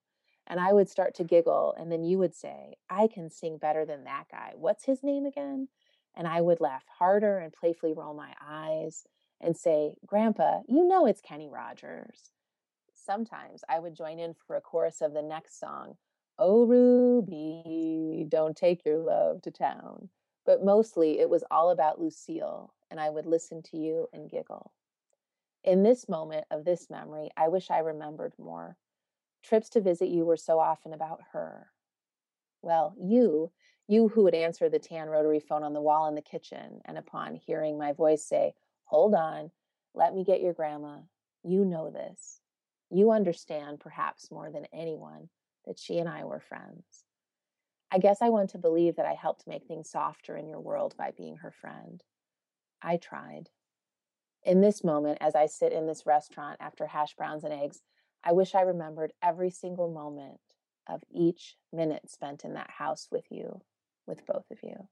And 0.47 0.61
I 0.61 0.73
would 0.73 0.89
start 0.89 1.17
to 1.17 1.25
giggle, 1.25 1.75
and 1.77 1.91
then 1.91 2.05
you 2.05 2.17
would 2.19 2.33
say, 2.33 2.77
I 2.89 3.09
can 3.09 3.29
sing 3.29 3.59
better 3.59 3.85
than 3.85 4.05
that 4.05 4.27
guy. 4.31 4.53
What's 4.55 4.85
his 4.85 5.03
name 5.03 5.27
again? 5.27 5.67
And 6.15 6.29
I 6.29 6.43
would 6.43 6.61
laugh 6.61 6.85
harder 7.01 7.39
and 7.39 7.53
playfully 7.53 7.93
roll 7.93 8.15
my 8.15 8.35
eyes 8.41 9.09
and 9.41 9.57
say, 9.57 9.97
Grandpa, 10.07 10.61
you 10.69 10.87
know 10.87 11.07
it's 11.07 11.21
Kenny 11.21 11.49
Rogers. 11.49 12.31
Sometimes 12.93 13.65
I 13.69 13.81
would 13.81 13.97
join 13.97 14.21
in 14.21 14.35
for 14.47 14.55
a 14.55 14.61
chorus 14.61 15.01
of 15.01 15.13
the 15.13 15.23
next 15.23 15.59
song, 15.59 15.97
Oh, 16.45 16.67
Ruby, 16.67 18.27
don't 18.29 18.57
take 18.57 18.85
your 18.85 18.99
love 18.99 19.43
to 19.43 19.53
town. 19.53 20.09
But 20.45 20.65
mostly 20.65 21.21
it 21.21 21.31
was 21.31 21.45
all 21.53 21.71
about 21.71 22.01
Lucille, 22.01 22.75
and 22.91 22.99
I 22.99 23.11
would 23.11 23.27
listen 23.27 23.63
to 23.63 23.77
you 23.77 24.09
and 24.13 24.29
giggle. 24.29 24.73
In 25.63 25.85
this 25.85 26.09
moment 26.09 26.47
of 26.51 26.65
this 26.65 26.91
memory, 26.91 27.31
I 27.37 27.47
wish 27.47 27.71
I 27.71 27.79
remembered 27.79 28.33
more. 28.41 28.77
Trips 29.45 29.69
to 29.69 29.81
visit 29.81 30.09
you 30.09 30.25
were 30.25 30.37
so 30.37 30.59
often 30.59 30.93
about 30.93 31.21
her. 31.31 31.69
Well, 32.61 32.97
you, 33.01 33.53
you 33.87 34.09
who 34.09 34.25
would 34.25 34.35
answer 34.35 34.69
the 34.69 34.81
tan 34.81 35.11
rotary 35.11 35.39
phone 35.39 35.63
on 35.63 35.75
the 35.75 35.81
wall 35.81 36.09
in 36.09 36.17
the 36.17 36.23
kitchen, 36.23 36.81
and 36.87 36.99
upon 36.99 37.37
hearing 37.37 37.79
my 37.79 37.93
voice 37.93 38.25
say, 38.25 38.55
Hold 38.87 39.15
on, 39.15 39.53
let 39.95 40.13
me 40.13 40.25
get 40.25 40.41
your 40.41 40.55
grandma, 40.55 41.03
you 41.45 41.65
know 41.65 41.89
this. 41.89 42.41
You 42.91 43.13
understand, 43.13 43.79
perhaps 43.79 44.33
more 44.33 44.51
than 44.51 44.67
anyone, 44.73 45.29
that 45.67 45.79
she 45.79 45.99
and 45.99 46.09
I 46.09 46.25
were 46.25 46.41
friends. 46.41 47.05
I 47.91 47.99
guess 47.99 48.23
I 48.23 48.31
want 48.31 48.51
to 48.51 48.59
believe 48.59 48.97
that 48.97 49.07
I 49.07 49.15
helped 49.15 49.47
make 49.47 49.67
things 49.67 49.91
softer 49.91 50.37
in 50.37 50.49
your 50.49 50.61
world 50.61 50.95
by 50.97 51.13
being 51.17 51.37
her 51.37 51.51
friend. 51.51 52.03
I 52.81 52.97
tried. 52.97 53.51
In 54.45 54.61
this 54.61 54.83
moment, 54.83 55.19
as 55.21 55.35
I 55.35 55.47
sit 55.47 55.73
in 55.73 55.87
this 55.87 56.07
restaurant 56.07 56.57
after 56.61 56.87
hash 56.87 57.15
browns 57.15 57.45
and 57.45 57.53
eggs, 57.53 57.83
I 58.25 58.33
wish 58.33 58.55
I 58.55 58.63
remembered 58.63 59.13
every 59.23 59.51
single 59.51 59.91
moment 59.91 60.41
of 60.89 61.05
each 61.11 61.57
minute 61.73 62.11
spent 62.11 62.45
in 62.45 62.55
that 62.55 62.71
house 62.71 63.09
with 63.11 63.27
you, 63.31 63.61
with 64.07 64.27
both 64.27 64.51
of 64.51 64.59
you. 64.63 64.89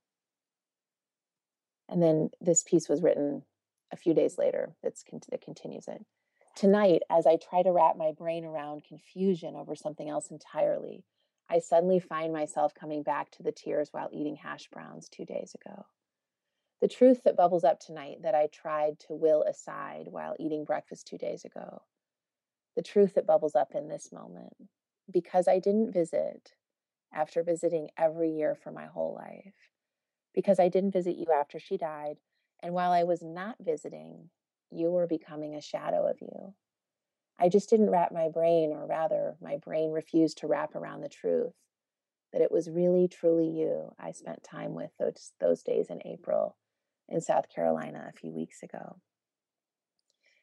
And 1.89 2.03
then 2.03 2.31
this 2.41 2.63
piece 2.63 2.89
was 2.89 3.03
written 3.03 3.43
a 3.93 3.97
few 3.97 4.15
days 4.15 4.39
later 4.39 4.75
that's, 4.83 5.05
that 5.31 5.43
continues 5.43 5.89
it. 5.89 6.05
Tonight, 6.55 7.03
as 7.09 7.27
I 7.27 7.37
try 7.37 7.63
to 7.63 7.73
wrap 7.73 7.97
my 7.97 8.13
brain 8.13 8.45
around 8.45 8.85
confusion 8.85 9.57
over 9.57 9.75
something 9.75 10.09
else 10.09 10.31
entirely, 10.31 11.05
I 11.49 11.59
suddenly 11.59 12.01
find 12.01 12.33
myself 12.33 12.75
coming 12.75 13.03
back 13.03 13.31
to 13.33 13.43
the 13.43 13.53
tears 13.53 13.89
while 13.93 14.09
eating 14.13 14.37
hash 14.37 14.69
browns 14.69 15.09
two 15.09 15.25
days 15.25 15.55
ago. 15.55 15.87
The 16.81 16.89
truth 16.89 17.23
that 17.25 17.37
bubbles 17.37 17.65
up 17.65 17.81
tonight 17.81 18.19
that 18.23 18.35
I 18.35 18.49
tried 18.53 18.99
to 19.01 19.15
will 19.15 19.43
aside 19.43 20.09
while 20.09 20.37
eating 20.39 20.65
breakfast 20.65 21.07
two 21.07 21.19
days 21.19 21.45
ago. 21.45 21.83
The 22.77 22.83
truth 22.83 23.15
that 23.15 23.27
bubbles 23.27 23.55
up 23.55 23.75
in 23.75 23.89
this 23.89 24.13
moment 24.13 24.55
because 25.11 25.49
I 25.49 25.59
didn't 25.59 25.93
visit 25.93 26.55
after 27.13 27.43
visiting 27.43 27.91
every 27.99 28.31
year 28.31 28.55
for 28.55 28.71
my 28.71 28.87
whole 28.87 29.15
life, 29.15 29.55
because 30.33 30.61
I 30.61 30.69
didn't 30.69 30.93
visit 30.93 31.17
you 31.17 31.27
after 31.35 31.59
she 31.59 31.77
died, 31.77 32.19
and 32.61 32.73
while 32.73 32.93
I 32.93 33.03
was 33.03 33.23
not 33.23 33.57
visiting, 33.61 34.31
you 34.71 34.91
were 34.91 35.07
becoming 35.07 35.55
a 35.55 35.61
shadow 35.61 36.09
of 36.09 36.21
you. 36.21 36.55
I 37.39 37.49
just 37.49 37.71
didn't 37.71 37.91
wrap 37.91 38.13
my 38.13 38.29
brain, 38.29 38.73
or 38.73 38.87
rather, 38.87 39.37
my 39.41 39.57
brain 39.57 39.91
refused 39.91 40.39
to 40.39 40.47
wrap 40.47 40.75
around 40.75 41.01
the 41.01 41.09
truth 41.09 41.55
that 42.33 42.43
it 42.43 42.53
was 42.53 42.71
really, 42.71 43.09
truly 43.09 43.49
you 43.49 43.93
I 43.99 44.13
spent 44.13 44.45
time 44.45 44.75
with 44.75 44.91
those, 44.99 45.33
those 45.41 45.63
days 45.63 45.87
in 45.91 46.01
April 46.07 46.57
in 47.09 47.21
South 47.21 47.49
Carolina 47.49 48.07
a 48.09 48.17
few 48.17 48.33
weeks 48.33 48.63
ago. 48.63 49.01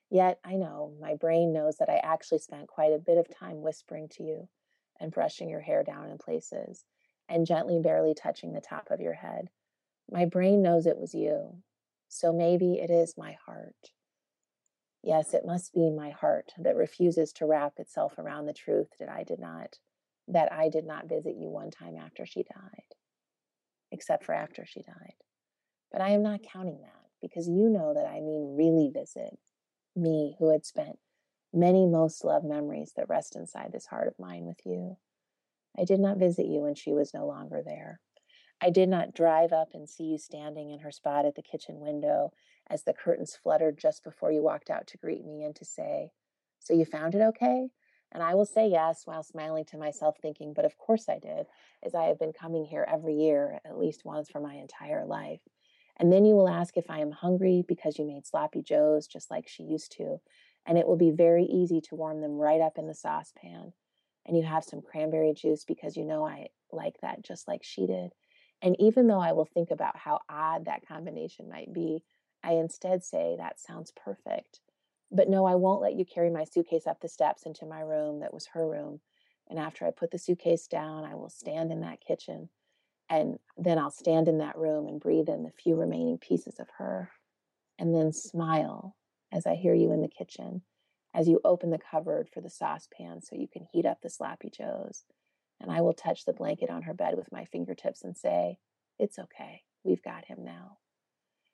Yet 0.09 0.39
I 0.43 0.55
know 0.55 0.93
my 0.99 1.15
brain 1.15 1.53
knows 1.53 1.78
that 1.78 1.89
I 1.89 1.97
actually 1.97 2.39
spent 2.39 2.67
quite 2.67 2.93
a 2.93 2.99
bit 2.99 3.17
of 3.17 3.30
time 3.30 3.61
whispering 3.61 4.07
to 4.13 4.23
you 4.23 4.49
and 4.99 5.11
brushing 5.11 5.49
your 5.49 5.61
hair 5.61 5.84
down 5.84 6.09
in 6.09 6.17
places 6.17 6.86
and 7.30 7.45
gently, 7.45 7.80
barely 7.80 8.13
touching 8.13 8.53
the 8.53 8.61
top 8.61 8.89
of 8.89 9.01
your 9.01 9.13
head. 9.13 9.49
My 10.09 10.25
brain 10.25 10.61
knows 10.61 10.86
it 10.86 10.97
was 10.97 11.13
you, 11.13 11.57
so 12.07 12.32
maybe 12.32 12.75
it 12.75 12.89
is 12.89 13.17
my 13.17 13.36
heart. 13.45 13.91
Yes, 15.08 15.34
it 15.34 15.45
must 15.45 15.74
be 15.74 15.89
my 15.89 16.10
heart 16.10 16.51
that 16.58 16.76
refuses 16.76 17.32
to 17.34 17.45
wrap 17.45 17.80
itself 17.80 18.18
around 18.18 18.45
the 18.45 18.53
truth 18.53 18.89
that 18.99 19.08
I 19.08 19.24
did 19.24 19.39
not 19.39 19.80
that 20.28 20.51
I 20.51 20.68
did 20.68 20.86
not 20.86 21.08
visit 21.08 21.38
you 21.38 21.47
one 21.47 21.72
time 21.72 21.95
after 21.95 22.26
she 22.26 22.43
died. 22.43 22.84
Except 23.89 24.26
for 24.26 24.36
after 24.36 24.66
she 24.66 24.82
died. 24.82 25.14
But 25.93 26.01
I 26.01 26.10
am 26.10 26.24
not 26.24 26.43
counting 26.43 26.82
that 26.82 27.05
because 27.22 27.47
you 27.47 27.70
know 27.70 27.93
that 27.93 28.05
I 28.05 28.20
mean 28.20 28.58
really 28.58 28.91
visit 28.93 29.39
me 29.95 30.36
who 30.39 30.51
had 30.51 30.66
spent 30.66 30.99
many 31.53 31.86
most 31.86 32.26
loved 32.26 32.45
memories 32.45 32.91
that 32.97 33.08
rest 33.08 33.38
inside 33.38 33.72
this 33.72 33.86
heart 33.86 34.10
of 34.10 34.20
mine 34.20 34.43
with 34.43 34.60
you. 34.66 34.97
I 35.80 35.86
did 35.86 36.01
not 36.01 36.18
visit 36.18 36.47
you 36.47 36.60
when 36.60 36.76
she 36.76 36.91
was 36.91 37.14
no 37.14 37.26
longer 37.26 37.62
there. 37.64 38.01
I 38.60 38.72
did 38.72 38.89
not 38.89 39.16
drive 39.16 39.53
up 39.53 39.70
and 39.74 39.88
see 39.88 40.03
you 40.03 40.18
standing 40.18 40.70
in 40.72 40.80
her 40.80 40.91
spot 40.91 41.26
at 41.26 41.36
the 41.36 41.41
kitchen 41.41 41.80
window 41.80 42.34
as 42.70 42.84
the 42.84 42.93
curtains 42.93 43.36
fluttered 43.36 43.78
just 43.78 44.03
before 44.03 44.32
you 44.32 44.41
walked 44.41 44.70
out 44.70 44.88
to 44.88 44.97
greet 44.97 45.26
me 45.26 45.43
and 45.43 45.55
to 45.55 45.65
say, 45.65 46.11
So 46.59 46.74
you 46.74 46.86
found 46.86 47.15
it 47.15 47.22
okay? 47.22 47.70
And 48.11 48.24
I 48.24 48.36
will 48.36 48.45
say 48.45 48.68
yes 48.68 49.01
while 49.05 49.24
smiling 49.24 49.65
to 49.65 49.78
myself, 49.78 50.18
thinking, 50.22 50.53
But 50.53 50.65
of 50.65 50.78
course 50.78 51.09
I 51.09 51.20
did, 51.20 51.47
as 51.84 51.93
I 51.95 52.05
have 52.05 52.20
been 52.20 52.34
coming 52.34 52.65
here 52.65 52.88
every 52.89 53.15
year, 53.15 53.59
at 53.65 53.78
least 53.78 54.05
once 54.05 54.30
for 54.30 54.39
my 54.39 54.55
entire 54.55 55.05
life. 55.05 55.41
And 55.97 56.11
then 56.13 56.26
you 56.26 56.36
will 56.36 56.47
ask 56.49 56.78
if 56.78 56.89
I 56.89 56.99
am 56.99 57.11
hungry 57.11 57.63
because 57.68 57.97
you 57.97 58.05
made 58.05 58.26
sloppy 58.26 58.61
joes 58.61 59.07
just 59.07 59.32
like 59.32 59.47
she 59.47 59.63
used 59.63 59.93
to. 59.93 60.18
And 60.65 60.78
it 60.78 60.88
will 60.88 60.97
be 60.97 61.11
very 61.11 61.45
easy 61.45 61.82
to 61.82 61.95
warm 61.95 62.22
them 62.22 62.38
right 62.38 62.61
up 62.61 62.78
in 62.78 62.88
the 62.88 62.93
saucepan. 62.93 63.74
And 64.26 64.38
you 64.38 64.43
have 64.43 64.63
some 64.63 64.82
cranberry 64.82 65.34
juice 65.34 65.63
because 65.63 65.95
you 65.95 66.05
know 66.05 66.26
I 66.28 66.47
like 66.72 66.95
that 67.01 67.24
just 67.24 67.47
like 67.47 67.63
she 67.63 67.88
did. 67.88 68.11
And 68.61 68.76
even 68.80 69.07
though 69.07 69.20
I 69.20 69.32
will 69.32 69.45
think 69.45 69.72
about 69.72 69.97
how 69.97 70.20
odd 70.30 70.65
that 70.65 70.88
combination 70.88 71.49
might 71.49 71.72
be, 71.74 72.03
I 72.43 72.53
instead 72.53 73.03
say, 73.03 73.35
That 73.38 73.59
sounds 73.59 73.91
perfect. 73.91 74.61
But 75.11 75.29
no, 75.29 75.45
I 75.45 75.55
won't 75.55 75.81
let 75.81 75.95
you 75.95 76.05
carry 76.05 76.29
my 76.29 76.43
suitcase 76.43 76.88
up 76.88 76.99
the 77.01 77.07
steps 77.07 77.43
into 77.43 77.65
my 77.65 77.79
room 77.81 78.19
that 78.19 78.33
was 78.33 78.47
her 78.47 78.67
room. 78.67 78.99
And 79.49 79.57
after 79.57 79.85
I 79.85 79.91
put 79.91 80.11
the 80.11 80.19
suitcase 80.19 80.67
down, 80.67 81.05
I 81.05 81.15
will 81.15 81.29
stand 81.29 81.71
in 81.71 81.79
that 81.81 82.01
kitchen 82.01 82.49
and 83.09 83.39
then 83.57 83.77
I'll 83.77 83.91
stand 83.91 84.27
in 84.27 84.39
that 84.39 84.57
room 84.57 84.88
and 84.88 84.99
breathe 84.99 85.29
in 85.29 85.43
the 85.43 85.51
few 85.51 85.75
remaining 85.75 86.17
pieces 86.17 86.59
of 86.59 86.67
her, 86.77 87.11
and 87.79 87.95
then 87.95 88.11
smile 88.11 88.95
as 89.31 89.45
I 89.45 89.55
hear 89.55 89.73
you 89.73 89.91
in 89.91 90.01
the 90.01 90.07
kitchen, 90.07 90.61
as 91.13 91.27
you 91.27 91.39
open 91.43 91.69
the 91.69 91.79
cupboard 91.79 92.29
for 92.33 92.41
the 92.41 92.49
saucepan 92.49 93.21
so 93.21 93.35
you 93.35 93.47
can 93.47 93.65
heat 93.71 93.85
up 93.85 94.01
the 94.01 94.09
sloppy 94.09 94.49
joes. 94.49 95.05
And 95.59 95.71
I 95.71 95.81
will 95.81 95.93
touch 95.93 96.25
the 96.25 96.33
blanket 96.33 96.69
on 96.69 96.83
her 96.83 96.93
bed 96.93 97.15
with 97.17 97.31
my 97.31 97.45
fingertips 97.45 98.03
and 98.03 98.15
say, 98.15 98.59
It's 98.99 99.17
okay. 99.17 99.63
We've 99.83 100.03
got 100.03 100.25
him 100.25 100.43
now. 100.43 100.77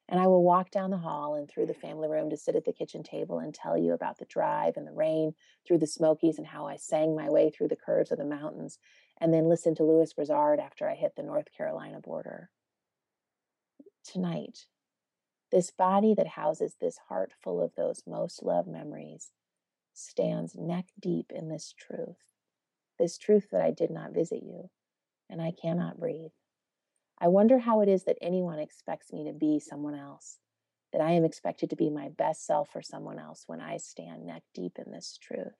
And 0.09 0.19
I 0.19 0.27
will 0.27 0.43
walk 0.43 0.69
down 0.69 0.91
the 0.91 0.97
hall 0.97 1.35
and 1.35 1.49
through 1.49 1.65
the 1.65 1.73
family 1.73 2.09
room 2.09 2.29
to 2.29 2.37
sit 2.37 2.55
at 2.55 2.65
the 2.65 2.73
kitchen 2.73 3.03
table 3.03 3.39
and 3.39 3.53
tell 3.53 3.77
you 3.77 3.93
about 3.93 4.17
the 4.17 4.25
drive 4.25 4.75
and 4.75 4.85
the 4.85 4.91
rain 4.91 5.33
through 5.65 5.77
the 5.77 5.87
Smokies 5.87 6.37
and 6.37 6.47
how 6.47 6.67
I 6.67 6.75
sang 6.75 7.15
my 7.15 7.29
way 7.29 7.49
through 7.49 7.69
the 7.69 7.77
curves 7.77 8.11
of 8.11 8.17
the 8.17 8.25
mountains 8.25 8.79
and 9.19 9.33
then 9.33 9.47
listen 9.47 9.75
to 9.75 9.83
Lewis 9.83 10.13
Grizzard 10.13 10.59
after 10.59 10.89
I 10.89 10.95
hit 10.95 11.15
the 11.15 11.23
North 11.23 11.47
Carolina 11.55 11.99
border. 12.01 12.49
Tonight, 14.03 14.65
this 15.51 15.71
body 15.71 16.13
that 16.15 16.27
houses 16.27 16.75
this 16.81 16.97
heart 17.07 17.31
full 17.41 17.61
of 17.61 17.75
those 17.75 18.03
most 18.05 18.43
loved 18.43 18.67
memories 18.67 19.31
stands 19.93 20.55
neck 20.55 20.87
deep 20.99 21.31
in 21.33 21.47
this 21.47 21.73
truth, 21.77 22.17
this 22.99 23.17
truth 23.17 23.47
that 23.51 23.61
I 23.61 23.71
did 23.71 23.89
not 23.89 24.13
visit 24.13 24.43
you 24.43 24.69
and 25.29 25.41
I 25.41 25.51
cannot 25.51 25.99
breathe. 25.99 26.31
I 27.23 27.27
wonder 27.27 27.57
how 27.57 27.79
it 27.79 27.87
is 27.87 28.03
that 28.03 28.17
anyone 28.21 28.59
expects 28.59 29.13
me 29.13 29.23
to 29.23 29.31
be 29.31 29.57
someone 29.57 29.95
else, 29.95 30.39
that 30.91 31.01
I 31.01 31.11
am 31.11 31.23
expected 31.23 31.69
to 31.69 31.77
be 31.77 31.89
my 31.89 32.09
best 32.09 32.45
self 32.45 32.69
for 32.69 32.81
someone 32.81 33.17
else 33.17 33.45
when 33.47 33.61
I 33.61 33.77
stand 33.77 34.25
neck 34.25 34.43
deep 34.53 34.77
in 34.77 34.91
this 34.91 35.17
truth. 35.21 35.55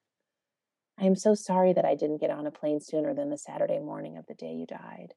I 1.00 1.06
am 1.06 1.16
so 1.16 1.36
sorry 1.36 1.72
that 1.72 1.86
I 1.86 1.96
didn't 1.96 2.20
get 2.20 2.32
on 2.32 2.46
a 2.46 2.52
plane 2.52 2.82
sooner 2.82 3.14
than 3.14 3.30
the 3.30 3.38
Saturday 3.38 3.80
morning 3.80 4.18
of 4.18 4.26
the 4.28 4.34
day 4.34 4.52
you 4.52 4.66
died. 4.66 5.14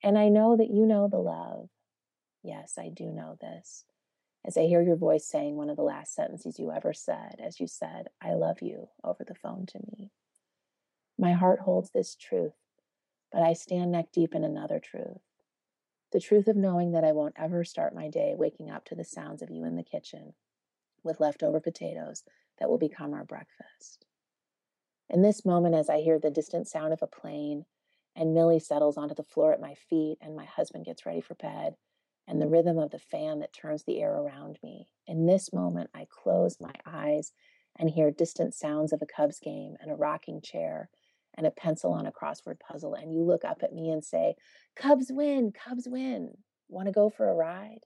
And 0.00 0.16
I 0.16 0.28
know 0.28 0.56
that 0.56 0.70
you 0.70 0.86
know 0.86 1.08
the 1.08 1.18
love. 1.18 1.70
Yes, 2.44 2.74
I 2.78 2.88
do 2.88 3.06
know 3.06 3.36
this. 3.40 3.84
As 4.46 4.56
I 4.56 4.66
hear 4.66 4.80
your 4.80 4.94
voice 4.94 5.26
saying 5.26 5.56
one 5.56 5.70
of 5.70 5.76
the 5.76 5.82
last 5.82 6.14
sentences 6.14 6.60
you 6.60 6.70
ever 6.70 6.92
said, 6.92 7.40
as 7.44 7.58
you 7.58 7.66
said, 7.66 8.10
I 8.22 8.34
love 8.34 8.62
you 8.62 8.90
over 9.02 9.24
the 9.26 9.34
phone 9.34 9.66
to 9.66 9.80
me. 9.80 10.12
My 11.18 11.32
heart 11.32 11.58
holds 11.58 11.90
this 11.90 12.14
truth, 12.14 12.54
but 13.32 13.42
I 13.42 13.54
stand 13.54 13.90
neck 13.90 14.12
deep 14.12 14.36
in 14.36 14.44
another 14.44 14.78
truth. 14.78 15.18
The 16.14 16.20
truth 16.20 16.46
of 16.46 16.54
knowing 16.54 16.92
that 16.92 17.02
I 17.02 17.10
won't 17.10 17.34
ever 17.36 17.64
start 17.64 17.92
my 17.92 18.08
day 18.08 18.36
waking 18.36 18.70
up 18.70 18.84
to 18.84 18.94
the 18.94 19.02
sounds 19.02 19.42
of 19.42 19.50
you 19.50 19.64
in 19.64 19.74
the 19.74 19.82
kitchen 19.82 20.34
with 21.02 21.18
leftover 21.18 21.58
potatoes 21.58 22.22
that 22.60 22.70
will 22.70 22.78
become 22.78 23.12
our 23.12 23.24
breakfast. 23.24 24.06
In 25.10 25.22
this 25.22 25.44
moment, 25.44 25.74
as 25.74 25.90
I 25.90 26.02
hear 26.02 26.20
the 26.20 26.30
distant 26.30 26.68
sound 26.68 26.92
of 26.92 27.02
a 27.02 27.08
plane, 27.08 27.64
and 28.14 28.32
Millie 28.32 28.60
settles 28.60 28.96
onto 28.96 29.16
the 29.16 29.24
floor 29.24 29.52
at 29.52 29.60
my 29.60 29.74
feet, 29.74 30.18
and 30.20 30.36
my 30.36 30.44
husband 30.44 30.84
gets 30.84 31.04
ready 31.04 31.20
for 31.20 31.34
bed, 31.34 31.74
and 32.28 32.40
the 32.40 32.46
rhythm 32.46 32.78
of 32.78 32.92
the 32.92 33.00
fan 33.00 33.40
that 33.40 33.52
turns 33.52 33.82
the 33.82 34.00
air 34.00 34.14
around 34.14 34.60
me. 34.62 34.86
In 35.08 35.26
this 35.26 35.52
moment, 35.52 35.90
I 35.92 36.06
close 36.08 36.60
my 36.60 36.74
eyes 36.86 37.32
and 37.74 37.90
hear 37.90 38.12
distant 38.12 38.54
sounds 38.54 38.92
of 38.92 39.02
a 39.02 39.06
Cubs 39.06 39.40
game 39.40 39.74
and 39.80 39.90
a 39.90 39.96
rocking 39.96 40.40
chair 40.40 40.90
and 41.36 41.46
a 41.46 41.50
pencil 41.50 41.92
on 41.92 42.06
a 42.06 42.12
crossword 42.12 42.60
puzzle. 42.60 42.94
And 42.94 43.14
you 43.14 43.24
look 43.24 43.44
up 43.44 43.62
at 43.62 43.74
me 43.74 43.90
and 43.90 44.04
say, 44.04 44.34
Cubs 44.76 45.06
win, 45.10 45.52
Cubs 45.52 45.88
win. 45.88 46.36
Want 46.68 46.86
to 46.86 46.92
go 46.92 47.10
for 47.10 47.28
a 47.28 47.34
ride? 47.34 47.80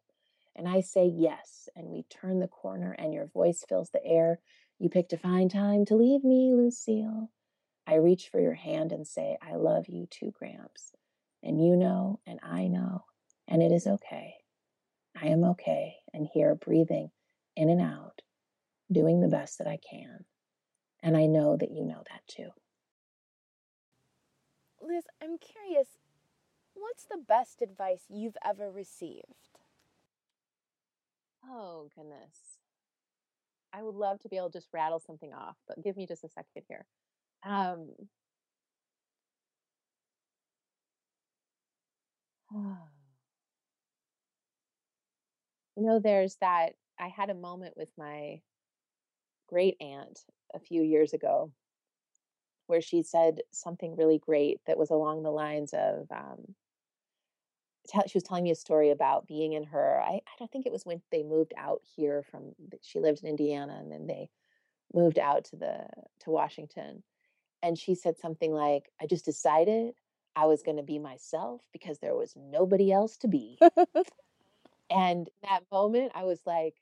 And 0.54 0.68
I 0.68 0.80
say 0.80 1.06
yes. 1.06 1.68
And 1.76 1.88
we 1.88 2.04
turn 2.10 2.40
the 2.40 2.48
corner, 2.48 2.92
and 2.98 3.12
your 3.12 3.26
voice 3.26 3.64
fills 3.68 3.90
the 3.90 4.04
air 4.04 4.40
you 4.80 4.88
picked 4.88 5.12
a 5.12 5.18
fine 5.18 5.48
time 5.48 5.84
to 5.86 5.96
leave 5.96 6.22
me, 6.22 6.54
Lucille. 6.54 7.30
I 7.86 7.94
reach 7.94 8.28
for 8.28 8.38
your 8.38 8.54
hand 8.54 8.92
and 8.92 9.06
say, 9.06 9.36
I 9.42 9.56
love 9.56 9.88
you 9.88 10.06
too, 10.06 10.30
Gramps. 10.30 10.92
And 11.42 11.60
you 11.60 11.74
know, 11.74 12.20
and 12.26 12.38
I 12.42 12.68
know, 12.68 13.04
and 13.48 13.60
it 13.60 13.72
is 13.72 13.86
okay. 13.86 14.34
I 15.20 15.28
am 15.28 15.42
okay, 15.42 15.96
and 16.14 16.28
here 16.32 16.54
breathing 16.54 17.10
in 17.56 17.70
and 17.70 17.80
out, 17.80 18.22
doing 18.90 19.20
the 19.20 19.28
best 19.28 19.58
that 19.58 19.66
I 19.66 19.78
can. 19.78 20.24
And 21.02 21.16
I 21.16 21.26
know 21.26 21.56
that 21.56 21.72
you 21.72 21.84
know 21.84 22.04
that 22.08 22.22
too. 22.28 22.50
Liz, 24.80 25.04
I'm 25.22 25.38
curious, 25.38 25.98
what's 26.74 27.04
the 27.04 27.18
best 27.18 27.62
advice 27.62 28.06
you've 28.08 28.36
ever 28.44 28.70
received? 28.70 29.50
Oh, 31.44 31.88
goodness. 31.96 32.58
I 33.72 33.82
would 33.82 33.94
love 33.94 34.18
to 34.20 34.28
be 34.28 34.36
able 34.36 34.50
to 34.50 34.58
just 34.58 34.68
rattle 34.72 34.98
something 34.98 35.32
off, 35.32 35.56
but 35.66 35.82
give 35.82 35.96
me 35.96 36.06
just 36.06 36.24
a 36.24 36.28
second 36.28 36.62
here. 36.68 36.86
Um, 37.44 37.90
you 42.52 42.78
know, 45.76 45.98
there's 46.00 46.36
that. 46.36 46.74
I 46.98 47.08
had 47.08 47.30
a 47.30 47.34
moment 47.34 47.74
with 47.76 47.90
my 47.96 48.40
great 49.48 49.76
aunt 49.80 50.20
a 50.54 50.58
few 50.58 50.82
years 50.82 51.12
ago 51.12 51.50
where 52.68 52.80
she 52.80 53.02
said 53.02 53.40
something 53.50 53.96
really 53.96 54.18
great 54.18 54.60
that 54.66 54.78
was 54.78 54.90
along 54.90 55.22
the 55.22 55.30
lines 55.30 55.72
of 55.72 56.06
um, 56.12 56.54
she 58.06 58.16
was 58.16 58.22
telling 58.22 58.44
me 58.44 58.50
a 58.50 58.54
story 58.54 58.90
about 58.90 59.26
being 59.26 59.54
in 59.54 59.64
her 59.64 60.00
I, 60.00 60.14
I 60.16 60.34
don't 60.38 60.50
think 60.50 60.66
it 60.66 60.72
was 60.72 60.84
when 60.84 61.00
they 61.10 61.22
moved 61.22 61.54
out 61.56 61.80
here 61.96 62.22
from 62.22 62.52
she 62.82 63.00
lived 63.00 63.22
in 63.22 63.28
indiana 63.28 63.78
and 63.80 63.90
then 63.90 64.06
they 64.06 64.28
moved 64.94 65.18
out 65.18 65.44
to 65.46 65.56
the 65.56 65.86
to 66.20 66.30
washington. 66.30 67.02
And 67.62 67.76
she 67.76 67.94
said 67.94 68.18
something 68.18 68.52
like 68.52 68.90
i 69.00 69.06
just 69.06 69.24
decided 69.24 69.94
i 70.36 70.46
was 70.46 70.62
going 70.62 70.76
to 70.76 70.82
be 70.82 70.98
myself 70.98 71.62
because 71.72 71.98
there 71.98 72.14
was 72.14 72.34
nobody 72.36 72.92
else 72.92 73.16
to 73.18 73.28
be. 73.28 73.58
And 74.90 75.28
that 75.42 75.64
moment 75.70 76.12
i 76.14 76.24
was 76.24 76.40
like 76.46 76.74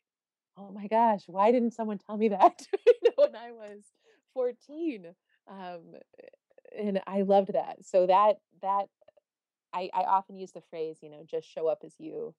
oh 0.57 0.71
my 0.71 0.87
gosh 0.87 1.23
why 1.27 1.51
didn't 1.51 1.73
someone 1.73 1.99
tell 1.99 2.17
me 2.17 2.29
that? 2.29 2.67
When 3.17 3.35
i 3.35 3.51
was 3.51 3.83
14 4.35 5.15
um, 5.49 5.95
and 6.79 7.01
i 7.07 7.23
loved 7.23 7.53
that 7.53 7.85
so 7.85 8.07
that 8.07 8.37
that 8.63 8.87
I, 9.77 9.91
I 9.93 10.05
often 10.05 10.37
use 10.37 10.53
the 10.53 10.63
phrase, 10.63 10.99
you 11.03 11.11
know, 11.11 11.23
just 11.27 11.47
show 11.47 11.69
up 11.69 11.83
as 11.85 11.95
you. 11.99 12.35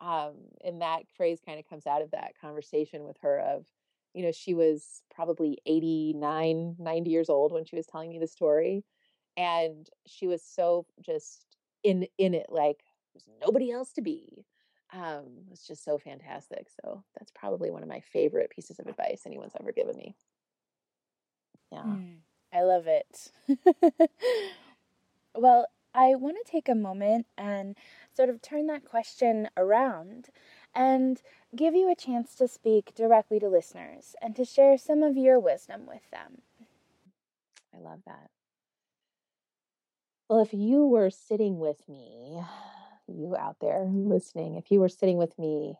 Um, 0.00 0.36
and 0.64 0.80
that 0.80 1.02
phrase 1.14 1.40
kind 1.44 1.58
of 1.58 1.68
comes 1.68 1.86
out 1.86 2.00
of 2.00 2.10
that 2.12 2.32
conversation 2.40 3.04
with 3.04 3.18
her 3.20 3.38
of, 3.38 3.66
you 4.14 4.22
know, 4.22 4.32
she 4.32 4.54
was 4.54 5.02
probably 5.14 5.58
89, 5.66 6.76
90 6.78 7.10
years 7.10 7.28
old 7.28 7.52
when 7.52 7.66
she 7.66 7.76
was 7.76 7.86
telling 7.86 8.08
me 8.08 8.18
the 8.18 8.26
story. 8.26 8.82
And 9.36 9.86
she 10.06 10.26
was 10.26 10.42
so 10.42 10.86
just 11.02 11.44
in 11.82 12.06
in 12.18 12.34
it, 12.34 12.46
like 12.48 12.82
there's 13.14 13.28
nobody 13.40 13.70
else 13.70 13.92
to 13.92 14.02
be. 14.02 14.46
Um, 14.92 15.46
it's 15.52 15.66
just 15.66 15.84
so 15.84 15.98
fantastic. 15.98 16.66
So 16.82 17.04
that's 17.18 17.30
probably 17.34 17.70
one 17.70 17.82
of 17.82 17.88
my 17.88 18.00
favorite 18.00 18.50
pieces 18.50 18.78
of 18.78 18.86
advice 18.86 19.22
anyone's 19.26 19.52
ever 19.60 19.72
given 19.72 19.96
me. 19.96 20.16
Yeah. 21.70 21.84
Mm, 21.84 22.16
I 22.52 22.62
love 22.62 22.86
it. 22.86 23.30
well, 25.34 25.66
I 25.94 26.14
want 26.14 26.36
to 26.44 26.50
take 26.50 26.68
a 26.68 26.74
moment 26.74 27.26
and 27.36 27.76
sort 28.14 28.28
of 28.28 28.42
turn 28.42 28.66
that 28.66 28.84
question 28.84 29.48
around 29.56 30.28
and 30.74 31.20
give 31.54 31.74
you 31.74 31.90
a 31.90 31.96
chance 31.96 32.34
to 32.36 32.46
speak 32.46 32.94
directly 32.94 33.40
to 33.40 33.48
listeners 33.48 34.14
and 34.22 34.36
to 34.36 34.44
share 34.44 34.78
some 34.78 35.02
of 35.02 35.16
your 35.16 35.38
wisdom 35.38 35.86
with 35.86 36.08
them. 36.10 36.42
I 37.74 37.78
love 37.78 38.00
that. 38.06 38.30
Well, 40.28 40.40
if 40.40 40.54
you 40.54 40.86
were 40.86 41.10
sitting 41.10 41.58
with 41.58 41.88
me, 41.88 42.40
you 43.08 43.36
out 43.36 43.56
there 43.60 43.84
listening, 43.90 44.54
if 44.54 44.70
you 44.70 44.78
were 44.78 44.88
sitting 44.88 45.16
with 45.16 45.36
me 45.38 45.74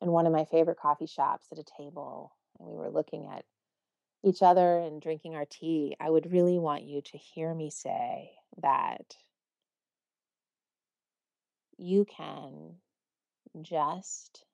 in 0.00 0.12
one 0.12 0.26
of 0.26 0.32
my 0.32 0.44
favorite 0.44 0.78
coffee 0.78 1.06
shops 1.06 1.46
at 1.50 1.58
a 1.58 1.64
table 1.64 2.32
and 2.58 2.68
we 2.68 2.76
were 2.76 2.90
looking 2.90 3.26
at 3.26 3.44
each 4.24 4.42
other 4.42 4.78
and 4.78 5.00
drinking 5.00 5.34
our 5.34 5.44
tea, 5.44 5.96
I 6.00 6.10
would 6.10 6.32
really 6.32 6.58
want 6.58 6.84
you 6.84 7.00
to 7.02 7.18
hear 7.18 7.54
me 7.54 7.70
say 7.70 8.30
that 8.62 9.16
you 11.78 12.04
can 12.04 12.76
just 13.62 14.44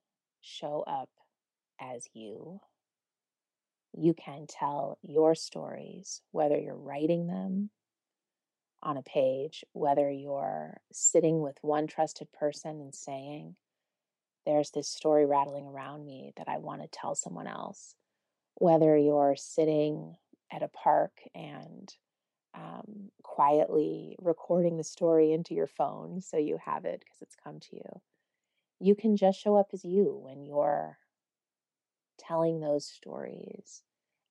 show 0.41 0.85
up 0.87 1.09
as 1.81 2.09
you. 2.13 2.61
You 3.95 4.15
can 4.15 4.47
tell 4.47 4.99
your 5.03 5.35
stories, 5.35 6.23
whether 6.31 6.59
you're 6.59 6.75
writing 6.75 7.27
them 7.27 7.71
on 8.83 8.97
a 8.97 9.03
page, 9.03 9.65
whether 9.73 10.11
you're 10.11 10.81
sitting 10.93 11.41
with 11.41 11.57
one 11.63 11.87
trusted 11.87 12.33
person 12.33 12.81
and 12.81 12.95
saying, 12.95 13.57
There's 14.47 14.71
this 14.71 14.89
story 14.89 15.27
rattling 15.27 15.67
around 15.67 16.05
me 16.05 16.33
that 16.37 16.49
I 16.49 16.59
want 16.59 16.83
to 16.83 16.89
tell 16.89 17.15
someone 17.15 17.47
else, 17.47 17.95
whether 18.57 18.97
you're 18.97 19.37
sitting 19.37 20.17
at 20.53 20.63
a 20.63 20.69
park 20.69 21.13
and 21.35 21.93
um, 22.55 23.11
quietly 23.23 24.17
recording 24.21 24.77
the 24.77 24.85
story 24.85 25.33
into 25.33 25.55
your 25.55 25.67
phone 25.67 26.21
so 26.21 26.37
you 26.37 26.59
have 26.63 26.85
it 26.85 27.01
because 27.01 27.23
it's 27.23 27.37
come 27.43 27.61
to 27.61 27.77
you. 27.77 28.01
You 28.79 28.95
can 28.95 29.17
just 29.17 29.41
show 29.41 29.57
up 29.57 29.69
as 29.73 29.85
you 29.85 30.21
when 30.23 30.45
you're 30.45 30.99
telling 32.19 32.61
those 32.61 32.87
stories 32.87 33.83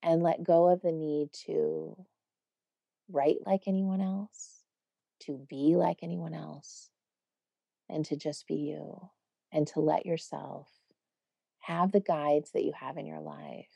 and 0.02 0.22
let 0.22 0.42
go 0.42 0.68
of 0.68 0.82
the 0.82 0.92
need 0.92 1.32
to 1.46 1.96
write 3.10 3.38
like 3.46 3.62
anyone 3.66 4.00
else, 4.00 4.62
to 5.20 5.38
be 5.48 5.76
like 5.76 5.98
anyone 6.02 6.34
else, 6.34 6.90
and 7.88 8.04
to 8.06 8.16
just 8.16 8.46
be 8.46 8.54
you 8.54 9.10
and 9.52 9.66
to 9.68 9.80
let 9.80 10.06
yourself 10.06 10.68
have 11.60 11.92
the 11.92 12.00
guides 12.00 12.50
that 12.52 12.64
you 12.64 12.72
have 12.72 12.96
in 12.96 13.06
your 13.06 13.20
life, 13.20 13.70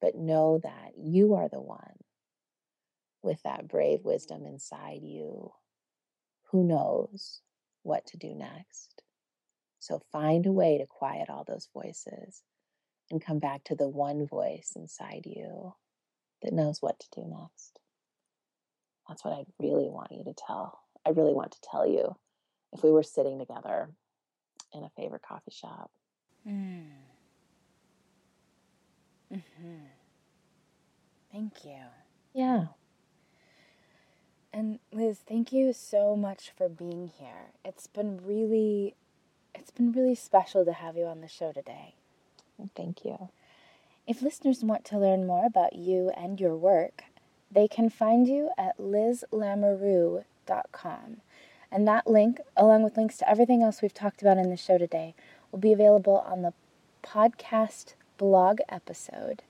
but 0.00 0.16
know 0.16 0.60
that 0.62 0.92
you 0.96 1.34
are 1.34 1.48
the 1.48 1.60
one 1.60 1.98
with 3.22 3.42
that 3.42 3.68
brave 3.68 4.04
wisdom 4.04 4.46
inside 4.46 5.02
you 5.02 5.52
who 6.50 6.64
knows 6.64 7.40
what 7.82 8.06
to 8.06 8.16
do 8.16 8.34
next. 8.34 9.02
So 9.78 10.00
find 10.12 10.46
a 10.46 10.52
way 10.52 10.78
to 10.78 10.86
quiet 10.86 11.28
all 11.30 11.44
those 11.46 11.68
voices 11.72 12.42
and 13.10 13.24
come 13.24 13.38
back 13.38 13.64
to 13.64 13.74
the 13.74 13.88
one 13.88 14.26
voice 14.26 14.72
inside 14.76 15.22
you 15.24 15.74
that 16.42 16.52
knows 16.52 16.82
what 16.82 16.98
to 16.98 17.06
do 17.14 17.24
next. 17.26 17.78
That's 19.08 19.24
what 19.24 19.34
I 19.34 19.44
really 19.58 19.88
want 19.88 20.12
you 20.12 20.24
to 20.24 20.34
tell. 20.34 20.80
I 21.06 21.10
really 21.10 21.34
want 21.34 21.52
to 21.52 21.60
tell 21.70 21.86
you 21.86 22.16
if 22.72 22.82
we 22.82 22.90
were 22.90 23.04
sitting 23.04 23.38
together 23.38 23.90
in 24.72 24.82
a 24.82 24.90
favorite 24.96 25.22
coffee 25.22 25.52
shop. 25.52 25.90
Mm. 26.46 26.88
Mm-hmm. 29.32 29.86
Thank 31.32 31.64
you. 31.64 31.78
Yeah. 32.32 32.66
And 34.52 34.78
Liz, 34.92 35.18
thank 35.26 35.52
you 35.52 35.72
so 35.72 36.16
much 36.16 36.50
for 36.56 36.68
being 36.68 37.10
here. 37.18 37.52
It's 37.64 37.86
been 37.86 38.20
really 38.24 38.94
it's 39.54 39.70
been 39.70 39.92
really 39.92 40.14
special 40.14 40.64
to 40.64 40.72
have 40.72 40.96
you 40.96 41.04
on 41.04 41.20
the 41.20 41.28
show 41.28 41.52
today. 41.52 41.94
Thank 42.74 43.04
you. 43.04 43.28
If 44.06 44.22
listeners 44.22 44.62
want 44.62 44.84
to 44.86 44.98
learn 44.98 45.26
more 45.26 45.44
about 45.44 45.74
you 45.74 46.10
and 46.16 46.40
your 46.40 46.56
work, 46.56 47.04
they 47.50 47.68
can 47.68 47.90
find 47.90 48.26
you 48.28 48.50
at 48.56 48.78
lizlamoreux.com. 48.78 51.16
And 51.72 51.88
that 51.88 52.06
link, 52.06 52.38
along 52.56 52.82
with 52.82 52.96
links 52.96 53.18
to 53.18 53.28
everything 53.28 53.62
else 53.62 53.82
we've 53.82 53.92
talked 53.92 54.22
about 54.22 54.38
in 54.38 54.48
the 54.48 54.56
show 54.56 54.78
today, 54.78 55.14
will 55.50 55.58
be 55.58 55.72
available 55.72 56.18
on 56.18 56.42
the 56.42 56.52
podcast 57.02 57.94
blog 58.16 58.58
episode. 58.68 59.42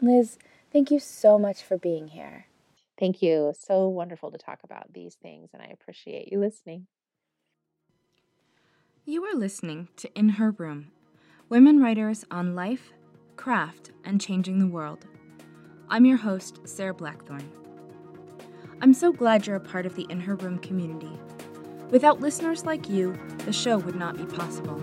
Liz, 0.00 0.38
thank 0.72 0.90
you 0.90 0.98
so 0.98 1.38
much 1.38 1.62
for 1.62 1.76
being 1.76 2.08
here. 2.08 2.46
Thank 2.98 3.22
you. 3.22 3.54
So 3.58 3.88
wonderful 3.88 4.30
to 4.30 4.38
talk 4.38 4.60
about 4.64 4.92
these 4.92 5.14
things, 5.14 5.50
and 5.52 5.62
I 5.62 5.66
appreciate 5.66 6.32
you 6.32 6.40
listening. 6.40 6.86
You 9.04 9.24
are 9.24 9.34
listening 9.34 9.88
to 9.96 10.12
In 10.18 10.30
Her 10.30 10.50
Room 10.50 10.90
Women 11.48 11.80
Writers 11.80 12.24
on 12.30 12.54
Life, 12.54 12.92
Craft, 13.36 13.92
and 14.04 14.20
Changing 14.20 14.58
the 14.58 14.66
World. 14.66 15.06
I'm 15.88 16.04
your 16.04 16.18
host, 16.18 16.60
Sarah 16.64 16.92
Blackthorne. 16.92 17.50
I'm 18.82 18.92
so 18.92 19.12
glad 19.12 19.46
you're 19.46 19.56
a 19.56 19.60
part 19.60 19.86
of 19.86 19.94
the 19.94 20.06
In 20.10 20.20
Her 20.20 20.34
Room 20.34 20.58
community. 20.58 21.10
Without 21.90 22.20
listeners 22.20 22.66
like 22.66 22.90
you, 22.90 23.18
the 23.46 23.52
show 23.52 23.78
would 23.78 23.96
not 23.96 24.16
be 24.16 24.26
possible. 24.26 24.78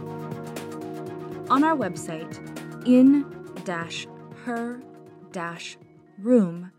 On 1.51 1.63
our 1.63 1.77
website, 1.77 2.54
in 2.85 3.25
her 4.45 4.79
room.com, 6.19 6.77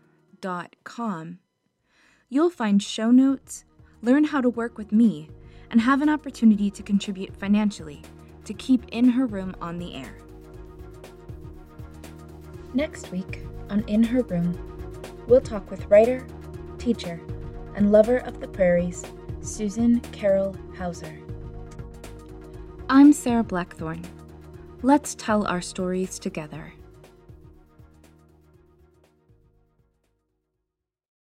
you'll 2.29 2.49
find 2.49 2.81
show 2.81 3.11
notes, 3.11 3.65
learn 4.01 4.23
how 4.23 4.41
to 4.41 4.49
work 4.49 4.77
with 4.77 4.91
me, 4.91 5.29
and 5.69 5.81
have 5.81 6.01
an 6.01 6.09
opportunity 6.09 6.71
to 6.71 6.81
contribute 6.81 7.35
financially 7.35 8.01
to 8.45 8.53
keep 8.53 8.85
In 8.89 9.09
Her 9.09 9.25
Room 9.25 9.53
on 9.61 9.77
the 9.77 9.95
air. 9.95 10.17
Next 12.73 13.11
week, 13.11 13.43
on 13.69 13.83
In 13.87 14.01
Her 14.03 14.21
Room, 14.23 14.57
we'll 15.27 15.41
talk 15.41 15.69
with 15.69 15.85
writer, 15.87 16.25
teacher, 16.77 17.19
and 17.75 17.91
lover 17.91 18.17
of 18.17 18.39
the 18.39 18.47
prairies, 18.47 19.03
Susan 19.41 19.99
Carol 20.11 20.55
Hauser. 20.77 21.19
I'm 22.89 23.11
Sarah 23.11 23.43
Blackthorne. 23.43 24.05
Let's 24.83 25.15
tell 25.15 25.47
our 25.47 25.59
stories 25.59 26.19
together. 26.19 26.73